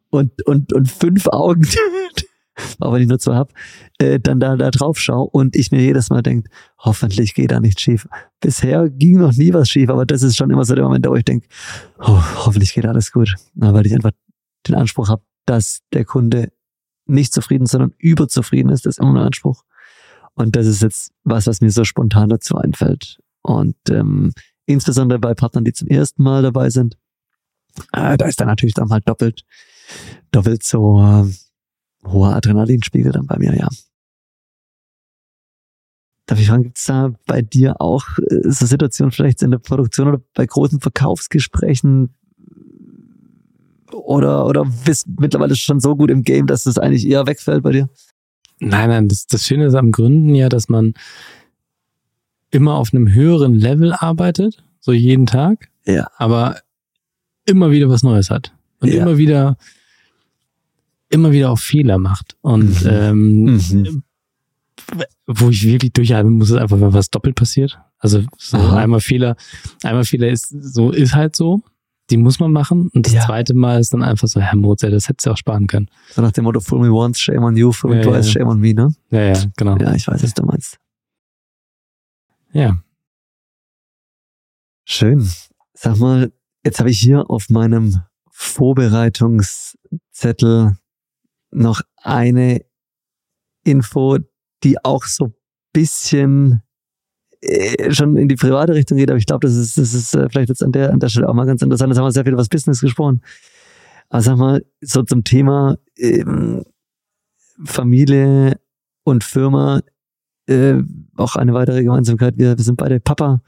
und, 0.09 0.45
und, 0.45 0.73
und 0.73 0.89
fünf 0.89 1.27
Augen, 1.27 1.67
auch 2.79 2.93
wenn 2.93 3.01
ich 3.01 3.07
nur 3.07 3.19
zwei 3.19 3.35
hab, 3.35 3.53
äh, 3.97 4.19
dann 4.19 4.39
da, 4.39 4.55
da 4.55 4.69
drauf 4.71 4.99
schaue 4.99 5.29
und 5.29 5.55
ich 5.55 5.71
mir 5.71 5.81
jedes 5.81 6.09
Mal 6.09 6.21
denke, 6.21 6.49
hoffentlich 6.77 7.33
geht 7.33 7.51
da 7.51 7.59
nichts 7.59 7.81
schief. 7.81 8.07
Bisher 8.39 8.89
ging 8.89 9.17
noch 9.17 9.33
nie 9.33 9.53
was 9.53 9.69
schief, 9.69 9.89
aber 9.89 10.05
das 10.05 10.21
ist 10.21 10.37
schon 10.37 10.51
immer 10.51 10.65
so 10.65 10.75
der 10.75 10.83
Moment, 10.83 11.07
wo 11.07 11.15
ich 11.15 11.25
denke, 11.25 11.47
oh, 11.99 12.21
hoffentlich 12.45 12.73
geht 12.73 12.85
alles 12.85 13.11
gut. 13.11 13.33
Na, 13.55 13.73
weil 13.73 13.85
ich 13.87 13.93
einfach 13.93 14.11
den 14.67 14.75
Anspruch 14.75 15.09
habe, 15.09 15.23
dass 15.45 15.81
der 15.93 16.05
Kunde 16.05 16.51
nicht 17.05 17.33
zufrieden, 17.33 17.65
sondern 17.65 17.93
überzufrieden 17.97 18.71
ist, 18.71 18.85
das 18.85 18.97
ist 18.97 18.99
immer 18.99 19.19
ein 19.19 19.27
Anspruch. 19.27 19.63
Und 20.35 20.55
das 20.55 20.65
ist 20.65 20.81
jetzt 20.81 21.11
was, 21.23 21.47
was 21.47 21.61
mir 21.61 21.71
so 21.71 21.83
spontan 21.83 22.29
dazu 22.29 22.55
einfällt. 22.55 23.19
Und 23.41 23.75
ähm, 23.89 24.31
insbesondere 24.65 25.19
bei 25.19 25.33
Partnern, 25.33 25.65
die 25.65 25.73
zum 25.73 25.87
ersten 25.87 26.23
Mal 26.23 26.41
dabei 26.41 26.69
sind. 26.69 26.97
Äh, 27.91 28.17
da 28.17 28.25
ist 28.25 28.39
dann 28.39 28.47
natürlich 28.47 28.75
dann 28.75 28.89
halt 28.89 29.07
doppelt, 29.07 29.43
doppelt 30.31 30.63
so 30.63 31.01
äh, 31.01 32.07
hoher 32.07 32.35
Adrenalinspiegel 32.35 33.11
dann 33.11 33.27
bei 33.27 33.37
mir, 33.37 33.55
ja. 33.55 33.67
Darf 36.25 36.39
ich 36.39 36.47
fragen, 36.47 36.63
gibt 36.63 36.77
es 36.77 36.85
da 36.85 37.13
bei 37.25 37.41
dir 37.41 37.81
auch 37.81 38.05
äh, 38.19 38.49
so 38.49 38.65
Situationen 38.65 39.11
vielleicht 39.11 39.41
in 39.41 39.51
der 39.51 39.57
Produktion 39.57 40.07
oder 40.07 40.21
bei 40.33 40.45
großen 40.45 40.79
Verkaufsgesprächen 40.79 42.15
oder, 43.91 44.45
oder 44.45 44.65
bist 44.85 45.07
mittlerweile 45.19 45.55
schon 45.55 45.79
so 45.79 45.95
gut 45.95 46.09
im 46.09 46.23
Game, 46.23 46.47
dass 46.47 46.63
das 46.63 46.77
eigentlich 46.77 47.07
eher 47.07 47.27
wegfällt 47.27 47.63
bei 47.63 47.71
dir? 47.71 47.89
Nein, 48.59 48.89
nein, 48.89 49.07
das, 49.07 49.27
das 49.27 49.45
Schöne 49.45 49.65
ist 49.65 49.75
am 49.75 49.91
Gründen 49.91 50.35
ja, 50.35 50.49
dass 50.49 50.69
man 50.69 50.93
immer 52.53 52.75
auf 52.75 52.93
einem 52.93 53.11
höheren 53.13 53.53
Level 53.55 53.93
arbeitet, 53.93 54.63
so 54.79 54.91
jeden 54.93 55.25
Tag, 55.25 55.69
ja. 55.85 56.07
aber 56.17 56.57
immer 57.45 57.71
wieder 57.71 57.89
was 57.89 58.03
Neues 58.03 58.29
hat 58.29 58.53
und 58.79 58.89
Ja. 58.93 59.01
immer 59.03 59.17
wieder 59.17 59.57
immer 61.09 61.31
wieder 61.31 61.51
auch 61.51 61.59
Fehler 61.59 61.97
macht 61.99 62.35
und 62.41 62.81
Mhm. 62.83 62.89
ähm, 62.89 63.43
Mhm. 63.55 64.03
wo 65.27 65.49
ich 65.49 65.63
wirklich 65.65 65.93
durchatmen 65.93 66.33
muss, 66.37 66.49
ist 66.49 66.57
einfach, 66.57 66.79
wenn 66.81 66.93
was 66.93 67.09
doppelt 67.09 67.35
passiert. 67.35 67.77
Also 67.99 68.23
so 68.37 68.57
einmal 68.57 68.99
Fehler, 68.99 69.35
einmal 69.83 70.03
Fehler 70.05 70.29
ist 70.29 70.47
so 70.49 70.91
ist 70.91 71.13
halt 71.15 71.35
so, 71.35 71.61
die 72.09 72.17
muss 72.17 72.39
man 72.39 72.51
machen 72.51 72.89
und 72.93 73.05
das 73.05 73.13
Ja. 73.13 73.21
zweite 73.21 73.53
Mal 73.53 73.79
ist 73.79 73.93
dann 73.93 74.01
einfach 74.03 74.27
so, 74.27 74.41
Herr 74.41 74.57
Mozart, 74.57 74.91
das 74.91 75.07
hättest 75.07 75.25
du 75.27 75.31
auch 75.31 75.37
sparen 75.37 75.67
können. 75.67 75.87
So 76.11 76.21
nach 76.21 76.31
dem 76.31 76.43
Motto, 76.45 76.59
fool 76.59 76.79
me 76.79 76.91
once, 76.91 77.19
shame 77.19 77.43
on 77.43 77.55
you, 77.55 77.71
fool 77.71 77.91
me 77.91 77.97
Ja, 77.97 78.03
twice, 78.03 78.25
ja. 78.27 78.31
shame 78.41 78.47
on 78.49 78.59
me, 78.59 78.73
ne? 78.73 78.89
Ja, 79.11 79.21
ja, 79.21 79.43
genau. 79.55 79.77
Ja, 79.77 79.93
ich 79.95 80.07
weiß, 80.07 80.21
was 80.23 80.33
du 80.33 80.43
meinst. 80.45 80.77
Ja. 82.53 82.81
Schön. 84.85 85.27
Sag 85.73 85.97
mal, 85.97 86.31
jetzt 86.63 86.79
habe 86.79 86.91
ich 86.91 86.99
hier 86.99 87.29
auf 87.29 87.49
meinem 87.49 88.03
Vorbereitungszettel 88.29 90.77
noch 91.51 91.81
eine 91.97 92.63
Info, 93.63 94.17
die 94.63 94.83
auch 94.83 95.03
so 95.05 95.33
bisschen 95.71 96.61
äh, 97.41 97.91
schon 97.91 98.17
in 98.17 98.27
die 98.27 98.35
private 98.35 98.73
Richtung 98.75 98.97
geht, 98.97 99.09
aber 99.09 99.17
ich 99.17 99.25
glaube, 99.25 99.47
das 99.47 99.55
ist, 99.55 99.77
das 99.77 99.95
ist 99.95 100.13
äh, 100.13 100.29
vielleicht 100.29 100.49
jetzt 100.49 100.63
an 100.63 100.71
der, 100.71 100.93
an 100.93 100.99
der 100.99 101.09
Stelle 101.09 101.27
auch 101.27 101.33
mal 101.33 101.45
ganz 101.45 101.63
interessant. 101.63 101.89
Jetzt 101.89 101.97
haben 101.97 102.05
wir 102.05 102.11
sehr 102.11 102.23
viel 102.23 102.33
über 102.33 102.41
das 102.41 102.49
Business 102.49 102.81
gesprochen. 102.81 103.23
Aber 104.09 104.21
sag 104.21 104.37
mal, 104.37 104.63
so 104.81 105.01
zum 105.01 105.23
Thema 105.23 105.79
ähm, 105.97 106.63
Familie 107.65 108.59
und 109.03 109.23
Firma, 109.23 109.81
äh, 110.47 110.81
auch 111.15 111.35
eine 111.35 111.53
weitere 111.53 111.83
Gemeinsamkeit. 111.83 112.37
Wir, 112.37 112.57
wir 112.57 112.63
sind 112.63 112.77
beide 112.77 112.99
Papa. 112.99 113.41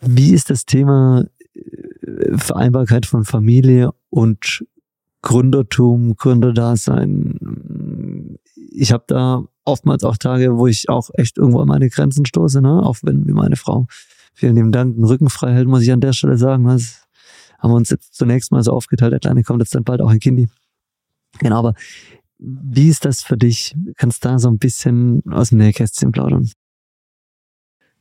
Wie 0.00 0.32
ist 0.32 0.50
das 0.50 0.66
Thema 0.66 1.24
äh, 1.54 2.36
Vereinbarkeit 2.36 3.06
von 3.06 3.24
Familie 3.24 3.90
und 4.10 4.64
Gründertum, 5.22 6.16
Gründerdasein? 6.16 8.38
Ich 8.70 8.92
habe 8.92 9.04
da 9.06 9.44
oftmals 9.64 10.04
auch 10.04 10.16
Tage, 10.16 10.56
wo 10.56 10.66
ich 10.66 10.88
auch 10.88 11.10
echt 11.14 11.38
irgendwo 11.38 11.60
an 11.60 11.68
meine 11.68 11.88
Grenzen 11.88 12.26
stoße, 12.26 12.60
ne? 12.60 12.82
auch 12.82 12.96
wenn 13.02 13.24
mir 13.24 13.34
meine 13.34 13.56
Frau 13.56 13.86
vielen 14.34 14.56
lieben 14.56 14.72
Dank 14.72 14.94
den 14.94 15.04
Rücken 15.04 15.30
frei 15.30 15.52
hält, 15.52 15.68
muss 15.68 15.82
ich 15.82 15.92
an 15.92 16.00
der 16.00 16.12
Stelle 16.12 16.36
sagen. 16.36 16.64
Das 16.64 17.06
haben 17.58 17.70
wir 17.70 17.76
uns 17.76 17.90
jetzt 17.90 18.14
zunächst 18.14 18.50
mal 18.50 18.62
so 18.62 18.72
aufgeteilt. 18.72 19.12
Der 19.12 19.20
Kleine 19.20 19.42
kommt 19.42 19.60
jetzt 19.60 19.74
dann 19.74 19.84
bald 19.84 20.00
auch 20.00 20.10
ein 20.10 20.18
Kindi. 20.18 20.48
Genau, 21.38 21.58
aber 21.58 21.74
wie 22.44 22.88
ist 22.88 23.04
das 23.04 23.22
für 23.22 23.36
dich? 23.36 23.74
Kannst 23.96 24.24
da 24.24 24.38
so 24.38 24.48
ein 24.48 24.58
bisschen 24.58 25.22
aus 25.30 25.50
dem 25.50 25.58
Nähkästchen 25.58 26.10
plaudern? 26.12 26.50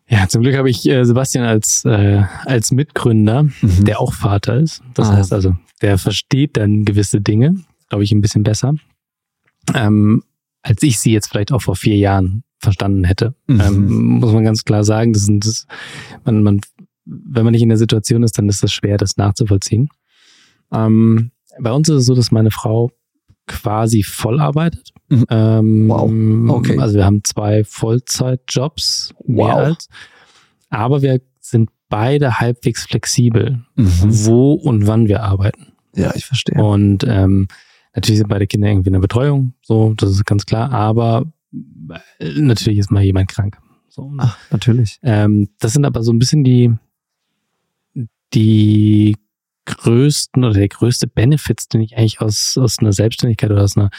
Ja, 0.08 0.28
zum 0.28 0.42
Glück 0.42 0.56
habe 0.58 0.70
ich 0.70 0.88
äh, 0.90 1.06
Sebastian 1.06 1.46
als, 1.46 1.86
äh, 1.86 2.24
als 2.46 2.72
Mitgründer, 2.72 3.44
Mhm. 3.44 3.86
der 3.86 4.00
auch 4.02 4.14
Vater 4.14 4.58
ist. 4.58 4.82
Das 4.94 5.08
Ah. 5.10 5.18
heißt 5.18 5.32
also, 5.32 5.56
der 5.82 5.98
versteht 5.98 6.58
dann 6.58 6.84
gewisse 6.86 7.22
Dinge, 7.22 7.56
glaube 7.90 8.04
ich, 8.04 8.12
ein 8.12 8.22
bisschen 8.22 8.44
besser, 8.44 8.74
ähm, 9.74 10.24
als 10.64 10.84
ich 10.84 11.00
sie 11.00 11.12
jetzt 11.14 11.28
vielleicht 11.28 11.52
auch 11.52 11.62
vor 11.62 11.76
vier 11.76 11.96
Jahren 11.96 12.44
verstanden 12.60 13.04
hätte. 13.06 13.36
Mhm. 13.48 13.62
Ähm, 13.62 14.04
muss 14.20 14.34
man 14.34 14.44
ganz 14.44 14.64
klar 14.66 14.84
sagen, 14.84 15.14
das 15.14 15.24
sind, 15.24 15.46
das, 15.46 15.66
man, 16.26 16.44
man, 16.44 16.62
wenn 17.06 17.44
man 17.46 17.54
nicht 17.54 17.64
in 17.64 17.70
der 17.70 17.78
Situation 17.78 18.24
ist, 18.24 18.38
dann 18.38 18.50
ist 18.50 18.64
das 18.64 18.72
schwer, 18.74 18.98
das 18.98 19.18
nachzuvollziehen. 19.18 19.90
Ähm, 20.74 21.32
bei 21.60 21.72
uns 21.72 21.88
ist 21.90 21.96
es 21.96 22.06
so, 22.06 22.16
dass 22.16 22.32
meine 22.32 22.52
Frau 22.52 22.92
quasi 23.48 24.04
voll 24.04 24.40
arbeitet. 24.40 24.90
Mhm. 25.10 25.26
Ähm, 25.30 25.90
Wow. 25.90 26.58
Okay. 26.58 26.78
Also 26.80 26.96
wir 26.96 27.06
haben 27.06 27.24
zwei 27.24 27.64
Vollzeitjobs, 27.64 29.14
Wow. 29.26 29.52
als. 29.52 29.88
Aber 30.70 31.02
wir 31.02 31.22
sind 31.40 31.70
beide 31.90 32.40
halbwegs 32.40 32.86
flexibel, 32.86 33.62
Mhm. 33.76 34.26
wo 34.26 34.54
und 34.54 34.88
wann 34.88 35.08
wir 35.08 35.24
arbeiten. 35.24 35.74
Ja, 35.96 36.14
ich 36.16 36.26
verstehe. 36.26 36.64
Und 36.64 37.04
ähm, 37.06 37.48
natürlich 37.94 38.20
sind 38.20 38.30
beide 38.30 38.48
Kinder 38.48 38.70
irgendwie 38.70 38.88
in 38.90 38.94
der 38.94 39.00
Betreuung, 39.02 39.54
so, 39.62 39.94
das 39.98 40.12
ist 40.12 40.26
ganz 40.26 40.46
klar, 40.46 40.72
aber 40.72 41.26
äh, 42.20 42.40
natürlich 42.40 42.80
ist 42.80 42.92
mal 42.92 43.04
jemand 43.04 43.28
krank. 43.28 43.58
So. 43.90 44.10
Ach, 44.20 44.38
natürlich. 44.52 45.00
Ähm, 45.04 45.50
das 45.60 45.74
sind 45.74 45.84
aber 45.84 46.02
so 46.04 46.14
ein 46.14 46.20
bisschen 46.20 46.46
die, 46.46 46.72
die 48.34 49.18
größten 49.78 50.44
oder 50.44 50.54
der 50.54 50.68
größte 50.68 51.08
Benefits, 51.08 51.68
den 51.68 51.82
ich 51.82 51.98
eigentlich 51.98 52.22
aus, 52.22 52.58
aus 52.58 52.80
einer 52.80 52.94
Selbstständigkeit 52.94 53.52
oder 53.52 53.64
aus 53.64 53.78
einer 53.78 53.90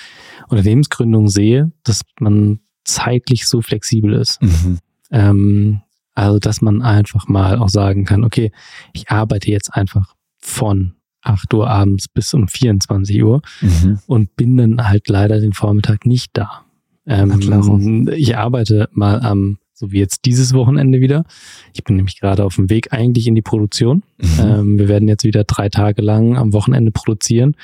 Unternehmensgründung 0.49 1.29
sehe, 1.29 1.73
dass 1.85 2.03
man 2.21 2.61
zeitlich 2.85 3.47
so 3.47 3.63
flexibel 3.63 4.13
ist. 4.15 4.41
Mhm. 4.43 4.79
Ähm, 5.11 5.83
also, 6.15 6.39
dass 6.39 6.61
man 6.61 6.83
einfach 6.83 7.29
mal 7.29 7.59
auch 7.59 7.69
sagen 7.69 8.05
kann, 8.05 8.25
okay, 8.25 8.53
ich 8.93 9.11
arbeite 9.11 9.51
jetzt 9.51 9.73
einfach 9.73 10.15
von 10.39 10.95
8 11.23 11.55
Uhr 11.55 11.71
abends 11.71 12.09
bis 12.09 12.35
um 12.35 12.49
24 12.49 13.23
Uhr 13.23 13.41
Mhm. 13.61 14.01
und 14.07 14.37
bin 14.37 14.57
dann 14.57 14.89
halt 14.89 15.09
leider 15.09 15.41
den 15.41 15.53
Vormittag 15.53 16.05
nicht 16.05 16.31
da. 16.35 16.65
Ähm, 17.07 18.09
ich 18.13 18.37
arbeite 18.37 18.89
mal 18.93 19.21
am, 19.21 19.59
so 19.75 19.93
wie 19.93 19.99
jetzt 19.99 20.25
dieses 20.25 20.55
Wochenende 20.55 21.01
wieder. 21.01 21.25
Ich 21.73 21.85
bin 21.85 21.97
nämlich 21.97 22.21
gerade 22.21 22.45
auf 22.45 22.57
dem 22.57 22.71
Weg 22.71 22.93
eigentlich 22.93 23.27
in 23.27 23.35
die 23.35 23.43
Produktion. 23.43 24.03
Mhm. 24.19 24.41
Ähm, 24.41 24.79
wir 24.79 24.89
werden 24.89 25.09
jetzt 25.09 25.25
wieder 25.25 25.45
drei 25.45 25.69
Tage 25.69 26.03
lang 26.03 26.37
am 26.37 26.53
Wochenende 26.53 26.91
produzieren, 26.91 27.57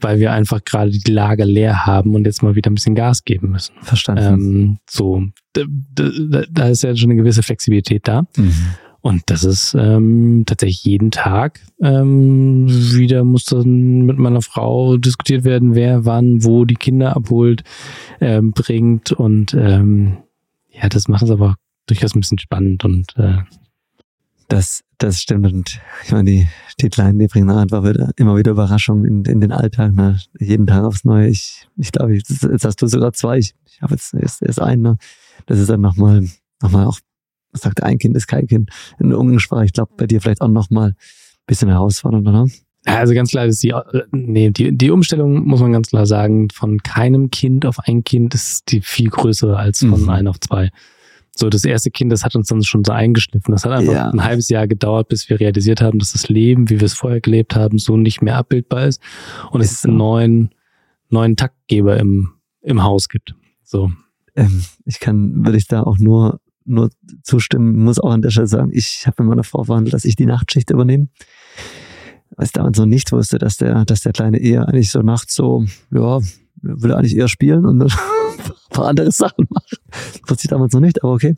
weil 0.00 0.20
wir 0.20 0.32
einfach 0.32 0.64
gerade 0.64 0.90
die 0.90 1.10
Lager 1.10 1.44
leer 1.44 1.86
haben 1.86 2.14
und 2.14 2.26
jetzt 2.26 2.42
mal 2.42 2.54
wieder 2.54 2.70
ein 2.70 2.74
bisschen 2.74 2.94
Gas 2.94 3.24
geben 3.24 3.50
müssen. 3.50 3.74
Verstanden. 3.82 4.24
Ähm, 4.24 4.78
so, 4.88 5.24
da, 5.52 5.62
da, 5.94 6.44
da 6.50 6.68
ist 6.68 6.82
ja 6.82 6.94
schon 6.96 7.10
eine 7.10 7.20
gewisse 7.20 7.42
Flexibilität 7.42 8.06
da. 8.06 8.22
Mhm. 8.36 8.54
Und 9.02 9.22
das 9.26 9.44
ist 9.44 9.74
ähm, 9.78 10.44
tatsächlich 10.46 10.84
jeden 10.84 11.10
Tag 11.10 11.60
ähm, 11.80 12.66
wieder 12.68 13.24
muss 13.24 13.44
dann 13.44 14.02
mit 14.02 14.18
meiner 14.18 14.42
Frau 14.42 14.98
diskutiert 14.98 15.44
werden, 15.44 15.74
wer 15.74 16.04
wann 16.04 16.44
wo 16.44 16.66
die 16.66 16.74
Kinder 16.74 17.16
abholt, 17.16 17.64
ähm, 18.20 18.52
bringt 18.52 19.12
und 19.12 19.54
ähm, 19.54 20.18
ja, 20.70 20.88
das 20.88 21.08
macht 21.08 21.22
es 21.22 21.30
aber 21.30 21.56
durchaus 21.86 22.14
ein 22.14 22.20
bisschen 22.20 22.38
spannend 22.38 22.84
und 22.84 23.16
äh, 23.16 23.38
Das, 24.48 24.82
das 24.98 25.20
stimmt. 25.20 25.52
Und 25.52 25.80
ich 26.04 26.10
meine, 26.10 26.30
die, 26.30 26.48
die 26.80 26.88
Kleinen, 26.88 27.18
die 27.18 27.28
bringen 27.28 27.50
einfach 27.50 27.84
wieder, 27.84 28.10
immer 28.16 28.36
wieder 28.36 28.50
Überraschungen 28.50 29.04
in, 29.04 29.24
in 29.24 29.40
den 29.40 29.52
Alltag. 29.52 29.94
Ne? 29.94 30.18
Jeden 30.38 30.66
Tag 30.66 30.84
aufs 30.84 31.04
Neue. 31.04 31.28
Ich, 31.28 31.68
ich 31.76 31.92
glaube, 31.92 32.14
jetzt, 32.14 32.42
jetzt 32.42 32.64
hast 32.64 32.82
du 32.82 32.86
sogar 32.88 33.12
zwei. 33.12 33.38
Ich, 33.38 33.54
ich 33.64 33.80
habe 33.80 33.94
jetzt 33.94 34.12
erst, 34.12 34.42
erst 34.42 34.60
einen. 34.60 34.82
Ne? 34.82 34.96
Das 35.46 35.58
ist 35.58 35.70
dann 35.70 35.80
nochmal, 35.80 36.28
nochmal 36.60 36.86
auch, 36.86 36.98
sagt 37.52 37.82
ein 37.82 37.98
Kind 37.98 38.16
ist 38.16 38.26
kein 38.26 38.46
Kind 38.48 38.70
in 38.98 39.10
der 39.10 39.18
Umgangssprache. 39.18 39.64
Ich 39.64 39.72
glaube, 39.72 39.92
bei 39.96 40.06
dir 40.06 40.20
vielleicht 40.20 40.40
auch 40.40 40.48
nochmal 40.48 40.90
ein 40.90 40.96
bisschen 41.46 41.68
herausfordernder. 41.68 42.32
Ne? 42.32 42.50
Also 42.86 43.12
ganz 43.14 43.30
klar 43.30 43.44
ist 43.46 43.62
die, 43.62 43.74
nee, 44.10 44.50
die, 44.50 44.76
die 44.76 44.90
Umstellung, 44.90 45.46
muss 45.46 45.60
man 45.60 45.72
ganz 45.72 45.88
klar 45.90 46.06
sagen, 46.06 46.48
von 46.50 46.78
keinem 46.82 47.30
Kind 47.30 47.66
auf 47.66 47.78
ein 47.80 48.04
Kind 48.04 48.34
ist 48.34 48.72
die 48.72 48.80
viel 48.80 49.10
größere 49.10 49.56
als 49.58 49.80
von 49.80 50.02
Mhm. 50.02 50.08
ein 50.08 50.26
auf 50.26 50.40
zwei. 50.40 50.70
So, 51.36 51.48
das 51.50 51.64
erste 51.64 51.90
Kind, 51.90 52.10
das 52.10 52.24
hat 52.24 52.34
uns 52.34 52.48
dann 52.48 52.62
schon 52.62 52.82
so 52.84 52.92
eingeschliffen. 52.92 53.52
Das 53.52 53.64
hat 53.64 53.72
einfach 53.72 53.92
Ja. 53.92 54.10
ein 54.10 54.24
halbes 54.24 54.48
Jahr 54.48 54.66
gedauert, 54.66 55.08
bis 55.08 55.28
wir 55.28 55.38
realisiert 55.40 55.80
haben, 55.80 55.98
dass 55.98 56.12
das 56.12 56.28
Leben, 56.28 56.70
wie 56.70 56.80
wir 56.80 56.86
es 56.86 56.94
vorher 56.94 57.20
gelebt 57.20 57.54
haben, 57.54 57.78
so 57.78 57.96
nicht 57.96 58.22
mehr 58.22 58.36
abbildbar 58.36 58.86
ist. 58.86 59.00
Und 59.50 59.60
es 59.60 59.72
Ist 59.72 59.86
einen 59.86 59.96
neuen, 59.98 60.50
neuen 61.10 61.36
Taktgeber 61.36 61.98
im, 61.98 62.30
im 62.62 62.82
Haus 62.82 63.08
gibt. 63.08 63.34
So. 63.62 63.92
ähm, 64.36 64.64
ich 64.86 65.00
kann, 65.00 65.44
würde 65.44 65.58
ich 65.58 65.66
da 65.66 65.82
auch 65.82 65.98
nur, 65.98 66.40
nur 66.64 66.90
zustimmen, 67.22 67.76
muss 67.84 67.98
auch 67.98 68.10
an 68.10 68.22
der 68.22 68.30
Stelle 68.30 68.46
sagen, 68.46 68.70
ich 68.72 69.06
habe 69.06 69.22
mit 69.22 69.30
meiner 69.30 69.44
Frau 69.44 69.64
verhandelt, 69.64 69.92
dass 69.94 70.04
ich 70.04 70.16
die 70.16 70.26
Nachtschicht 70.26 70.70
übernehme. 70.70 71.08
Weil 72.36 72.46
ich 72.46 72.52
damals 72.52 72.78
noch 72.78 72.86
nicht 72.86 73.12
wusste, 73.12 73.38
dass 73.38 73.56
der, 73.56 73.84
dass 73.84 74.00
der 74.00 74.12
Kleine 74.12 74.38
eher 74.38 74.68
eigentlich 74.68 74.90
so 74.90 75.00
nachts 75.00 75.34
so, 75.34 75.64
ja, 75.90 76.20
will 76.62 76.92
eigentlich 76.92 77.16
eher 77.16 77.28
spielen 77.28 77.64
und 77.64 77.82
ein 77.82 77.90
paar 78.70 78.88
andere 78.88 79.10
Sachen 79.10 79.46
machen. 79.50 79.78
Das 79.90 80.20
wusste 80.28 80.44
ich 80.44 80.50
damals 80.50 80.72
noch 80.72 80.80
nicht, 80.80 81.02
aber 81.02 81.12
okay. 81.12 81.36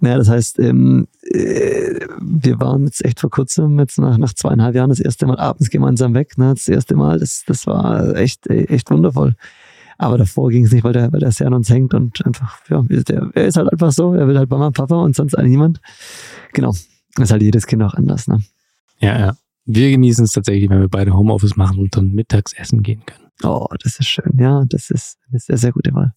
Naja, 0.00 0.18
das 0.18 0.28
heißt, 0.28 0.58
ähm, 0.60 1.08
äh, 1.22 2.06
wir 2.20 2.60
waren 2.60 2.84
jetzt 2.84 3.04
echt 3.04 3.20
vor 3.20 3.30
kurzem, 3.30 3.78
jetzt 3.78 3.98
nach, 3.98 4.16
nach 4.18 4.32
zweieinhalb 4.32 4.74
Jahren, 4.74 4.90
das 4.90 5.00
erste 5.00 5.26
Mal 5.26 5.38
abends 5.38 5.70
gemeinsam 5.70 6.14
weg. 6.14 6.38
Ne? 6.38 6.54
Das 6.54 6.68
erste 6.68 6.96
Mal, 6.96 7.18
das, 7.18 7.44
das 7.46 7.66
war 7.66 8.16
echt, 8.16 8.46
echt 8.48 8.90
wundervoll. 8.90 9.34
Aber 9.98 10.16
davor 10.16 10.48
ging 10.48 10.64
es 10.64 10.72
nicht, 10.72 10.82
weil 10.82 10.94
der, 10.94 11.12
weil 11.12 11.20
der 11.20 11.30
sehr 11.30 11.48
an 11.48 11.54
uns 11.54 11.68
hängt 11.68 11.92
und 11.92 12.24
einfach, 12.24 12.58
ja, 12.70 12.82
der, 12.88 13.30
er 13.34 13.46
ist 13.46 13.58
halt 13.58 13.70
einfach 13.70 13.92
so, 13.92 14.14
er 14.14 14.26
will 14.26 14.38
halt 14.38 14.48
Mama, 14.48 14.70
Papa 14.70 14.96
und 14.96 15.14
sonst 15.14 15.34
eigentlich 15.34 15.50
niemand. 15.50 15.80
Genau. 16.54 16.70
Das 17.16 17.24
ist 17.24 17.32
halt 17.32 17.42
jedes 17.42 17.66
Kind 17.66 17.82
auch 17.82 17.92
anders, 17.92 18.26
ne? 18.26 18.40
Ja, 19.00 19.18
ja. 19.18 19.36
Wir 19.72 19.92
genießen 19.92 20.24
es 20.24 20.32
tatsächlich, 20.32 20.68
wenn 20.68 20.80
wir 20.80 20.88
beide 20.88 21.14
Homeoffice 21.14 21.54
machen 21.54 21.78
und 21.78 21.96
dann 21.96 22.10
mittags 22.10 22.52
essen 22.54 22.82
gehen 22.82 23.06
können. 23.06 23.28
Oh, 23.44 23.68
das 23.80 24.00
ist 24.00 24.08
schön. 24.08 24.32
Ja, 24.36 24.64
das 24.68 24.90
ist 24.90 25.18
eine 25.30 25.38
sehr, 25.38 25.58
sehr 25.58 25.70
gute 25.70 25.94
Wahl. 25.94 26.12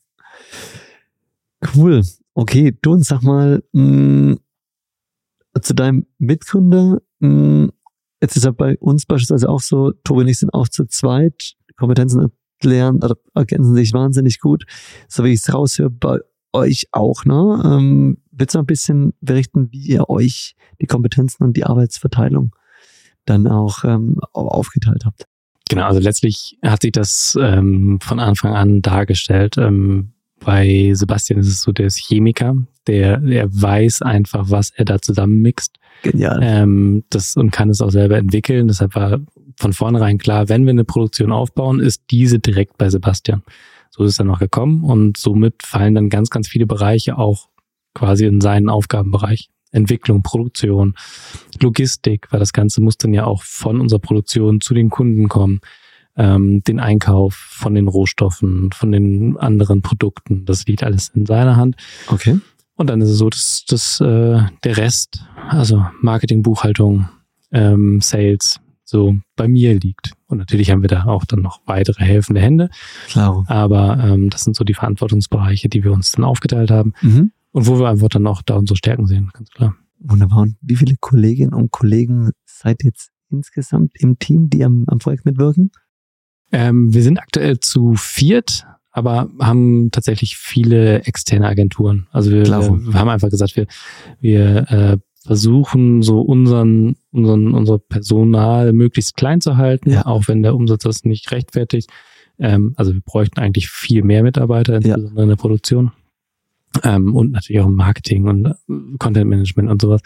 Cool. 1.75 2.01
Okay, 2.33 2.75
du 2.81 2.93
und 2.93 3.05
sag 3.05 3.21
mal, 3.21 3.63
mh, 3.73 4.37
zu 5.61 5.75
deinem 5.75 6.07
Mitgründer, 6.17 6.99
mh, 7.19 7.69
jetzt 8.23 8.37
ist 8.37 8.43
ja 8.45 8.49
bei 8.49 8.75
uns 8.79 9.05
beispielsweise 9.05 9.47
auch 9.47 9.61
so, 9.61 9.91
Tobi 10.03 10.21
und 10.21 10.29
ich 10.29 10.39
sind 10.39 10.51
auch 10.51 10.67
zu 10.67 10.85
zweit, 10.87 11.53
Kompetenzen 11.75 12.31
lernen 12.63 13.03
oder 13.03 13.17
ergänzen 13.35 13.75
sich 13.75 13.93
wahnsinnig 13.93 14.39
gut. 14.39 14.65
So 15.07 15.23
wie 15.23 15.33
ich 15.33 15.41
es 15.41 15.53
raushöre, 15.53 15.91
bei 15.91 16.17
euch 16.53 16.87
auch, 16.91 17.23
ne? 17.25 17.61
Ähm, 17.63 18.17
willst 18.31 18.55
du 18.55 18.59
ein 18.59 18.65
bisschen 18.65 19.13
berichten, 19.21 19.71
wie 19.71 19.89
ihr 19.89 20.09
euch 20.09 20.55
die 20.81 20.87
Kompetenzen 20.87 21.43
und 21.43 21.55
die 21.55 21.65
Arbeitsverteilung 21.65 22.55
dann 23.25 23.47
auch 23.47 23.83
ähm, 23.83 24.19
aufgeteilt 24.33 25.05
habt? 25.05 25.25
Genau, 25.69 25.85
also 25.85 25.99
letztlich 25.99 26.57
hat 26.63 26.81
sich 26.81 26.91
das 26.91 27.37
ähm, 27.39 27.99
von 28.01 28.19
Anfang 28.19 28.53
an 28.53 28.81
dargestellt. 28.81 29.57
Ähm, 29.57 30.13
bei 30.39 30.91
Sebastian 30.93 31.39
ist 31.39 31.47
es 31.47 31.61
so, 31.61 31.71
der 31.71 31.87
ist 31.87 32.05
Chemiker, 32.05 32.55
der, 32.87 33.17
der 33.17 33.47
weiß 33.49 34.01
einfach, 34.01 34.49
was 34.49 34.71
er 34.71 34.85
da 34.85 35.01
zusammenmixt 35.01 35.77
Genial. 36.01 36.39
ähm, 36.41 37.03
das, 37.09 37.35
und 37.37 37.51
kann 37.51 37.69
es 37.69 37.81
auch 37.81 37.91
selber 37.91 38.17
entwickeln. 38.17 38.67
Deshalb 38.67 38.95
war 38.95 39.19
von 39.57 39.73
vornherein 39.73 40.17
klar, 40.17 40.49
wenn 40.49 40.65
wir 40.65 40.71
eine 40.71 40.83
Produktion 40.83 41.31
aufbauen, 41.31 41.79
ist 41.79 42.03
diese 42.11 42.39
direkt 42.39 42.77
bei 42.77 42.89
Sebastian. 42.89 43.43
So 43.89 44.03
ist 44.03 44.11
es 44.11 44.17
dann 44.17 44.27
noch 44.27 44.39
gekommen 44.39 44.83
und 44.83 45.17
somit 45.17 45.63
fallen 45.63 45.95
dann 45.95 46.09
ganz, 46.09 46.29
ganz 46.29 46.47
viele 46.47 46.65
Bereiche 46.65 47.17
auch 47.17 47.49
quasi 47.93 48.25
in 48.25 48.41
seinen 48.41 48.69
Aufgabenbereich. 48.69 49.49
Entwicklung, 49.73 50.23
Produktion, 50.23 50.95
Logistik, 51.61 52.27
weil 52.31 52.39
das 52.39 52.53
Ganze 52.53 52.81
muss 52.81 52.97
dann 52.97 53.13
ja 53.13 53.25
auch 53.25 53.43
von 53.43 53.81
unserer 53.81 53.99
Produktion 53.99 54.61
zu 54.61 54.73
den 54.73 54.89
Kunden 54.89 55.27
kommen. 55.27 55.59
Ähm, 56.15 56.63
den 56.63 56.79
Einkauf 56.79 57.33
von 57.33 57.73
den 57.73 57.87
Rohstoffen, 57.87 58.71
von 58.71 58.91
den 58.91 59.35
anderen 59.37 59.81
Produkten, 59.81 60.45
das 60.45 60.65
liegt 60.67 60.83
alles 60.83 61.09
in 61.09 61.25
seiner 61.25 61.55
Hand. 61.55 61.75
Okay. 62.07 62.39
Und 62.75 62.87
dann 62.91 63.01
ist 63.01 63.09
es 63.09 63.17
so, 63.17 63.29
dass, 63.31 63.65
dass 63.67 63.99
äh, 63.99 64.41
der 64.63 64.77
Rest, 64.77 65.25
also 65.49 65.83
Marketing, 66.01 66.43
Buchhaltung, 66.43 67.09
ähm, 67.51 67.99
Sales, 68.01 68.59
so 68.83 69.15
bei 69.35 69.47
mir 69.47 69.79
liegt. 69.79 70.11
Und 70.27 70.37
natürlich 70.37 70.69
haben 70.69 70.83
wir 70.83 70.89
da 70.89 71.05
auch 71.05 71.25
dann 71.25 71.41
noch 71.41 71.61
weitere 71.65 72.03
helfende 72.03 72.41
Hände, 72.41 72.69
Klaro. 73.07 73.43
aber 73.47 73.97
ähm, 74.03 74.29
das 74.29 74.43
sind 74.43 74.55
so 74.55 74.63
die 74.63 74.75
Verantwortungsbereiche, 74.75 75.67
die 75.67 75.83
wir 75.83 75.91
uns 75.93 76.11
dann 76.11 76.25
aufgeteilt 76.25 76.69
haben 76.69 76.93
Mhm. 77.01 77.31
Und 77.53 77.67
wo 77.67 77.79
wir 77.79 77.87
einfach 77.87 78.09
dann 78.09 78.27
auch 78.27 78.41
da 78.41 78.55
unsere 78.55 78.77
Stärken 78.77 79.07
sehen, 79.07 79.29
ganz 79.33 79.49
klar. 79.49 79.75
Wunderbar. 79.99 80.39
Und 80.41 80.57
wie 80.61 80.75
viele 80.75 80.95
Kolleginnen 80.99 81.53
und 81.53 81.71
Kollegen 81.71 82.31
seid 82.45 82.83
ihr 82.83 82.89
jetzt 82.89 83.09
insgesamt 83.29 83.91
im 83.99 84.19
Team, 84.19 84.49
die 84.49 84.65
am, 84.65 84.83
am 84.87 84.97
Projekt 84.97 85.23
mitwirken? 85.25 85.71
Ähm, 86.51 86.93
wir 86.93 87.01
sind 87.01 87.19
aktuell 87.19 87.59
zu 87.59 87.93
viert, 87.95 88.65
aber 88.91 89.29
haben 89.39 89.89
tatsächlich 89.91 90.35
viele 90.37 91.03
externe 91.05 91.47
Agenturen. 91.47 92.07
Also 92.11 92.31
wir, 92.31 92.45
wir 92.45 92.93
haben 92.99 93.09
einfach 93.09 93.29
gesagt, 93.29 93.55
wir, 93.55 93.65
wir 94.19 94.71
äh, 94.71 94.97
versuchen 95.23 96.01
so 96.01 96.21
unseren, 96.21 96.95
unseren, 97.11 97.53
unser 97.53 97.79
Personal 97.79 98.73
möglichst 98.73 99.15
klein 99.15 99.41
zu 99.41 99.57
halten, 99.57 99.91
Ja. 99.91 100.05
auch 100.05 100.27
wenn 100.27 100.43
der 100.43 100.53
Umsatz 100.55 100.83
das 100.83 101.05
nicht 101.05 101.31
rechtfertigt. 101.31 101.89
Ähm, 102.39 102.73
also 102.75 102.93
wir 102.93 103.01
bräuchten 103.01 103.39
eigentlich 103.39 103.69
viel 103.69 104.03
mehr 104.03 104.21
Mitarbeiter, 104.21 104.75
insbesondere 104.75 105.23
in 105.23 105.29
der 105.29 105.35
Produktion. 105.37 105.91
Ähm, 106.83 107.15
und 107.15 107.31
natürlich 107.31 107.61
auch 107.61 107.69
Marketing 107.69 108.27
und 108.27 108.45
äh, 108.45 108.53
Content 108.97 109.29
Management 109.29 109.69
und 109.69 109.81
sowas. 109.81 110.01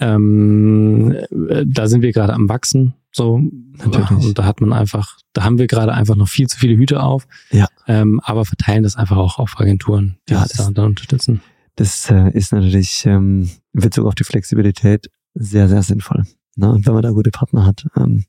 Ähm, 0.00 1.12
äh, 1.12 1.64
da 1.66 1.88
sind 1.88 2.02
wir 2.02 2.12
gerade 2.12 2.32
am 2.32 2.48
Wachsen. 2.48 2.94
So, 3.12 3.40
natürlich. 3.78 4.10
Und 4.10 4.38
da 4.38 4.44
hat 4.44 4.60
man 4.60 4.72
einfach, 4.72 5.18
da 5.32 5.44
haben 5.44 5.58
wir 5.58 5.66
gerade 5.66 5.92
einfach 5.94 6.16
noch 6.16 6.28
viel 6.28 6.48
zu 6.48 6.58
viele 6.58 6.76
Hüte 6.76 7.02
auf. 7.02 7.26
Ja. 7.50 7.66
Ähm, 7.86 8.20
aber 8.22 8.44
verteilen 8.44 8.82
das 8.82 8.96
einfach 8.96 9.16
auch 9.16 9.38
auf 9.38 9.58
Agenturen, 9.58 10.18
die 10.28 10.34
Ja, 10.34 10.42
uns 10.42 10.72
da 10.74 10.84
unterstützen. 10.84 11.40
Das 11.76 12.10
äh, 12.10 12.30
ist 12.30 12.52
natürlich 12.52 13.04
ähm, 13.06 13.50
in 13.72 13.80
Bezug 13.80 14.06
auf 14.06 14.14
die 14.14 14.24
Flexibilität 14.24 15.10
sehr, 15.34 15.68
sehr 15.68 15.82
sinnvoll. 15.82 16.24
Ne? 16.56 16.70
Und 16.72 16.86
wenn 16.86 16.94
man 16.94 17.02
da 17.02 17.10
gute 17.10 17.30
Partner 17.30 17.64
hat. 17.64 17.86
Ähm, 17.96 18.24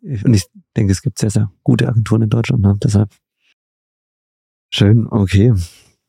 und 0.00 0.34
ich 0.34 0.46
denke, 0.76 0.92
es 0.92 1.02
gibt 1.02 1.18
sehr, 1.18 1.30
sehr 1.30 1.50
gute 1.62 1.88
Agenturen 1.88 2.22
in 2.22 2.30
Deutschland. 2.30 2.62
Ne? 2.62 2.76
Deshalb 2.82 3.10
schön, 4.70 5.06
okay. 5.08 5.54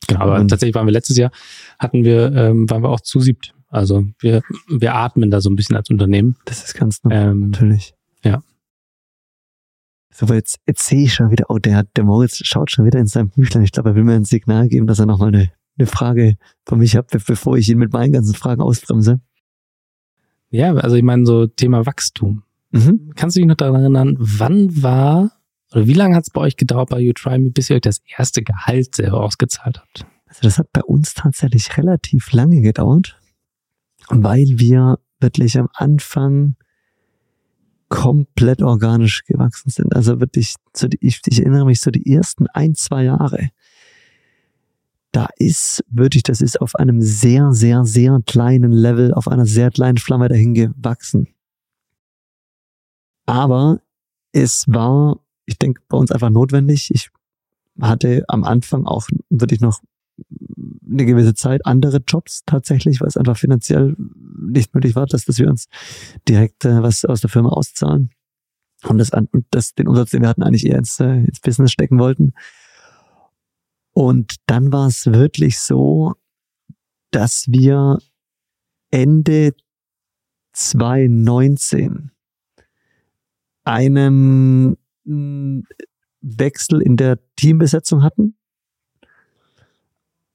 Genau, 0.07 0.21
aber 0.21 0.39
Und- 0.39 0.47
tatsächlich 0.47 0.75
waren 0.75 0.87
wir 0.87 0.93
letztes 0.93 1.17
Jahr, 1.17 1.31
hatten 1.77 2.03
wir, 2.03 2.33
ähm, 2.33 2.69
waren 2.69 2.81
wir 2.83 2.89
auch 2.89 3.01
zu 3.01 3.19
siebt. 3.19 3.53
Also 3.67 4.05
wir, 4.19 4.41
wir 4.67 4.95
atmen 4.95 5.29
da 5.29 5.41
so 5.41 5.49
ein 5.49 5.55
bisschen 5.55 5.75
als 5.75 5.89
Unternehmen. 5.89 6.35
Das 6.45 6.63
ist 6.63 6.73
ganz 6.73 7.03
normal, 7.03 7.27
Ähm, 7.29 7.49
natürlich. 7.51 7.93
ja. 8.23 8.41
So, 10.11 10.25
aber 10.25 10.35
jetzt, 10.35 10.59
jetzt 10.65 10.85
sehe 10.85 11.03
ich 11.03 11.13
schon 11.13 11.29
wieder, 11.31 11.45
oh, 11.49 11.59
der, 11.59 11.83
der 11.83 12.03
Moritz 12.03 12.37
schaut 12.43 12.71
schon 12.71 12.85
wieder 12.85 12.99
in 12.99 13.05
seinem 13.07 13.29
Büchlein. 13.29 13.63
Ich 13.63 13.71
glaube, 13.71 13.89
er 13.89 13.95
will 13.95 14.03
mir 14.03 14.15
ein 14.15 14.25
Signal 14.25 14.67
geben, 14.67 14.87
dass 14.87 14.99
er 14.99 15.05
nochmal 15.05 15.27
eine, 15.29 15.51
eine 15.77 15.85
Frage 15.87 16.35
von 16.65 16.79
mich 16.79 16.95
hat, 16.95 17.09
be- 17.11 17.21
bevor 17.25 17.57
ich 17.57 17.69
ihn 17.69 17.77
mit 17.77 17.93
meinen 17.93 18.11
ganzen 18.11 18.33
Fragen 18.33 18.61
ausbremse. 18.61 19.21
ja, 20.49 20.73
also 20.73 20.95
ich 20.95 21.03
meine, 21.03 21.25
so 21.25 21.45
Thema 21.45 21.85
Wachstum. 21.85 22.43
Mhm. 22.71 23.11
Kannst 23.15 23.35
du 23.35 23.39
dich 23.41 23.47
noch 23.47 23.55
daran 23.55 23.81
erinnern, 23.81 24.15
wann 24.19 24.81
war 24.81 25.31
oder 25.71 25.87
wie 25.87 25.93
lange 25.93 26.15
hat 26.15 26.23
es 26.23 26.29
bei 26.31 26.41
euch 26.41 26.57
gedauert 26.57 26.89
bei 26.89 26.99
You 26.99 27.13
Try 27.13 27.37
Me, 27.37 27.51
bis 27.51 27.69
ihr 27.69 27.75
euch 27.75 27.81
das 27.81 28.01
erste 28.17 28.41
Gehalt 28.41 28.95
selber 28.95 29.21
ausgezahlt 29.23 29.79
habt? 29.79 30.05
Also 30.25 30.41
das 30.41 30.57
hat 30.57 30.71
bei 30.71 30.81
uns 30.81 31.13
tatsächlich 31.13 31.77
relativ 31.77 32.31
lange 32.31 32.61
gedauert, 32.61 33.19
weil 34.09 34.45
wir 34.47 34.99
wirklich 35.19 35.57
am 35.57 35.69
Anfang 35.73 36.55
komplett 37.89 38.61
organisch 38.61 39.23
gewachsen 39.25 39.69
sind. 39.71 39.95
Also 39.95 40.19
wirklich, 40.19 40.55
ich, 41.01 41.21
ich 41.25 41.39
erinnere 41.39 41.65
mich 41.65 41.81
so 41.81 41.91
die 41.91 42.13
ersten 42.13 42.47
ein, 42.47 42.75
zwei 42.75 43.03
Jahre. 43.03 43.49
Da 45.11 45.27
ist 45.37 45.83
wirklich, 45.89 46.21
das 46.21 46.39
ist 46.39 46.61
auf 46.61 46.75
einem 46.75 47.01
sehr, 47.01 47.51
sehr, 47.51 47.83
sehr 47.83 48.19
kleinen 48.25 48.71
Level, 48.71 49.13
auf 49.13 49.27
einer 49.27 49.47
sehr 49.47 49.71
kleinen 49.71 49.97
Flamme 49.97 50.29
dahin 50.29 50.53
gewachsen. 50.53 51.27
Aber 53.25 53.81
es 54.31 54.65
war, 54.67 55.19
ich 55.49 55.57
denke, 55.57 55.81
bei 55.87 55.97
uns 55.97 56.11
einfach 56.11 56.29
notwendig. 56.29 56.91
Ich 56.93 57.09
hatte 57.81 58.23
am 58.27 58.43
Anfang 58.43 58.85
auch 58.85 59.07
wirklich 59.29 59.61
noch 59.61 59.79
eine 60.89 61.05
gewisse 61.05 61.33
Zeit 61.33 61.65
andere 61.65 62.01
Jobs 62.05 62.43
tatsächlich, 62.45 62.99
weil 62.99 63.07
es 63.07 63.17
einfach 63.17 63.37
finanziell 63.37 63.95
nicht 63.97 64.73
möglich 64.73 64.95
war, 64.95 65.05
dass, 65.05 65.25
dass 65.25 65.37
wir 65.37 65.47
uns 65.47 65.67
direkt 66.27 66.65
äh, 66.65 66.81
was 66.81 67.05
aus 67.05 67.21
der 67.21 67.29
Firma 67.29 67.49
auszahlen 67.49 68.09
und 68.83 68.97
das, 68.97 69.11
das 69.51 69.73
den 69.73 69.87
Umsatz, 69.87 70.11
den 70.11 70.21
wir 70.21 70.29
hatten, 70.29 70.43
eigentlich 70.43 70.65
eher 70.65 70.77
ins, 70.77 70.99
äh, 70.99 71.23
ins 71.25 71.39
Business 71.41 71.71
stecken 71.71 71.99
wollten. 71.99 72.33
Und 73.91 74.35
dann 74.45 74.71
war 74.71 74.87
es 74.87 75.07
wirklich 75.07 75.59
so, 75.59 76.13
dass 77.11 77.45
wir 77.47 77.99
Ende 78.91 79.53
2019 80.53 82.11
einen 83.63 84.77
mh, 85.09 85.63
Wechsel 86.21 86.81
in 86.81 86.97
der 86.97 87.19
Teambesetzung 87.35 88.03
hatten 88.03 88.35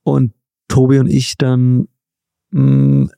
und 0.02 0.34
Tobi 0.68 0.98
und 0.98 1.08
ich 1.08 1.36
dann 1.36 1.88
mh, 2.50 3.10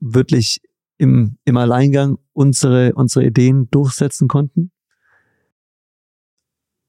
wirklich 0.00 0.60
im, 0.98 1.38
im 1.44 1.56
Alleingang 1.56 2.18
unsere, 2.32 2.94
unsere 2.94 3.24
Ideen 3.24 3.70
durchsetzen 3.70 4.28
konnten. 4.28 4.70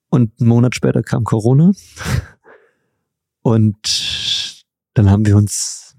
Und 0.09 0.39
einen 0.39 0.49
Monat 0.49 0.75
später 0.75 1.03
kam 1.03 1.23
Corona. 1.23 1.71
Und 3.41 4.65
dann 4.95 5.09
haben 5.09 5.25
wir 5.25 5.37
uns 5.37 5.95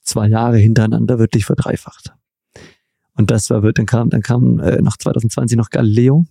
zwei 0.00 0.28
Jahre 0.28 0.56
hintereinander 0.56 1.18
wirklich 1.18 1.44
verdreifacht. 1.44 2.12
Und 3.16 3.30
das 3.30 3.50
war 3.50 3.60
dann 3.72 3.86
kam, 3.86 4.10
dann 4.10 4.22
kam 4.22 4.58
äh, 4.58 4.82
nach 4.82 4.96
2020 4.96 5.56
noch 5.56 5.70
Galileo. 5.70 6.26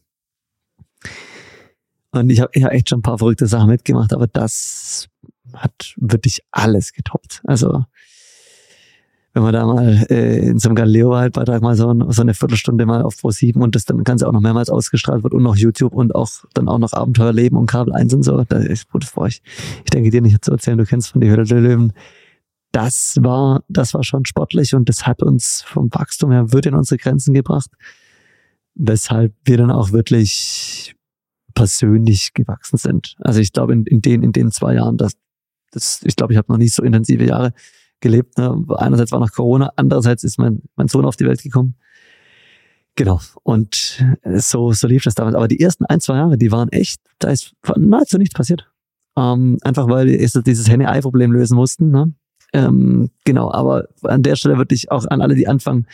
Und 2.14 2.30
ich 2.30 2.39
habe 2.39 2.51
hab 2.61 2.72
echt 2.72 2.89
schon 2.89 2.99
ein 2.99 3.03
paar 3.03 3.18
verrückte 3.18 3.47
Sachen 3.47 3.70
mitgemacht, 3.70 4.14
aber 4.14 4.28
das 4.28 5.09
hat 5.53 5.93
wirklich 5.97 6.41
alles 6.51 6.93
getoppt. 6.93 7.41
Also 7.45 7.86
wenn 9.34 9.41
man 9.41 9.53
da 9.53 9.66
mal 9.66 10.05
äh, 10.11 10.47
in 10.47 10.59
so 10.59 10.70
einem 10.70 10.76
Galileo-Beitrag 10.76 11.64
mal 11.64 11.76
so, 11.76 11.91
so 12.11 12.22
eine 12.22 12.36
Viertelstunde 12.36 12.86
mal 12.86 13.01
auf 13.01 13.18
Pro 13.20 13.32
7 13.32 13.59
und 13.64 13.74
das 13.76 13.86
dann 13.86 14.03
Ganze 14.03 14.28
auch 14.28 14.32
noch 14.32 14.41
mehrmals 14.41 14.70
ausgestrahlt 14.70 15.24
wird 15.24 15.34
und 15.34 15.41
noch 15.41 15.55
YouTube 15.55 15.93
und 15.93 16.14
auch 16.14 16.30
dann 16.53 16.68
auch 16.68 16.78
noch 16.78 16.93
Abenteuerleben 16.93 17.57
und 17.57 17.66
Kabel 17.66 17.93
1 17.93 18.14
und 18.14 18.24
so, 18.24 18.43
da 18.43 18.57
ist 18.57 18.91
gut 18.91 19.05
vor 19.05 19.24
euch. 19.24 19.41
Ich 19.84 19.89
denke 19.89 20.11
dir 20.11 20.22
nicht 20.22 20.45
zu 20.45 20.51
erzählen, 20.51 20.78
du 20.78 20.86
kennst 20.86 21.09
von 21.09 21.22
die 21.22 21.30
Höhle 21.30 21.45
der 21.45 21.61
Löwen. 21.61 21.93
Das 22.72 23.18
war, 23.22 23.64
das 23.68 23.95
war 23.95 24.03
schon 24.03 24.26
sportlich 24.26 24.76
und 24.76 24.88
das 24.88 25.07
hat 25.07 25.24
uns 25.24 25.64
vom 25.66 25.89
Wachstum 25.91 26.32
her 26.32 26.53
wird 26.53 26.68
in 26.68 26.76
unsere 26.76 26.99
Grenzen 26.99 27.34
gebracht, 27.34 27.72
weshalb 28.76 29.34
wir 29.45 29.57
dann 29.57 29.72
auch 29.72 29.91
wirklich 29.91 30.95
persönlich 31.54 32.34
gewachsen 32.34 32.78
sind. 32.78 33.16
Also 33.20 33.39
ich 33.39 33.54
glaube, 33.54 33.74
in, 33.74 33.86
in 33.86 34.01
den, 34.01 34.24
in 34.24 34.32
den 34.32 34.51
zwei 34.51 34.76
Jahren, 34.76 34.97
das, 34.97 35.14
das, 35.72 36.01
ich 36.04 36.16
glaube, 36.16 36.34
ich 36.34 36.38
habe 36.38 36.51
noch 36.51 36.58
nie 36.58 36.68
so 36.68 36.84
intensive 36.84 37.26
Jahre 37.26 37.54
gelebt. 37.99 38.38
Ne? 38.38 38.64
Einerseits 38.78 39.12
war 39.12 39.20
noch 39.20 39.32
Corona, 39.32 39.72
andererseits 39.76 40.24
ist 40.24 40.38
mein, 40.38 40.62
mein 40.76 40.88
Sohn 40.88 41.06
auf 41.06 41.16
die 41.16 41.26
Welt 41.26 41.41
gekommen. 41.41 41.76
Genau. 42.95 43.20
Und 43.41 44.04
so, 44.38 44.72
so 44.72 44.88
lief 44.88 45.04
das 45.04 45.16
damals. 45.16 45.36
Aber 45.36 45.47
die 45.47 45.60
ersten 45.60 45.86
ein, 45.86 45.99
zwei 45.99 46.18
Jahre, 46.18 46.38
die 46.38 46.51
waren 46.51 46.70
echt, 46.70 47.01
da 47.20 47.30
ist 47.30 47.54
nahezu 47.76 48.18
nichts 48.18 48.36
passiert. 48.36 48.70
Ähm, 49.18 49.58
einfach 49.64 49.88
weil 49.88 50.08
wir 50.08 50.43
dieses 50.43 50.70
Henne-Ei-Problem 50.70 51.32
lösen 51.32 51.56
mussten. 51.56 51.89
Ne? 51.89 52.14
Ähm, 52.54 53.10
genau, 53.26 53.51
aber 53.51 53.88
an 54.04 54.22
der 54.22 54.36
Stelle 54.36 54.58
wirklich 54.58 54.91
auch 54.91 55.06
an 55.06 55.22
alle, 55.22 55.36
die 55.36 55.47
anfangen, 55.47 55.88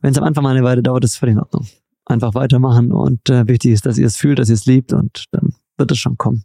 wenn 0.00 0.10
es 0.10 0.18
am 0.18 0.24
Anfang 0.24 0.42
mal 0.42 0.50
eine 0.50 0.64
Weile 0.64 0.82
dauert, 0.82 1.04
ist 1.04 1.12
es 1.12 1.16
völlig 1.16 1.34
in 1.34 1.40
Ordnung. 1.40 1.66
Einfach 2.06 2.34
weitermachen 2.34 2.92
und 2.92 3.30
äh, 3.30 3.46
wichtig 3.48 3.72
ist, 3.72 3.86
dass 3.86 3.96
ihr 3.98 4.06
es 4.06 4.16
fühlt, 4.16 4.38
dass 4.38 4.48
ihr 4.50 4.54
es 4.54 4.66
liebt 4.66 4.92
und 4.92 5.24
dann 5.32 5.54
wird 5.78 5.90
es 5.90 5.98
schon 5.98 6.18
kommen. 6.18 6.44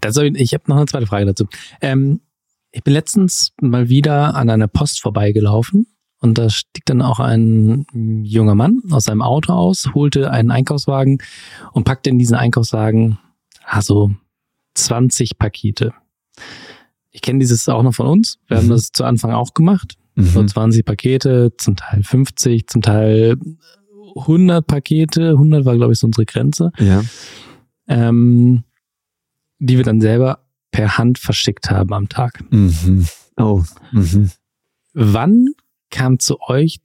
Das 0.00 0.14
soll, 0.14 0.36
ich 0.36 0.54
habe 0.54 0.64
noch 0.68 0.76
eine 0.76 0.86
zweite 0.86 1.06
Frage 1.06 1.26
dazu. 1.26 1.46
Ähm, 1.80 2.20
ich 2.70 2.82
bin 2.84 2.94
letztens 2.94 3.52
mal 3.60 3.88
wieder 3.88 4.34
an 4.34 4.48
einer 4.48 4.68
Post 4.68 5.00
vorbeigelaufen 5.02 5.86
und 6.20 6.38
da 6.38 6.48
stieg 6.50 6.84
dann 6.86 7.02
auch 7.02 7.18
ein 7.20 7.86
junger 8.24 8.54
Mann 8.54 8.80
aus 8.90 9.04
seinem 9.04 9.22
Auto 9.22 9.52
aus, 9.52 9.90
holte 9.94 10.30
einen 10.30 10.50
Einkaufswagen 10.50 11.18
und 11.72 11.84
packte 11.84 12.10
in 12.10 12.18
diesen 12.18 12.36
Einkaufswagen 12.36 13.18
also 13.64 14.10
20 14.74 15.36
Pakete. 15.38 15.92
Ich 17.10 17.20
kenne 17.22 17.40
dieses 17.40 17.68
auch 17.68 17.82
noch 17.82 17.94
von 17.94 18.06
uns. 18.06 18.38
Wir 18.46 18.56
haben 18.58 18.66
Mhm. 18.66 18.70
das 18.70 18.92
zu 18.92 19.04
Anfang 19.04 19.32
auch 19.32 19.52
gemacht. 19.54 19.96
So 20.14 20.44
20 20.44 20.84
Pakete, 20.84 21.52
zum 21.56 21.76
Teil 21.76 22.02
50, 22.02 22.66
zum 22.66 22.82
Teil 22.82 23.36
100 24.16 24.66
Pakete. 24.66 25.30
100 25.30 25.64
war, 25.64 25.76
glaube 25.76 25.92
ich, 25.92 25.98
so 25.98 26.06
unsere 26.06 26.24
Grenze 26.26 26.72
Ja. 26.78 27.02
ähm, 27.88 28.64
die 29.58 29.76
wir 29.76 29.84
dann 29.84 30.00
selber 30.00 30.44
per 30.72 30.98
Hand 30.98 31.18
verschickt 31.18 31.70
haben 31.70 31.92
am 31.92 32.08
Tag. 32.08 32.42
Mhm. 32.50 33.06
Oh. 33.36 33.62
Mhm. 33.92 34.30
Wann 34.94 35.48
kam 35.90 36.18
zu 36.18 36.40
euch, 36.40 36.80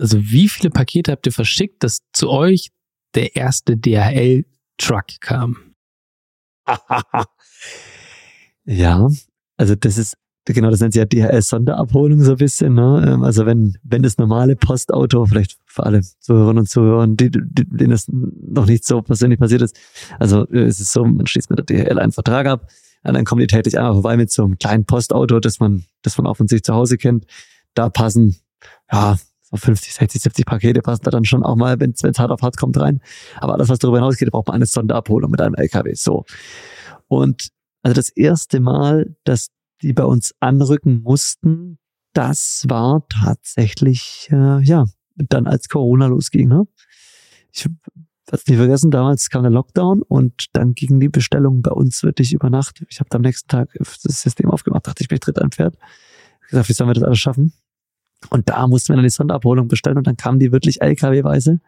also 0.00 0.18
wie 0.20 0.48
viele 0.48 0.70
Pakete 0.70 1.12
habt 1.12 1.26
ihr 1.26 1.32
verschickt, 1.32 1.82
dass 1.82 2.00
zu 2.12 2.30
euch 2.30 2.70
der 3.14 3.36
erste 3.36 3.76
DHL-Truck 3.76 5.20
kam? 5.20 5.74
ja, 8.64 9.08
also 9.56 9.74
das 9.74 9.98
ist, 9.98 10.16
genau, 10.54 10.70
das 10.70 10.80
nennt 10.80 10.92
sich 10.92 11.00
ja 11.00 11.06
DHL-Sonderabholung 11.06 12.22
so 12.22 12.32
ein 12.32 12.36
bisschen, 12.36 12.74
ne? 12.74 13.04
Ähm, 13.06 13.22
Also 13.22 13.46
wenn, 13.46 13.76
wenn 13.82 14.02
das 14.02 14.18
normale 14.18 14.56
Postauto, 14.56 15.26
vielleicht 15.26 15.58
für 15.66 15.84
alle 15.84 16.02
Zuhörerinnen 16.20 16.60
und 16.60 16.68
Zuhörer, 16.68 17.06
die, 17.06 17.30
die, 17.30 17.40
denen 17.42 17.90
das 17.90 18.06
noch 18.08 18.66
nicht 18.66 18.84
so 18.84 19.02
persönlich 19.02 19.38
passiert 19.38 19.62
ist, 19.62 19.76
also 20.18 20.46
äh, 20.48 20.64
es 20.64 20.80
ist 20.80 20.92
so, 20.92 21.04
man 21.04 21.26
schließt 21.26 21.50
mit 21.50 21.58
der 21.58 21.64
DHL 21.66 21.98
einen 21.98 22.12
Vertrag 22.12 22.46
ab, 22.46 22.68
und 23.06 23.14
dann 23.14 23.24
kommen 23.24 23.40
die 23.40 23.46
täglich 23.46 23.78
einmal 23.78 23.92
vorbei 23.92 24.16
mit 24.16 24.32
so 24.32 24.44
einem 24.44 24.58
kleinen 24.58 24.84
Postauto, 24.84 25.38
das 25.38 25.60
man, 25.60 25.84
das 26.02 26.18
man 26.18 26.26
auch 26.26 26.36
von 26.36 26.48
sich 26.48 26.64
zu 26.64 26.74
Hause 26.74 26.96
kennt. 26.98 27.24
Da 27.74 27.88
passen, 27.88 28.36
ja, 28.90 29.16
so 29.42 29.56
50, 29.56 29.94
60, 29.94 30.22
70 30.22 30.46
Pakete 30.46 30.82
passen 30.82 31.02
da 31.04 31.12
dann 31.12 31.24
schon 31.24 31.44
auch 31.44 31.54
mal, 31.54 31.78
wenn 31.78 31.92
es 31.92 32.18
hart 32.18 32.32
auf 32.32 32.42
hart 32.42 32.56
kommt, 32.56 32.78
rein. 32.78 33.00
Aber 33.36 33.54
alles, 33.54 33.68
was 33.68 33.78
darüber 33.78 33.98
hinausgeht, 33.98 34.30
braucht 34.32 34.48
man 34.48 34.56
eine 34.56 34.66
Sonderabholung 34.66 35.30
mit 35.30 35.40
einem 35.40 35.54
LKW. 35.54 35.94
So. 35.94 36.24
Und 37.06 37.50
also 37.82 37.94
das 37.94 38.08
erste 38.08 38.58
Mal, 38.58 39.14
dass 39.22 39.50
die 39.86 39.92
bei 39.92 40.04
uns 40.04 40.34
anrücken 40.40 41.02
mussten, 41.02 41.78
das 42.12 42.64
war 42.68 43.06
tatsächlich, 43.08 44.28
äh, 44.32 44.60
ja, 44.62 44.86
dann 45.14 45.46
als 45.46 45.68
Corona 45.68 46.06
losging. 46.06 46.48
Ne? 46.48 46.66
Ich 47.52 47.68
das 48.26 48.44
nie 48.48 48.56
vergessen, 48.56 48.90
damals 48.90 49.30
kam 49.30 49.42
der 49.42 49.52
Lockdown 49.52 50.02
und 50.02 50.46
dann 50.52 50.74
gingen 50.74 50.98
die 50.98 51.08
Bestellungen 51.08 51.62
bei 51.62 51.70
uns 51.70 52.02
wirklich 52.02 52.32
über 52.32 52.50
Nacht. 52.50 52.84
Ich 52.88 52.98
habe 52.98 53.08
am 53.14 53.22
nächsten 53.22 53.46
Tag 53.46 53.68
das 53.78 54.22
System 54.22 54.50
aufgemacht, 54.50 54.88
dachte 54.88 55.04
ich, 55.04 55.08
bin 55.08 55.20
tritt 55.20 55.40
ein 55.40 55.52
Pferd. 55.52 55.76
Ich 56.42 56.48
gesagt, 56.48 56.68
wie 56.68 56.72
sollen 56.72 56.90
wir 56.90 56.94
das 56.94 57.04
alles 57.04 57.20
schaffen? 57.20 57.52
Und 58.30 58.48
da 58.48 58.66
mussten 58.66 58.88
wir 58.88 58.96
dann 58.96 59.04
die 59.04 59.10
Sonderabholung 59.10 59.68
bestellen 59.68 59.96
und 59.96 60.08
dann 60.08 60.16
kamen 60.16 60.40
die 60.40 60.50
wirklich 60.50 60.82
LKW-weise. 60.82 61.60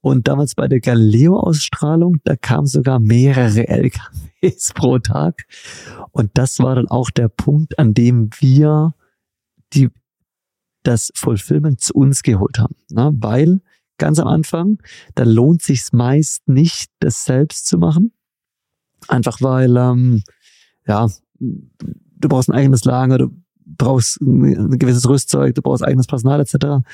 Und 0.00 0.28
damals 0.28 0.54
bei 0.54 0.68
der 0.68 0.80
Galileo-Ausstrahlung, 0.80 2.18
da 2.24 2.36
kamen 2.36 2.66
sogar 2.66 3.00
mehrere 3.00 3.66
LKWs 3.68 4.72
pro 4.74 4.98
Tag. 4.98 5.46
Und 6.12 6.30
das 6.34 6.58
war 6.60 6.76
dann 6.76 6.88
auch 6.88 7.10
der 7.10 7.28
Punkt, 7.28 7.78
an 7.78 7.94
dem 7.94 8.30
wir 8.38 8.94
die, 9.72 9.88
das 10.82 11.10
Fulfillment 11.14 11.80
zu 11.80 11.94
uns 11.94 12.22
geholt 12.22 12.58
haben. 12.58 12.76
Ne? 12.90 13.10
Weil 13.18 13.60
ganz 13.98 14.18
am 14.18 14.28
Anfang, 14.28 14.78
da 15.14 15.24
lohnt 15.24 15.62
sich 15.62 15.92
meist 15.92 16.48
nicht, 16.48 16.90
das 17.00 17.24
selbst 17.24 17.66
zu 17.66 17.78
machen. 17.78 18.12
Einfach 19.08 19.40
weil, 19.40 19.76
ähm, 19.76 20.22
ja, 20.86 21.08
du 21.38 22.28
brauchst 22.28 22.48
ein 22.48 22.56
eigenes 22.56 22.84
Lager, 22.84 23.18
du 23.18 23.30
brauchst 23.64 24.20
ein 24.20 24.78
gewisses 24.78 25.08
Rüstzeug, 25.08 25.54
du 25.54 25.62
brauchst 25.62 25.84
eigenes 25.84 26.06
Personal 26.06 26.40
etc. 26.40 26.86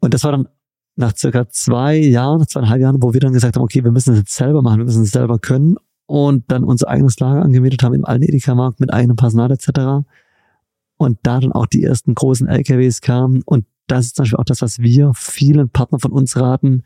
Und 0.00 0.14
das 0.14 0.24
war 0.24 0.32
dann 0.32 0.48
nach 0.96 1.16
circa 1.16 1.48
zwei 1.48 1.96
Jahren, 1.96 2.46
zweieinhalb 2.46 2.80
Jahren, 2.80 3.02
wo 3.02 3.12
wir 3.12 3.20
dann 3.20 3.32
gesagt 3.32 3.56
haben, 3.56 3.62
okay, 3.62 3.82
wir 3.82 3.90
müssen 3.90 4.10
das 4.10 4.20
jetzt 4.20 4.34
selber 4.34 4.62
machen, 4.62 4.78
wir 4.78 4.84
müssen 4.84 5.02
es 5.02 5.10
selber 5.10 5.38
können 5.38 5.76
und 6.06 6.44
dann 6.50 6.64
unser 6.64 6.88
eigenes 6.88 7.18
Lager 7.18 7.42
angemietet 7.42 7.82
haben 7.82 7.94
im 7.94 8.04
alten 8.04 8.22
Edeka-Markt 8.22 8.80
mit 8.80 8.92
eigenem 8.92 9.16
Personal 9.16 9.50
etc. 9.50 10.06
Und 10.96 11.18
da 11.22 11.40
dann 11.40 11.52
auch 11.52 11.66
die 11.66 11.82
ersten 11.82 12.14
großen 12.14 12.46
LKWs 12.46 13.00
kamen 13.00 13.42
und 13.44 13.66
das 13.86 14.06
ist 14.06 14.16
zum 14.16 14.22
Beispiel 14.22 14.38
auch 14.38 14.44
das, 14.44 14.62
was 14.62 14.78
wir 14.78 15.12
vielen 15.14 15.68
Partnern 15.68 16.00
von 16.00 16.12
uns 16.12 16.36
raten, 16.36 16.84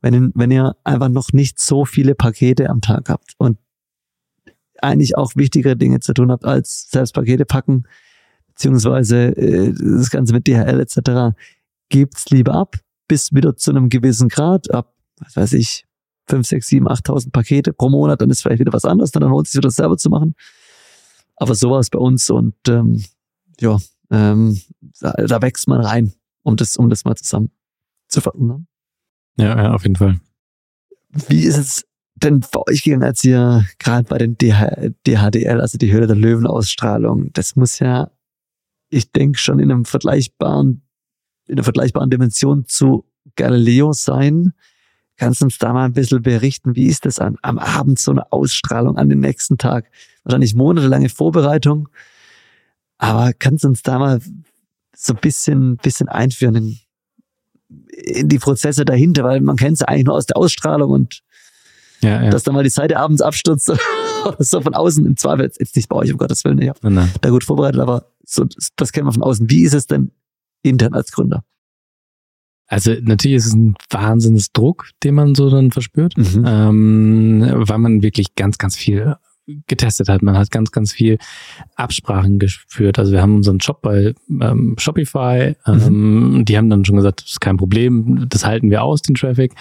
wenn, 0.00 0.32
wenn 0.34 0.50
ihr 0.50 0.76
einfach 0.82 1.08
noch 1.08 1.32
nicht 1.32 1.60
so 1.60 1.84
viele 1.84 2.14
Pakete 2.14 2.70
am 2.70 2.80
Tag 2.80 3.08
habt 3.08 3.34
und 3.38 3.58
eigentlich 4.82 5.16
auch 5.16 5.36
wichtigere 5.36 5.76
Dinge 5.76 6.00
zu 6.00 6.14
tun 6.14 6.30
habt, 6.30 6.44
als 6.44 6.90
selbst 6.90 7.12
Pakete 7.12 7.44
packen, 7.44 7.84
beziehungsweise 8.48 9.36
äh, 9.36 9.72
das 9.72 10.10
Ganze 10.10 10.32
mit 10.32 10.46
DHL 10.46 10.80
etc., 10.80 11.36
gebt's 11.90 12.30
lieber 12.30 12.54
ab, 12.54 12.76
bis 13.10 13.34
wieder 13.34 13.56
zu 13.56 13.72
einem 13.72 13.88
gewissen 13.88 14.28
Grad, 14.28 14.72
ab, 14.72 14.94
was 15.18 15.34
weiß 15.34 15.54
ich, 15.54 15.84
5, 16.28 16.46
6, 16.46 16.66
7, 16.68 16.88
8.000 16.88 17.32
Pakete 17.32 17.72
pro 17.72 17.88
Monat, 17.88 18.20
dann 18.20 18.30
ist 18.30 18.40
vielleicht 18.40 18.60
wieder 18.60 18.72
was 18.72 18.84
anderes, 18.84 19.10
dann 19.10 19.24
lohnt 19.24 19.48
es 19.48 19.52
sich 19.52 19.58
wieder 19.58 19.70
selber 19.72 19.96
zu 19.96 20.10
machen. 20.10 20.36
Aber 21.34 21.56
so 21.56 21.72
war 21.72 21.80
es 21.80 21.90
bei 21.90 21.98
uns 21.98 22.30
und 22.30 22.54
ähm, 22.68 23.02
ja, 23.58 23.78
ähm, 24.10 24.60
da, 25.00 25.10
da 25.10 25.42
wächst 25.42 25.66
man 25.66 25.80
rein 25.80 26.12
um 26.44 26.54
das, 26.54 26.76
um 26.76 26.88
das 26.88 27.04
mal 27.04 27.16
zusammen 27.16 27.50
zu 28.06 28.20
fassen. 28.20 28.68
Ja, 29.36 29.60
ja, 29.60 29.74
auf 29.74 29.82
jeden 29.82 29.96
Fall. 29.96 30.20
Wie 31.28 31.42
ist 31.42 31.56
es 31.56 31.84
denn 32.14 32.40
bei 32.52 32.60
euch 32.68 32.84
gegangen, 32.84 33.02
als 33.02 33.24
ihr 33.24 33.66
gerade 33.80 34.04
bei 34.04 34.18
den 34.18 34.38
DH, 34.38 34.92
DHDL, 35.04 35.60
also 35.60 35.78
die 35.78 35.90
Höhle 35.90 36.06
der 36.06 36.16
Löwen-Ausstrahlung, 36.16 37.32
das 37.32 37.56
muss 37.56 37.80
ja, 37.80 38.12
ich 38.88 39.10
denke, 39.10 39.38
schon 39.40 39.58
in 39.58 39.72
einem 39.72 39.84
vergleichbaren, 39.84 40.82
in 41.50 41.56
einer 41.56 41.64
vergleichbaren 41.64 42.10
Dimension 42.10 42.64
zu 42.66 43.04
Galileo 43.36 43.92
sein. 43.92 44.52
Kannst 45.16 45.40
du 45.40 45.46
uns 45.46 45.58
da 45.58 45.72
mal 45.72 45.84
ein 45.84 45.92
bisschen 45.92 46.22
berichten, 46.22 46.76
wie 46.76 46.86
ist 46.86 47.04
das 47.04 47.18
an, 47.18 47.36
am 47.42 47.58
Abend 47.58 47.98
so 47.98 48.10
eine 48.10 48.32
Ausstrahlung 48.32 48.96
an 48.96 49.08
den 49.08 49.20
nächsten 49.20 49.58
Tag? 49.58 49.90
Wahrscheinlich 50.24 50.54
monatelange 50.54 51.08
Vorbereitung. 51.08 51.88
Aber 52.98 53.32
kannst 53.32 53.64
du 53.64 53.68
uns 53.68 53.82
da 53.82 53.98
mal 53.98 54.20
so 54.96 55.12
ein 55.12 55.20
bisschen, 55.20 55.76
bisschen 55.76 56.08
einführen 56.08 56.54
in, 56.54 56.78
in 57.88 58.28
die 58.28 58.38
Prozesse 58.38 58.84
dahinter, 58.84 59.24
weil 59.24 59.40
man 59.40 59.56
kennt 59.56 59.74
es 59.74 59.80
ja 59.80 59.88
eigentlich 59.88 60.06
nur 60.06 60.14
aus 60.14 60.26
der 60.26 60.36
Ausstrahlung 60.36 60.90
und 60.90 61.22
ja, 62.02 62.22
ja. 62.24 62.30
dass 62.30 62.44
dann 62.44 62.54
mal 62.54 62.64
die 62.64 62.70
Seite 62.70 62.98
abends 62.98 63.20
abstürzt 63.20 63.68
oder 63.70 63.80
so 64.38 64.60
von 64.60 64.74
außen 64.74 65.04
im 65.04 65.16
Zweifel 65.16 65.44
jetzt 65.44 65.76
nicht 65.76 65.88
bei 65.88 65.96
euch, 65.96 66.12
um 66.12 66.18
Gottes 66.18 66.44
Willen, 66.44 66.60
ich 66.62 66.68
habe 66.68 67.08
da 67.20 67.30
gut 67.30 67.44
vorbereitet, 67.44 67.80
aber 67.80 68.06
so, 68.24 68.46
das 68.76 68.92
kennen 68.92 69.06
wir 69.06 69.12
von 69.12 69.22
außen. 69.22 69.50
Wie 69.50 69.62
ist 69.62 69.74
es 69.74 69.86
denn 69.86 70.12
intern 70.62 70.94
als 70.94 71.12
Gründer? 71.12 71.44
Also 72.66 72.94
natürlich 73.02 73.38
ist 73.38 73.46
es 73.46 73.54
ein 73.54 73.74
Wahnsinnsdruck, 73.90 74.90
den 75.02 75.16
man 75.16 75.34
so 75.34 75.50
dann 75.50 75.72
verspürt, 75.72 76.16
mhm. 76.16 76.44
ähm, 76.46 77.52
weil 77.56 77.78
man 77.78 78.02
wirklich 78.02 78.36
ganz, 78.36 78.58
ganz 78.58 78.76
viel 78.76 79.16
getestet 79.66 80.08
hat. 80.08 80.22
Man 80.22 80.36
hat 80.36 80.50
ganz, 80.52 80.70
ganz 80.70 80.92
viel 80.92 81.18
Absprachen 81.74 82.38
geführt. 82.38 82.98
Also 82.98 83.12
wir 83.12 83.22
haben 83.22 83.36
unseren 83.36 83.60
Shop 83.60 83.82
bei 83.82 84.14
ähm, 84.28 84.76
Shopify. 84.78 85.56
Ähm, 85.66 86.36
mhm. 86.36 86.44
Die 86.44 86.56
haben 86.56 86.70
dann 86.70 86.84
schon 86.84 86.96
gesagt, 86.96 87.22
das 87.22 87.32
ist 87.32 87.40
kein 87.40 87.56
Problem, 87.56 88.28
das 88.28 88.46
halten 88.46 88.70
wir 88.70 88.82
aus, 88.82 89.02
den 89.02 89.14
Traffic, 89.16 89.54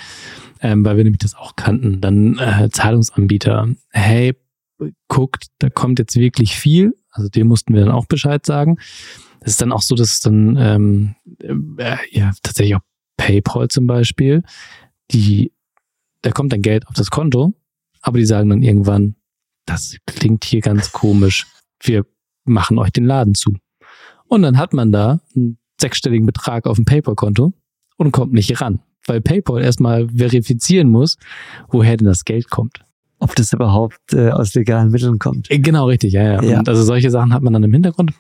ähm, 0.62 0.86
weil 0.86 0.98
wir 0.98 1.04
nämlich 1.04 1.22
das 1.22 1.36
auch 1.36 1.56
kannten. 1.56 2.02
Dann 2.02 2.38
äh, 2.38 2.70
Zahlungsanbieter, 2.70 3.70
hey, 3.90 4.36
guckt, 5.08 5.48
da 5.60 5.70
kommt 5.70 6.00
jetzt 6.00 6.16
wirklich 6.16 6.56
viel. 6.56 6.96
Also 7.12 7.28
dem 7.30 7.48
mussten 7.48 7.74
wir 7.74 7.86
dann 7.86 7.94
auch 7.94 8.06
Bescheid 8.06 8.46
sagen. 8.46 8.78
Es 9.42 9.52
ist 9.52 9.62
dann 9.62 9.72
auch 9.72 9.82
so, 9.82 9.96
dass 9.96 10.20
dann 10.20 10.58
ähm, 10.58 11.16
äh, 11.78 11.98
ja 12.12 12.32
tatsächlich 12.44 12.76
auch 12.76 12.82
PayPal 13.18 13.68
zum 13.68 13.88
Beispiel, 13.88 14.44
die 15.12 15.52
da 16.22 16.32
kommt 16.32 16.52
dann 16.52 16.62
Geld 16.62 16.88
auf 16.88 16.96
das 16.96 17.10
Konto, 17.10 17.54
aber 18.02 18.18
die 18.18 18.26
sagen 18.26 18.50
dann 18.50 18.62
irgendwann, 18.62 19.16
das 19.66 19.98
klingt 20.06 20.44
hier 20.44 20.62
ganz 20.62 20.92
komisch. 20.92 21.46
Wir 21.82 22.06
machen 22.46 22.78
euch 22.78 22.92
den 22.92 23.06
Laden 23.06 23.36
zu. 23.36 23.56
Und 24.28 24.42
dann 24.42 24.58
hat 24.58 24.74
man 24.74 24.92
da 24.92 25.22
einen 25.36 25.58
sechsstelligen 25.80 26.26
Betrag 26.26 26.66
auf 26.66 26.76
dem 26.76 26.86
PayPal-Konto 26.86 27.54
und 27.98 28.12
kommt 28.12 28.34
nicht 28.34 28.62
ran, 28.62 28.80
weil 29.06 29.22
PayPal 29.22 29.62
erstmal 29.62 30.10
verifizieren 30.10 30.90
muss, 30.90 31.18
woher 31.70 31.98
denn 31.98 32.08
das 32.08 32.26
Geld 32.26 32.50
kommt. 32.50 32.84
Ob 33.20 33.36
das 33.36 33.52
überhaupt 33.54 34.14
äh, 34.14 34.30
aus 34.30 34.54
legalen 34.54 34.92
Mitteln 34.92 35.20
kommt. 35.20 35.52
Äh, 35.52 35.60
genau, 35.60 35.88
richtig, 35.88 36.14
ja, 36.14 36.24
ja, 36.24 36.44
ja. 36.44 36.60
Und 36.60 36.70
also 36.70 36.84
solche 36.84 37.12
Sachen 37.12 37.34
hat 37.34 37.44
man 37.44 37.54
dann 37.54 37.64
im 37.64 37.74
Hintergrund. 37.74 38.14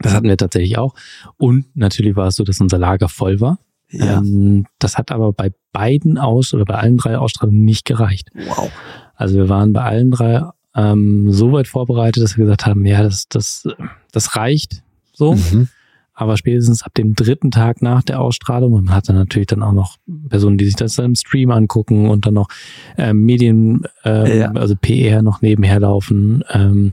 Das 0.00 0.12
hatten 0.12 0.28
wir 0.28 0.36
tatsächlich 0.36 0.78
auch. 0.78 0.94
Und 1.36 1.64
natürlich 1.74 2.16
war 2.16 2.28
es 2.28 2.36
so, 2.36 2.44
dass 2.44 2.60
unser 2.60 2.78
Lager 2.78 3.08
voll 3.08 3.40
war. 3.40 3.58
Ja. 3.90 4.18
Ähm, 4.18 4.66
das 4.78 4.98
hat 4.98 5.12
aber 5.12 5.32
bei 5.32 5.52
beiden 5.72 6.18
Aus- 6.18 6.54
oder 6.54 6.64
bei 6.64 6.74
allen 6.74 6.96
drei 6.96 7.18
Ausstrahlungen 7.18 7.64
nicht 7.64 7.84
gereicht. 7.84 8.30
Wow. 8.34 8.70
Also 9.14 9.36
wir 9.36 9.48
waren 9.48 9.72
bei 9.72 9.82
allen 9.82 10.10
drei 10.10 10.42
ähm, 10.74 11.30
so 11.30 11.52
weit 11.52 11.68
vorbereitet, 11.68 12.22
dass 12.22 12.36
wir 12.36 12.44
gesagt 12.44 12.66
haben, 12.66 12.84
ja, 12.84 13.02
das, 13.02 13.28
das, 13.28 13.68
das 14.10 14.36
reicht 14.36 14.82
so. 15.12 15.34
Mhm. 15.34 15.68
Aber 16.16 16.36
spätestens 16.36 16.84
ab 16.84 16.94
dem 16.94 17.14
dritten 17.14 17.50
Tag 17.50 17.82
nach 17.82 18.02
der 18.02 18.20
Ausstrahlung, 18.20 18.72
man 18.72 18.90
hat 18.94 19.08
dann 19.08 19.16
natürlich 19.16 19.48
dann 19.48 19.64
auch 19.64 19.72
noch 19.72 19.96
Personen, 20.28 20.58
die 20.58 20.64
sich 20.66 20.76
das 20.76 20.96
im 20.98 21.16
Stream 21.16 21.50
angucken 21.50 22.08
und 22.08 22.24
dann 22.26 22.34
noch 22.34 22.48
ähm, 22.96 23.24
Medien, 23.24 23.82
ähm, 24.04 24.38
ja. 24.38 24.52
also 24.52 24.76
PR 24.76 25.22
noch 25.22 25.42
nebenher 25.42 25.80
laufen, 25.80 26.44
ähm, 26.52 26.92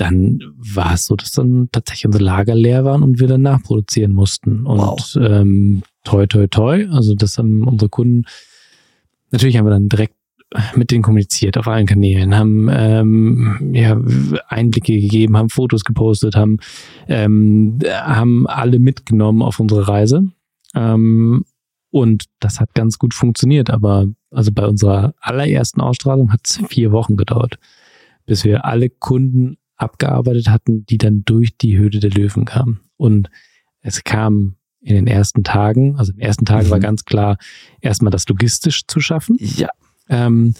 dann 0.00 0.40
war 0.56 0.94
es 0.94 1.06
so, 1.06 1.16
dass 1.16 1.32
dann 1.32 1.68
tatsächlich 1.72 2.06
unsere 2.06 2.24
Lager 2.24 2.54
leer 2.54 2.84
waren 2.84 3.02
und 3.02 3.20
wir 3.20 3.28
dann 3.28 3.42
nachproduzieren 3.42 4.14
mussten. 4.14 4.66
Und 4.66 4.78
wow. 4.78 5.16
ähm, 5.16 5.82
toi, 6.04 6.26
toi, 6.26 6.46
toi, 6.46 6.86
also 6.90 7.14
das 7.14 7.36
haben 7.38 7.66
unsere 7.66 7.88
Kunden, 7.88 8.24
natürlich 9.30 9.56
haben 9.56 9.66
wir 9.66 9.70
dann 9.70 9.88
direkt 9.88 10.14
mit 10.74 10.90
denen 10.90 11.02
kommuniziert 11.02 11.56
auf 11.58 11.68
allen 11.68 11.86
Kanälen, 11.86 12.34
haben 12.34 12.68
ähm, 12.72 13.70
ja, 13.72 14.00
Einblicke 14.48 15.00
gegeben, 15.00 15.36
haben 15.36 15.48
Fotos 15.48 15.84
gepostet, 15.84 16.34
haben, 16.34 16.58
ähm, 17.06 17.78
haben 17.88 18.48
alle 18.48 18.80
mitgenommen 18.80 19.42
auf 19.42 19.60
unsere 19.60 19.86
Reise. 19.86 20.28
Ähm, 20.74 21.44
und 21.90 22.24
das 22.40 22.58
hat 22.58 22.74
ganz 22.74 22.98
gut 22.98 23.14
funktioniert. 23.14 23.70
Aber 23.70 24.08
also 24.30 24.50
bei 24.52 24.66
unserer 24.66 25.14
allerersten 25.20 25.80
Ausstrahlung 25.80 26.32
hat 26.32 26.40
es 26.44 26.60
vier 26.68 26.90
Wochen 26.90 27.16
gedauert, 27.16 27.58
bis 28.26 28.44
wir 28.44 28.64
alle 28.64 28.90
Kunden 28.90 29.56
abgearbeitet 29.80 30.48
hatten, 30.48 30.84
die 30.86 30.98
dann 30.98 31.24
durch 31.24 31.56
die 31.56 31.76
Höhle 31.76 32.00
der 32.00 32.10
Löwen 32.10 32.44
kamen. 32.44 32.80
Und 32.96 33.30
es 33.80 34.04
kam 34.04 34.56
in 34.80 34.94
den 34.94 35.06
ersten 35.06 35.44
Tagen, 35.44 35.96
also 35.96 36.12
in 36.12 36.18
den 36.18 36.26
ersten 36.26 36.44
Tagen 36.44 36.66
mhm. 36.66 36.70
war 36.70 36.80
ganz 36.80 37.04
klar, 37.04 37.38
erstmal 37.80 38.10
das 38.10 38.28
logistisch 38.28 38.86
zu 38.86 39.00
schaffen. 39.00 39.36
Ja. 39.38 39.68
Ähm, 40.08 40.54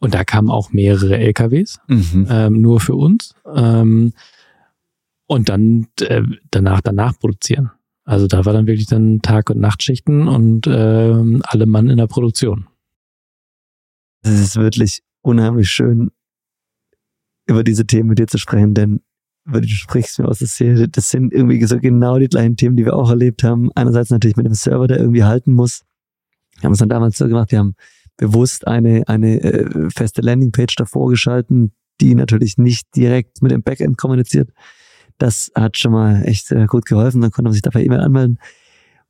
und 0.00 0.14
da 0.14 0.24
kamen 0.24 0.50
auch 0.50 0.72
mehrere 0.72 1.18
LKWs, 1.18 1.80
mhm. 1.88 2.26
ähm, 2.30 2.60
nur 2.60 2.80
für 2.80 2.94
uns. 2.94 3.34
Ähm, 3.52 4.12
und 5.26 5.48
dann 5.48 5.88
äh, 6.00 6.22
danach, 6.50 6.80
danach 6.80 7.18
produzieren. 7.18 7.70
Also 8.04 8.26
da 8.26 8.46
war 8.46 8.54
dann 8.54 8.66
wirklich 8.66 8.86
dann 8.86 9.20
Tag- 9.20 9.50
und 9.50 9.58
Nachtschichten 9.58 10.28
und 10.28 10.66
äh, 10.66 11.40
alle 11.42 11.66
Mann 11.66 11.90
in 11.90 11.98
der 11.98 12.06
Produktion. 12.06 12.66
Es 14.22 14.40
ist 14.40 14.56
wirklich 14.56 15.02
unheimlich 15.20 15.68
schön, 15.68 16.10
über 17.48 17.64
diese 17.64 17.86
Themen 17.86 18.10
mit 18.10 18.18
dir 18.18 18.26
zu 18.26 18.38
sprechen, 18.38 18.74
denn 18.74 19.00
du 19.46 19.66
sprichst 19.66 20.18
mir 20.18 20.28
aus 20.28 20.38
der 20.38 20.48
Serie, 20.48 20.88
das 20.88 21.10
sind 21.10 21.32
irgendwie 21.32 21.64
so 21.64 21.78
genau 21.78 22.18
die 22.18 22.28
gleichen 22.28 22.56
Themen, 22.56 22.76
die 22.76 22.84
wir 22.84 22.94
auch 22.94 23.08
erlebt 23.08 23.42
haben. 23.42 23.70
Einerseits 23.74 24.10
natürlich 24.10 24.36
mit 24.36 24.46
dem 24.46 24.54
Server, 24.54 24.86
der 24.86 24.98
irgendwie 24.98 25.24
halten 25.24 25.54
muss. 25.54 25.82
Wir 26.56 26.64
haben 26.64 26.72
es 26.72 26.78
dann 26.78 26.88
damals 26.88 27.16
so 27.16 27.26
gemacht, 27.26 27.50
wir 27.50 27.58
haben 27.58 27.74
bewusst 28.16 28.66
eine, 28.66 29.08
eine 29.08 29.40
äh, 29.42 29.90
feste 29.90 30.20
Landingpage 30.20 30.74
davor 30.76 31.08
geschalten, 31.08 31.72
die 32.00 32.14
natürlich 32.14 32.58
nicht 32.58 32.94
direkt 32.94 33.42
mit 33.42 33.52
dem 33.52 33.62
Backend 33.62 33.96
kommuniziert. 33.96 34.50
Das 35.18 35.50
hat 35.54 35.78
schon 35.78 35.92
mal 35.92 36.22
echt 36.24 36.50
äh, 36.52 36.66
gut 36.66 36.84
geholfen. 36.84 37.20
Dann 37.20 37.30
konnte 37.30 37.44
man 37.44 37.52
sich 37.52 37.62
dafür 37.62 37.80
E-Mail 37.80 38.00
anmelden. 38.00 38.38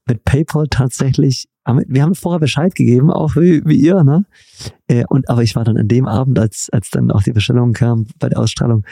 Mit 0.08 0.24
PayPal 0.24 0.66
tatsächlich 0.68 1.48
wir 1.86 2.02
haben 2.02 2.14
vorher 2.14 2.40
Bescheid 2.40 2.74
gegeben, 2.74 3.10
auch 3.10 3.36
wie, 3.36 3.62
wie 3.66 3.76
ihr, 3.76 4.02
ne? 4.02 4.24
Äh, 4.86 5.04
und 5.08 5.28
aber 5.28 5.42
ich 5.42 5.54
war 5.54 5.64
dann 5.64 5.76
an 5.76 5.88
dem 5.88 6.06
Abend, 6.06 6.38
als, 6.38 6.68
als 6.72 6.90
dann 6.90 7.10
auch 7.10 7.22
die 7.22 7.32
Bestellung 7.32 7.72
kam 7.72 8.06
bei 8.18 8.28
der 8.28 8.38
Ausstrahlung, 8.38 8.84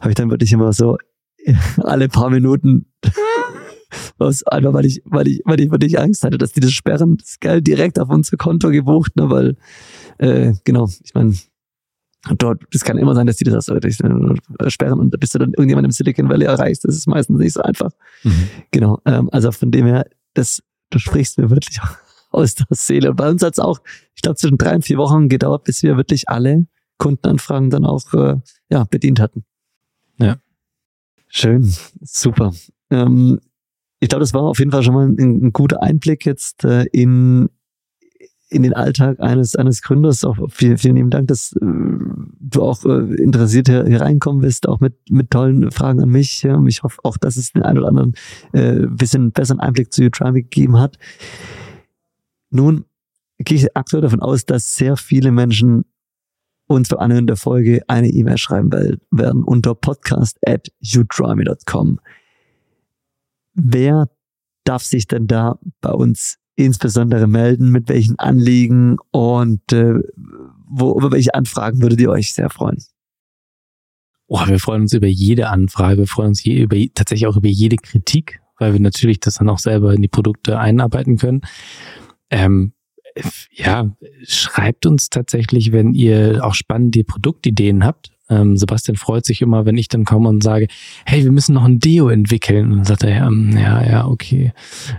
habe 0.00 0.10
ich 0.10 0.14
dann 0.14 0.30
wirklich 0.30 0.52
immer 0.52 0.72
so 0.72 0.96
alle 1.76 2.08
paar 2.08 2.30
Minuten 2.30 2.86
was, 4.18 4.42
einfach 4.44 4.72
weil 4.72 4.86
ich, 4.86 5.02
weil 5.04 5.28
ich, 5.28 5.42
weil 5.44 5.60
ich 5.60 5.70
wirklich 5.70 5.98
Angst 5.98 6.24
hatte, 6.24 6.38
dass 6.38 6.52
die 6.52 6.60
das 6.60 6.72
sperren, 6.72 7.18
das 7.18 7.38
Geld 7.40 7.66
direkt 7.66 7.98
auf 7.98 8.08
unser 8.08 8.36
Konto 8.36 8.70
gebucht, 8.70 9.16
ne, 9.16 9.28
weil, 9.28 9.56
äh, 10.18 10.54
genau, 10.64 10.88
ich 11.04 11.12
meine, 11.14 11.34
dort, 12.38 12.62
das 12.72 12.84
kann 12.84 12.96
immer 12.96 13.14
sein, 13.14 13.26
dass 13.26 13.36
die 13.36 13.44
das 13.44 13.68
äh, 13.68 13.90
sperren 14.68 14.98
und 14.98 15.20
bis 15.20 15.30
du 15.30 15.38
dann 15.38 15.52
irgendjemand 15.52 15.84
im 15.84 15.90
Silicon 15.90 16.28
Valley 16.28 16.46
erreichst, 16.46 16.84
das 16.84 16.96
ist 16.96 17.06
meistens 17.06 17.38
nicht 17.38 17.52
so 17.52 17.60
einfach. 17.60 17.90
Mhm. 18.22 18.48
Genau, 18.70 18.98
ähm, 19.04 19.28
also 19.30 19.52
von 19.52 19.70
dem 19.70 19.86
her, 19.86 20.06
das, 20.34 20.62
du 20.90 20.98
sprichst 20.98 21.38
mir 21.38 21.50
wirklich 21.50 21.80
aus 22.30 22.54
der 22.54 22.66
Seele. 22.70 23.10
Und 23.10 23.16
bei 23.16 23.28
uns 23.28 23.42
hat 23.42 23.54
es 23.54 23.58
auch, 23.58 23.80
ich 24.14 24.22
glaube, 24.22 24.36
zwischen 24.36 24.58
drei 24.58 24.74
und 24.74 24.84
vier 24.84 24.98
Wochen 24.98 25.28
gedauert, 25.28 25.64
bis 25.64 25.82
wir 25.82 25.96
wirklich 25.96 26.28
alle 26.28 26.66
Kundenanfragen 26.98 27.70
dann 27.70 27.84
auch 27.84 28.12
äh, 28.14 28.36
ja, 28.68 28.84
bedient 28.84 29.20
hatten. 29.20 29.44
Ja. 30.18 30.36
Schön, 31.28 31.74
super. 32.00 32.52
Ähm, 32.90 33.40
ich 33.98 34.08
glaube, 34.08 34.20
das 34.20 34.34
war 34.34 34.42
auf 34.42 34.58
jeden 34.58 34.70
Fall 34.70 34.82
schon 34.82 34.94
mal 34.94 35.08
ein, 35.08 35.46
ein 35.46 35.52
guter 35.52 35.82
Einblick 35.82 36.26
jetzt 36.26 36.64
äh, 36.64 36.84
in, 36.92 37.48
in 38.50 38.62
den 38.62 38.74
Alltag 38.74 39.20
eines, 39.20 39.56
eines 39.56 39.82
Gründers. 39.82 40.24
Auch 40.24 40.36
vielen, 40.50 40.78
vielen 40.78 40.96
lieben 40.96 41.10
Dank, 41.10 41.28
dass 41.28 41.52
äh, 41.52 41.58
du 41.60 42.62
auch 42.62 42.84
äh, 42.84 43.14
interessiert 43.14 43.68
hier, 43.68 43.84
hier 43.86 44.00
reinkommen 44.00 44.42
bist, 44.42 44.68
auch 44.68 44.80
mit, 44.80 44.94
mit 45.10 45.30
tollen 45.30 45.70
Fragen 45.70 46.02
an 46.02 46.10
mich. 46.10 46.42
Ja. 46.42 46.62
Ich 46.66 46.82
hoffe 46.82 47.00
auch, 47.04 47.16
dass 47.16 47.36
es 47.36 47.52
den 47.52 47.62
einen 47.62 47.78
oder 47.78 47.88
anderen 47.88 48.14
äh, 48.52 48.86
bisschen 48.86 49.32
besseren 49.32 49.60
Einblick 49.60 49.92
zu 49.92 50.04
Utrimey 50.04 50.42
gegeben 50.42 50.78
hat. 50.78 50.98
Nun 52.50 52.84
gehe 53.38 53.58
ich 53.58 53.76
aktuell 53.76 54.02
davon 54.02 54.20
aus, 54.20 54.44
dass 54.44 54.76
sehr 54.76 54.96
viele 54.96 55.32
Menschen 55.32 55.84
uns 56.66 56.88
beim 56.88 57.00
Anhören 57.00 57.26
der 57.26 57.36
Folge 57.36 57.82
eine 57.88 58.08
E-Mail 58.08 58.38
schreiben 58.38 58.70
werden 59.10 59.42
unter 59.42 59.74
podcast 59.74 60.38
at. 60.46 60.68
Wer 63.54 64.08
darf 64.64 64.82
sich 64.82 65.06
denn 65.06 65.26
da 65.26 65.58
bei 65.80 65.92
uns 65.92 66.38
insbesondere 66.56 67.26
melden, 67.26 67.70
mit 67.70 67.88
welchen 67.88 68.18
Anliegen 68.18 68.96
und 69.10 69.72
äh, 69.72 69.94
wo, 70.66 70.96
über 70.98 71.12
welche 71.12 71.34
Anfragen 71.34 71.82
würdet 71.82 72.00
ihr 72.00 72.10
euch 72.10 72.32
sehr 72.32 72.50
freuen? 72.50 72.82
Oh, 74.26 74.46
wir 74.46 74.58
freuen 74.58 74.82
uns 74.82 74.92
über 74.92 75.06
jede 75.06 75.48
Anfrage, 75.48 75.98
wir 75.98 76.06
freuen 76.06 76.28
uns 76.28 76.42
je, 76.42 76.62
über, 76.62 76.76
tatsächlich 76.94 77.26
auch 77.26 77.36
über 77.36 77.48
jede 77.48 77.76
Kritik, 77.76 78.40
weil 78.58 78.72
wir 78.72 78.80
natürlich 78.80 79.20
das 79.20 79.36
dann 79.36 79.48
auch 79.48 79.58
selber 79.58 79.92
in 79.92 80.02
die 80.02 80.08
Produkte 80.08 80.58
einarbeiten 80.58 81.18
können. 81.18 81.42
Ähm, 82.30 82.72
ja, 83.50 83.94
schreibt 84.24 84.86
uns 84.86 85.10
tatsächlich, 85.10 85.72
wenn 85.72 85.94
ihr 85.94 86.40
auch 86.42 86.54
spannende 86.54 87.04
Produktideen 87.04 87.84
habt. 87.84 88.13
Ähm, 88.30 88.56
Sebastian 88.56 88.96
freut 88.96 89.24
sich 89.24 89.42
immer, 89.42 89.66
wenn 89.66 89.76
ich 89.76 89.88
dann 89.88 90.04
komme 90.04 90.28
und 90.28 90.42
sage, 90.42 90.68
hey, 91.04 91.24
wir 91.24 91.32
müssen 91.32 91.54
noch 91.54 91.64
ein 91.64 91.78
Deo 91.78 92.08
entwickeln. 92.08 92.70
Und 92.70 92.76
dann 92.78 92.84
sagt 92.84 93.04
er, 93.04 93.10
ja, 93.10 93.30
ja, 93.30 93.86
ja, 93.86 94.06
okay. 94.06 94.52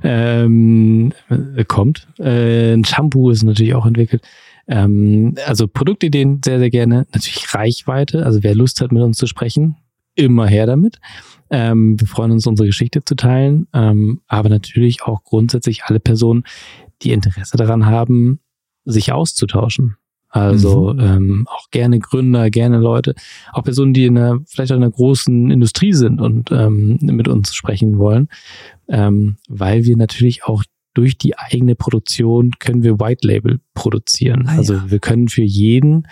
Ähm, 0.04 1.12
äh, 1.30 1.64
kommt. 1.66 2.08
Äh, 2.20 2.74
ein 2.74 2.86
Shampoo 2.86 3.30
ist 3.30 3.44
natürlich 3.44 3.74
auch 3.74 3.86
entwickelt. 3.86 4.24
Ähm, 4.68 5.36
also 5.46 5.68
Produktideen 5.68 6.42
sehr, 6.44 6.60
sehr 6.60 6.70
gerne. 6.70 7.08
Natürlich 7.14 7.54
Reichweite. 7.54 8.26
Also 8.26 8.44
wer 8.44 8.56
Lust 8.56 8.82
hat, 8.82 8.92
mit 8.92 9.02
uns 9.02 9.18
zu 9.18 9.28
sprechen, 9.28 9.78
immer 10.16 10.48
her 10.48 10.66
damit. 10.66 11.00
Ähm, 11.50 12.00
wir 12.00 12.08
freuen 12.08 12.32
uns, 12.32 12.48
unsere 12.48 12.68
Geschichte 12.68 13.04
zu 13.04 13.16
teilen. 13.16 13.68
Ähm, 13.74 14.22
aber 14.28 14.50
natürlich 14.50 15.04
auch 15.04 15.24
grundsätzlich 15.24 15.84
alle 15.86 16.00
Personen, 16.00 16.44
die 17.02 17.12
Interesse 17.12 17.58
daran 17.58 17.86
haben, 17.86 18.40
sich 18.86 19.12
auszutauschen. 19.12 19.98
Also 20.36 20.94
mhm. 20.94 21.00
ähm, 21.00 21.48
auch 21.50 21.70
gerne 21.72 21.98
Gründer, 22.00 22.50
gerne 22.50 22.78
Leute, 22.78 23.16
auch 23.54 23.64
Personen, 23.64 23.94
die 23.94 24.04
in 24.04 24.18
einer, 24.18 24.42
vielleicht 24.46 24.72
in 24.72 24.78
einer 24.78 24.92
großen 24.92 25.50
Industrie 25.50 25.94
sind 25.94 26.20
und 26.20 26.52
ähm, 26.52 26.98
mit 27.02 27.30
uns 27.30 27.56
sprechen 27.56 28.00
wollen, 28.00 28.28
ähm, 28.90 29.38
weil 29.48 29.86
wir 29.86 29.96
natürlich 29.96 30.44
auch 30.44 30.66
durch 30.94 31.18
die 31.18 31.38
eigene 31.38 31.76
Produktion 31.76 32.52
können 32.60 32.84
wir 32.84 33.00
White 33.00 33.26
Label 33.26 33.62
produzieren. 33.76 34.44
Ah, 34.48 34.58
also 34.58 34.74
ja. 34.74 34.92
wir 34.92 35.00
können 35.00 35.30
für 35.30 35.42
jeden 35.42 36.06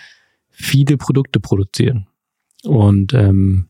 viele 0.50 0.96
Produkte 0.96 1.42
produzieren 1.42 2.08
und 2.64 3.14
ähm, 3.14 3.68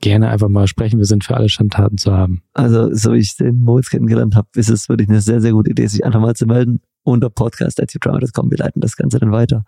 gerne 0.00 0.30
einfach 0.30 0.48
mal 0.48 0.66
sprechen. 0.66 0.98
Wir 0.98 1.06
sind 1.06 1.22
für 1.22 1.36
alle 1.36 1.48
Schandtaten 1.48 1.96
zu 1.96 2.12
haben. 2.12 2.42
Also 2.54 2.92
so 2.92 3.12
wie 3.12 3.18
ich 3.18 3.36
den 3.36 3.60
Moritz 3.60 3.88
kennengelernt 3.88 4.34
habe, 4.34 4.48
ist 4.56 4.68
es 4.68 4.88
wirklich 4.88 5.08
eine 5.08 5.20
sehr, 5.20 5.40
sehr 5.40 5.52
gute 5.52 5.70
Idee, 5.70 5.86
sich 5.86 6.04
einfach 6.04 6.20
mal 6.20 6.34
zu 6.34 6.46
melden 6.46 6.80
unter 7.02 7.30
podcast.udrama.com. 7.30 8.50
Wir 8.50 8.58
leiten 8.58 8.80
das 8.80 8.96
Ganze 8.96 9.18
dann 9.18 9.32
weiter. 9.32 9.64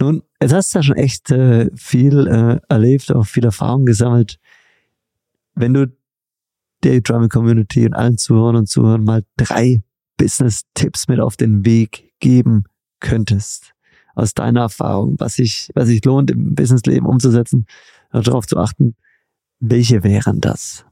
Nun, 0.00 0.22
jetzt 0.40 0.52
hast 0.52 0.74
du 0.74 0.78
ja 0.78 0.82
schon 0.82 0.96
echt 0.96 1.30
äh, 1.30 1.70
viel 1.74 2.26
äh, 2.26 2.60
erlebt, 2.68 3.12
auch 3.12 3.26
viel 3.26 3.44
Erfahrung 3.44 3.86
gesammelt. 3.86 4.38
Wenn 5.54 5.74
du 5.74 5.92
der 6.82 7.00
Drama 7.00 7.28
Community 7.28 7.86
und 7.86 7.94
allen 7.94 8.18
Zuhörern 8.18 8.56
und 8.56 8.68
Zuhörern 8.68 9.04
mal 9.04 9.24
drei 9.36 9.82
Business-Tipps 10.16 11.08
mit 11.08 11.20
auf 11.20 11.36
den 11.36 11.64
Weg 11.64 12.12
geben 12.20 12.64
könntest, 13.00 13.72
aus 14.14 14.34
deiner 14.34 14.62
Erfahrung, 14.62 15.16
was 15.18 15.34
sich, 15.34 15.70
was 15.74 15.88
sich 15.88 16.04
lohnt, 16.04 16.30
im 16.30 16.54
Businessleben 16.54 17.06
umzusetzen, 17.06 17.66
darauf 18.12 18.46
zu 18.46 18.58
achten, 18.58 18.96
welche 19.60 20.04
wären 20.04 20.40
das? 20.40 20.84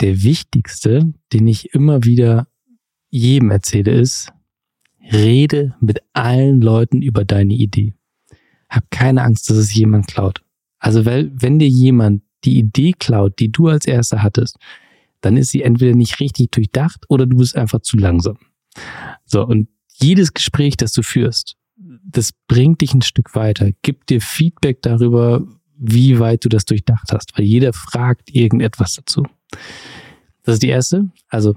Der 0.00 0.22
wichtigste, 0.22 1.12
den 1.32 1.46
ich 1.46 1.74
immer 1.74 2.04
wieder 2.04 2.48
jedem 3.10 3.50
erzähle, 3.50 3.92
ist, 3.92 4.32
Rede 5.12 5.74
mit 5.80 6.00
allen 6.12 6.60
Leuten 6.60 7.02
über 7.02 7.24
deine 7.24 7.54
Idee. 7.54 7.94
Hab 8.68 8.90
keine 8.90 9.22
Angst, 9.22 9.48
dass 9.48 9.56
es 9.56 9.74
jemand 9.74 10.08
klaut. 10.08 10.42
Also 10.78 11.04
weil, 11.04 11.30
wenn 11.34 11.58
dir 11.58 11.68
jemand 11.68 12.22
die 12.44 12.58
Idee 12.58 12.92
klaut, 12.98 13.38
die 13.38 13.50
du 13.50 13.68
als 13.68 13.86
erster 13.86 14.22
hattest, 14.22 14.56
dann 15.20 15.36
ist 15.36 15.50
sie 15.50 15.62
entweder 15.62 15.94
nicht 15.94 16.20
richtig 16.20 16.52
durchdacht 16.52 17.04
oder 17.08 17.26
du 17.26 17.38
bist 17.38 17.56
einfach 17.56 17.80
zu 17.80 17.96
langsam. 17.96 18.38
So, 19.24 19.44
und 19.44 19.68
jedes 19.94 20.34
Gespräch, 20.34 20.76
das 20.76 20.92
du 20.92 21.02
führst, 21.02 21.56
das 22.04 22.32
bringt 22.48 22.80
dich 22.80 22.94
ein 22.94 23.02
Stück 23.02 23.34
weiter, 23.34 23.70
gibt 23.82 24.10
dir 24.10 24.20
Feedback 24.20 24.82
darüber, 24.82 25.46
wie 25.78 26.18
weit 26.18 26.44
du 26.44 26.48
das 26.48 26.64
durchdacht 26.64 27.12
hast, 27.12 27.36
weil 27.36 27.44
jeder 27.44 27.72
fragt 27.72 28.34
irgendetwas 28.34 28.94
dazu. 28.94 29.24
Das 30.42 30.54
ist 30.54 30.62
die 30.62 30.68
erste. 30.68 31.10
Also 31.28 31.56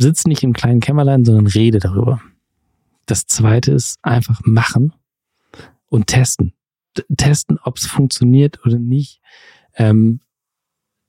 sitz 0.00 0.24
nicht 0.24 0.42
im 0.42 0.52
kleinen 0.52 0.80
Kämmerlein, 0.80 1.24
sondern 1.24 1.46
rede 1.46 1.78
darüber. 1.78 2.20
Das 3.06 3.26
zweite 3.26 3.72
ist 3.72 3.98
einfach 4.02 4.40
machen 4.44 4.92
und 5.86 6.06
testen. 6.06 6.54
Testen, 7.16 7.58
ob 7.62 7.76
es 7.76 7.86
funktioniert 7.86 8.64
oder 8.64 8.78
nicht. 8.78 9.20
Ähm, 9.74 10.20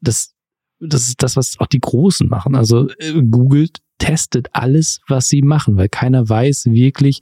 das, 0.01 0.33
das 0.79 1.07
ist 1.07 1.23
das, 1.23 1.35
was 1.35 1.59
auch 1.59 1.67
die 1.67 1.79
Großen 1.79 2.27
machen. 2.27 2.55
Also 2.55 2.89
äh, 2.97 3.21
googelt, 3.23 3.81
testet 3.97 4.49
alles, 4.53 5.01
was 5.07 5.29
sie 5.29 5.41
machen, 5.41 5.77
weil 5.77 5.89
keiner 5.89 6.27
weiß 6.27 6.65
wirklich, 6.65 7.19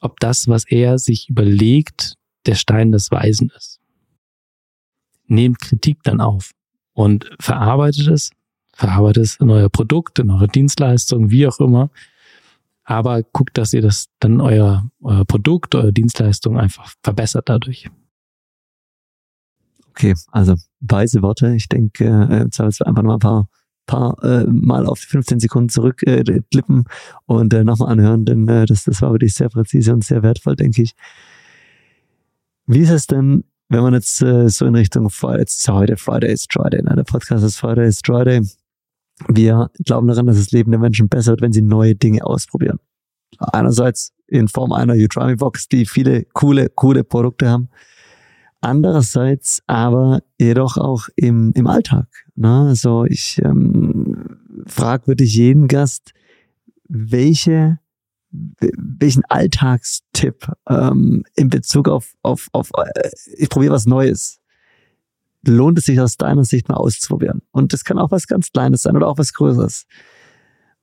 ob 0.00 0.20
das, 0.20 0.48
was 0.48 0.64
er 0.66 0.98
sich 0.98 1.28
überlegt, 1.28 2.14
der 2.46 2.54
Stein 2.54 2.92
des 2.92 3.10
Weisen 3.10 3.50
ist. 3.56 3.80
Nehmt 5.26 5.60
Kritik 5.60 6.02
dann 6.02 6.20
auf 6.20 6.52
und 6.92 7.30
verarbeitet 7.40 8.08
es, 8.08 8.30
verarbeitet 8.76 9.24
es 9.24 9.36
in 9.36 9.48
euer 9.50 9.70
Produkt, 9.70 10.18
in 10.18 10.30
eure 10.30 10.48
Dienstleistung, 10.48 11.30
wie 11.30 11.46
auch 11.46 11.58
immer. 11.60 11.88
Aber 12.84 13.22
guckt, 13.22 13.56
dass 13.56 13.72
ihr 13.72 13.80
das 13.80 14.08
dann 14.20 14.40
euer, 14.40 14.88
euer 15.00 15.24
Produkt, 15.24 15.74
eure 15.74 15.92
Dienstleistung 15.92 16.58
einfach 16.58 16.92
verbessert 17.02 17.48
dadurch. 17.48 17.90
Okay, 19.90 20.14
also 20.30 20.54
weise 20.80 21.22
Worte. 21.22 21.54
Ich 21.56 21.68
denke, 21.68 22.04
äh, 22.30 22.42
jetzt 22.42 22.60
einfach 22.60 23.02
noch 23.02 23.14
ein 23.14 23.18
paar, 23.18 23.48
paar 23.86 24.22
äh, 24.22 24.44
Mal 24.46 24.84
auf 24.86 24.98
15 24.98 25.40
Sekunden 25.40 25.70
zurückklippen 25.70 26.84
äh, 26.84 27.14
und 27.24 27.54
äh, 27.54 27.64
nochmal 27.64 27.92
anhören, 27.92 28.26
denn 28.26 28.46
äh, 28.46 28.66
das, 28.66 28.84
das 28.84 29.00
war 29.00 29.12
wirklich 29.12 29.32
sehr 29.32 29.48
präzise 29.48 29.94
und 29.94 30.04
sehr 30.04 30.22
wertvoll, 30.22 30.54
denke 30.54 30.82
ich. 30.82 30.94
Wie 32.66 32.80
ist 32.80 32.90
es 32.90 33.06
denn, 33.06 33.44
wenn 33.70 33.80
man 33.80 33.94
jetzt 33.94 34.20
äh, 34.20 34.50
so 34.50 34.66
in 34.66 34.74
Richtung, 34.74 35.08
jetzt 35.38 35.58
ist 35.60 35.66
ja 35.66 35.74
heute 35.74 35.96
Friday 35.96 36.30
is 36.30 36.46
Friday, 36.50 36.82
ne? 36.82 36.94
der 36.94 37.04
Podcast 37.04 37.42
ist 37.42 37.56
Friday 37.56 37.88
is 37.88 38.00
Friday. 38.04 38.42
Wir 39.28 39.70
glauben 39.84 40.08
daran, 40.08 40.26
dass 40.26 40.36
das 40.36 40.50
Leben 40.50 40.70
der 40.70 40.80
Menschen 40.80 41.08
besser 41.08 41.32
wird, 41.32 41.40
wenn 41.40 41.52
sie 41.52 41.62
neue 41.62 41.94
Dinge 41.94 42.24
ausprobieren. 42.24 42.78
Einerseits 43.38 44.12
in 44.26 44.48
Form 44.48 44.72
einer 44.72 44.94
Udemy 44.94 45.36
Box, 45.36 45.68
die 45.68 45.86
viele 45.86 46.24
coole, 46.32 46.68
coole 46.68 47.04
Produkte 47.04 47.48
haben. 47.48 47.68
Andererseits 48.60 49.62
aber 49.66 50.22
jedoch 50.38 50.76
auch 50.76 51.08
im, 51.16 51.52
im 51.54 51.66
Alltag. 51.66 52.06
Ne? 52.34 52.66
Also 52.68 53.04
ich 53.04 53.40
ähm, 53.44 54.38
frage 54.66 55.06
wirklich 55.06 55.34
jeden 55.34 55.68
Gast, 55.68 56.12
welche 56.88 57.78
welchen 58.58 59.24
Alltagstipp 59.26 60.52
ähm, 60.68 61.24
in 61.34 61.48
Bezug 61.48 61.88
auf, 61.88 62.14
auf, 62.22 62.48
auf 62.52 62.70
äh, 62.76 63.10
ich 63.36 63.48
probiere 63.48 63.74
was 63.74 63.86
Neues, 63.86 64.40
lohnt 65.46 65.78
es 65.78 65.84
sich 65.84 66.00
aus 66.00 66.16
deiner 66.16 66.44
Sicht 66.44 66.68
mal 66.68 66.76
auszuprobieren? 66.76 67.42
Und 67.50 67.72
das 67.72 67.84
kann 67.84 67.98
auch 67.98 68.10
was 68.10 68.26
ganz 68.26 68.52
Kleines 68.52 68.82
sein 68.82 68.96
oder 68.96 69.08
auch 69.08 69.18
was 69.18 69.32
Größeres. 69.32 69.86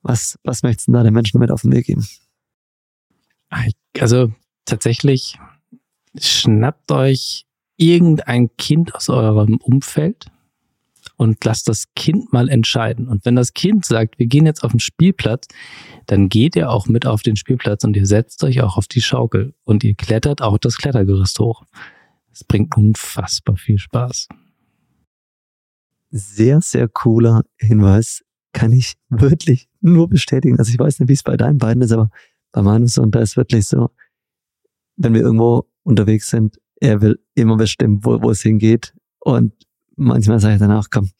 Was, 0.02 0.38
was 0.44 0.62
möchtest 0.62 0.88
du 0.88 0.92
da 0.92 1.02
den 1.02 1.14
Menschen 1.14 1.40
mit 1.40 1.50
auf 1.50 1.62
den 1.62 1.72
Weg 1.72 1.86
geben? 1.86 2.06
Also 3.98 4.32
tatsächlich 4.64 5.38
schnappt 6.18 6.90
euch 6.92 7.46
irgendein 7.76 8.54
Kind 8.56 8.94
aus 8.94 9.08
eurem 9.08 9.56
Umfeld 9.56 10.26
und 11.16 11.44
lasst 11.44 11.68
das 11.68 11.92
Kind 11.94 12.32
mal 12.32 12.48
entscheiden. 12.48 13.08
Und 13.08 13.24
wenn 13.24 13.36
das 13.36 13.54
Kind 13.54 13.84
sagt, 13.84 14.18
wir 14.18 14.26
gehen 14.26 14.46
jetzt 14.46 14.64
auf 14.64 14.72
den 14.72 14.80
Spielplatz, 14.80 15.46
dann 16.06 16.28
geht 16.28 16.56
ihr 16.56 16.70
auch 16.70 16.86
mit 16.86 17.06
auf 17.06 17.22
den 17.22 17.36
Spielplatz 17.36 17.84
und 17.84 17.96
ihr 17.96 18.06
setzt 18.06 18.42
euch 18.44 18.60
auch 18.62 18.76
auf 18.76 18.88
die 18.88 19.00
Schaukel 19.00 19.54
und 19.64 19.84
ihr 19.84 19.94
klettert 19.94 20.42
auch 20.42 20.58
das 20.58 20.76
Klettergerüst 20.76 21.38
hoch. 21.38 21.64
Es 22.32 22.44
bringt 22.44 22.76
unfassbar 22.76 23.56
viel 23.56 23.78
Spaß. 23.78 24.28
Sehr, 26.16 26.60
sehr 26.60 26.86
cooler 26.86 27.42
Hinweis. 27.56 28.22
Kann 28.52 28.70
ich 28.70 28.94
wirklich 29.08 29.68
nur 29.80 30.08
bestätigen. 30.08 30.60
Also 30.60 30.70
ich 30.70 30.78
weiß 30.78 31.00
nicht, 31.00 31.08
wie 31.08 31.14
es 31.14 31.24
bei 31.24 31.36
deinen 31.36 31.58
beiden 31.58 31.82
ist, 31.82 31.90
aber 31.90 32.08
bei 32.52 32.62
meinem 32.62 32.86
Sohn, 32.86 33.10
da 33.10 33.18
ist 33.18 33.36
wirklich 33.36 33.66
so, 33.66 33.90
wenn 34.96 35.12
wir 35.12 35.22
irgendwo 35.22 35.68
unterwegs 35.82 36.28
sind, 36.28 36.60
er 36.80 37.00
will 37.00 37.18
immer 37.34 37.56
bestimmen, 37.56 38.04
wo, 38.04 38.22
wo 38.22 38.30
es 38.30 38.42
hingeht. 38.42 38.94
Und 39.18 39.54
manchmal 39.96 40.38
sage 40.38 40.54
ich 40.54 40.60
danach, 40.60 40.86
komm, 40.88 41.10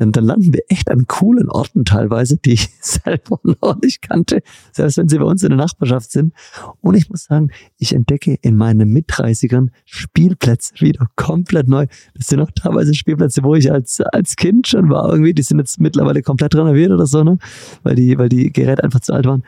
dann, 0.00 0.24
landen 0.24 0.52
wir 0.54 0.62
echt 0.68 0.90
an 0.90 1.06
coolen 1.06 1.50
Orten 1.50 1.84
teilweise, 1.84 2.38
die 2.38 2.54
ich 2.54 2.70
selber 2.80 3.38
noch 3.44 3.76
nicht 3.80 4.02
kannte, 4.02 4.42
selbst 4.72 4.96
wenn 4.96 5.08
sie 5.08 5.18
bei 5.18 5.24
uns 5.24 5.42
in 5.42 5.50
der 5.50 5.58
Nachbarschaft 5.58 6.10
sind. 6.10 6.32
Und 6.80 6.94
ich 6.94 7.10
muss 7.10 7.24
sagen, 7.24 7.50
ich 7.78 7.94
entdecke 7.94 8.36
in 8.40 8.56
meinen 8.56 8.88
Mitreißigern 8.90 9.70
Spielplätze 9.84 10.74
wieder 10.80 11.06
komplett 11.16 11.68
neu. 11.68 11.86
Das 12.14 12.28
sind 12.28 12.40
auch 12.40 12.50
teilweise 12.50 12.94
Spielplätze, 12.94 13.42
wo 13.42 13.54
ich 13.54 13.70
als, 13.70 14.00
als 14.00 14.36
Kind 14.36 14.68
schon 14.68 14.88
war 14.88 15.10
irgendwie. 15.10 15.34
Die 15.34 15.42
sind 15.42 15.58
jetzt 15.58 15.78
mittlerweile 15.80 16.22
komplett 16.22 16.54
renoviert 16.54 16.90
oder 16.90 17.06
so, 17.06 17.22
ne? 17.22 17.38
Weil 17.82 17.94
die, 17.94 18.16
weil 18.18 18.28
die 18.28 18.52
Geräte 18.52 18.82
einfach 18.82 19.00
zu 19.00 19.12
alt 19.12 19.26
waren. 19.26 19.44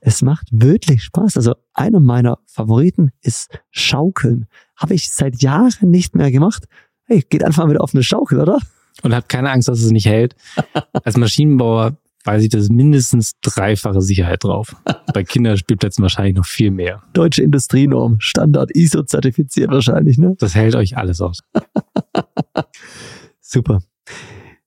Es 0.00 0.22
macht 0.22 0.46
wirklich 0.52 1.02
Spaß. 1.02 1.36
Also 1.36 1.54
einer 1.74 2.00
meiner 2.00 2.38
Favoriten 2.46 3.10
ist 3.22 3.58
Schaukeln. 3.70 4.46
Habe 4.76 4.94
ich 4.94 5.10
seit 5.10 5.42
Jahren 5.42 5.90
nicht 5.90 6.14
mehr 6.14 6.30
gemacht. 6.30 6.66
Hey, 7.04 7.24
geht 7.28 7.44
einfach 7.44 7.68
wieder 7.68 7.82
auf 7.82 7.94
eine 7.94 8.02
Schaukel, 8.02 8.40
oder? 8.40 8.58
Und 9.02 9.14
habt 9.14 9.28
keine 9.28 9.50
Angst, 9.50 9.68
dass 9.68 9.80
es 9.82 9.90
nicht 9.90 10.06
hält. 10.06 10.34
Als 11.04 11.16
Maschinenbauer 11.16 11.96
weiß 12.26 12.42
ich, 12.42 12.48
das 12.48 12.68
mindestens 12.68 13.32
dreifache 13.40 14.02
Sicherheit 14.02 14.42
drauf. 14.44 14.74
Bei 15.14 15.22
Kinderspielplätzen 15.22 16.02
wahrscheinlich 16.02 16.34
noch 16.34 16.44
viel 16.44 16.70
mehr. 16.72 17.02
Deutsche 17.12 17.42
Industrienorm, 17.42 18.16
Standard 18.20 18.74
ISO 18.74 19.04
zertifiziert 19.04 19.70
wahrscheinlich, 19.70 20.18
ne? 20.18 20.34
Das 20.38 20.54
hält 20.54 20.74
euch 20.74 20.96
alles 20.96 21.20
aus. 21.20 21.40
Super. 23.40 23.80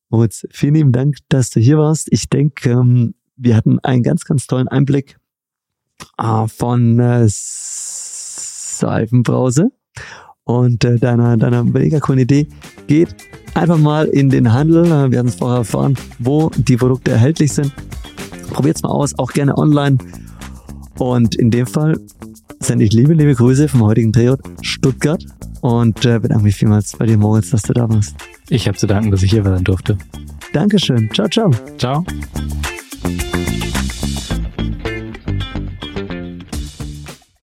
Moritz, 0.09 0.47
vielen 0.51 0.75
lieben 0.75 0.91
Dank, 0.93 1.17
dass 1.27 1.49
du 1.49 1.59
hier 1.59 1.77
warst. 1.77 2.07
Ich 2.11 2.29
denke, 2.29 2.71
ähm, 2.71 3.13
wir 3.35 3.55
hatten 3.55 3.79
einen 3.79 4.03
ganz, 4.03 4.25
ganz 4.25 4.47
tollen 4.47 4.67
Einblick 4.67 5.17
äh, 6.17 6.47
von 6.47 6.99
äh, 6.99 7.25
Seifenbrause 8.79 9.69
und 10.49 10.83
äh, 10.83 10.97
deiner, 10.97 11.37
deiner 11.37 11.63
mega 11.63 11.99
coolen 11.99 12.21
Idee. 12.21 12.47
Geht 12.87 13.15
einfach 13.53 13.77
mal 13.77 14.07
in 14.07 14.31
den 14.31 14.51
Handel. 14.51 14.83
Äh, 14.85 15.11
wir 15.11 15.19
haben 15.19 15.27
es 15.27 15.35
vorher 15.35 15.59
erfahren, 15.59 15.95
wo 16.17 16.49
die 16.57 16.75
Produkte 16.75 17.11
erhältlich 17.11 17.53
sind. 17.53 17.71
Probiert 18.49 18.77
es 18.77 18.81
mal 18.81 18.89
aus, 18.89 19.17
auch 19.19 19.31
gerne 19.31 19.55
online. 19.59 19.99
Und 20.97 21.35
in 21.35 21.51
dem 21.51 21.67
Fall 21.67 21.99
sende 22.59 22.83
ich 22.83 22.93
liebe, 22.93 23.13
liebe 23.13 23.35
Grüße 23.35 23.67
vom 23.67 23.83
heutigen 23.83 24.11
Drehort 24.11 24.41
Stuttgart 24.63 25.23
und 25.61 26.03
äh, 26.03 26.19
bedanke 26.19 26.45
mich 26.45 26.55
vielmals 26.55 26.97
bei 26.97 27.05
dir, 27.05 27.17
Moritz, 27.17 27.51
dass 27.51 27.61
du 27.61 27.73
da 27.73 27.87
warst. 27.87 28.15
Ich 28.49 28.67
habe 28.67 28.75
zu 28.75 28.87
danken, 28.87 29.11
dass 29.11 29.21
ich 29.21 29.29
hier 29.29 29.43
sein 29.43 29.63
durfte. 29.63 29.99
Dankeschön. 30.51 31.11
Ciao, 31.13 31.27
ciao. 31.29 31.51
Ciao. 31.77 32.03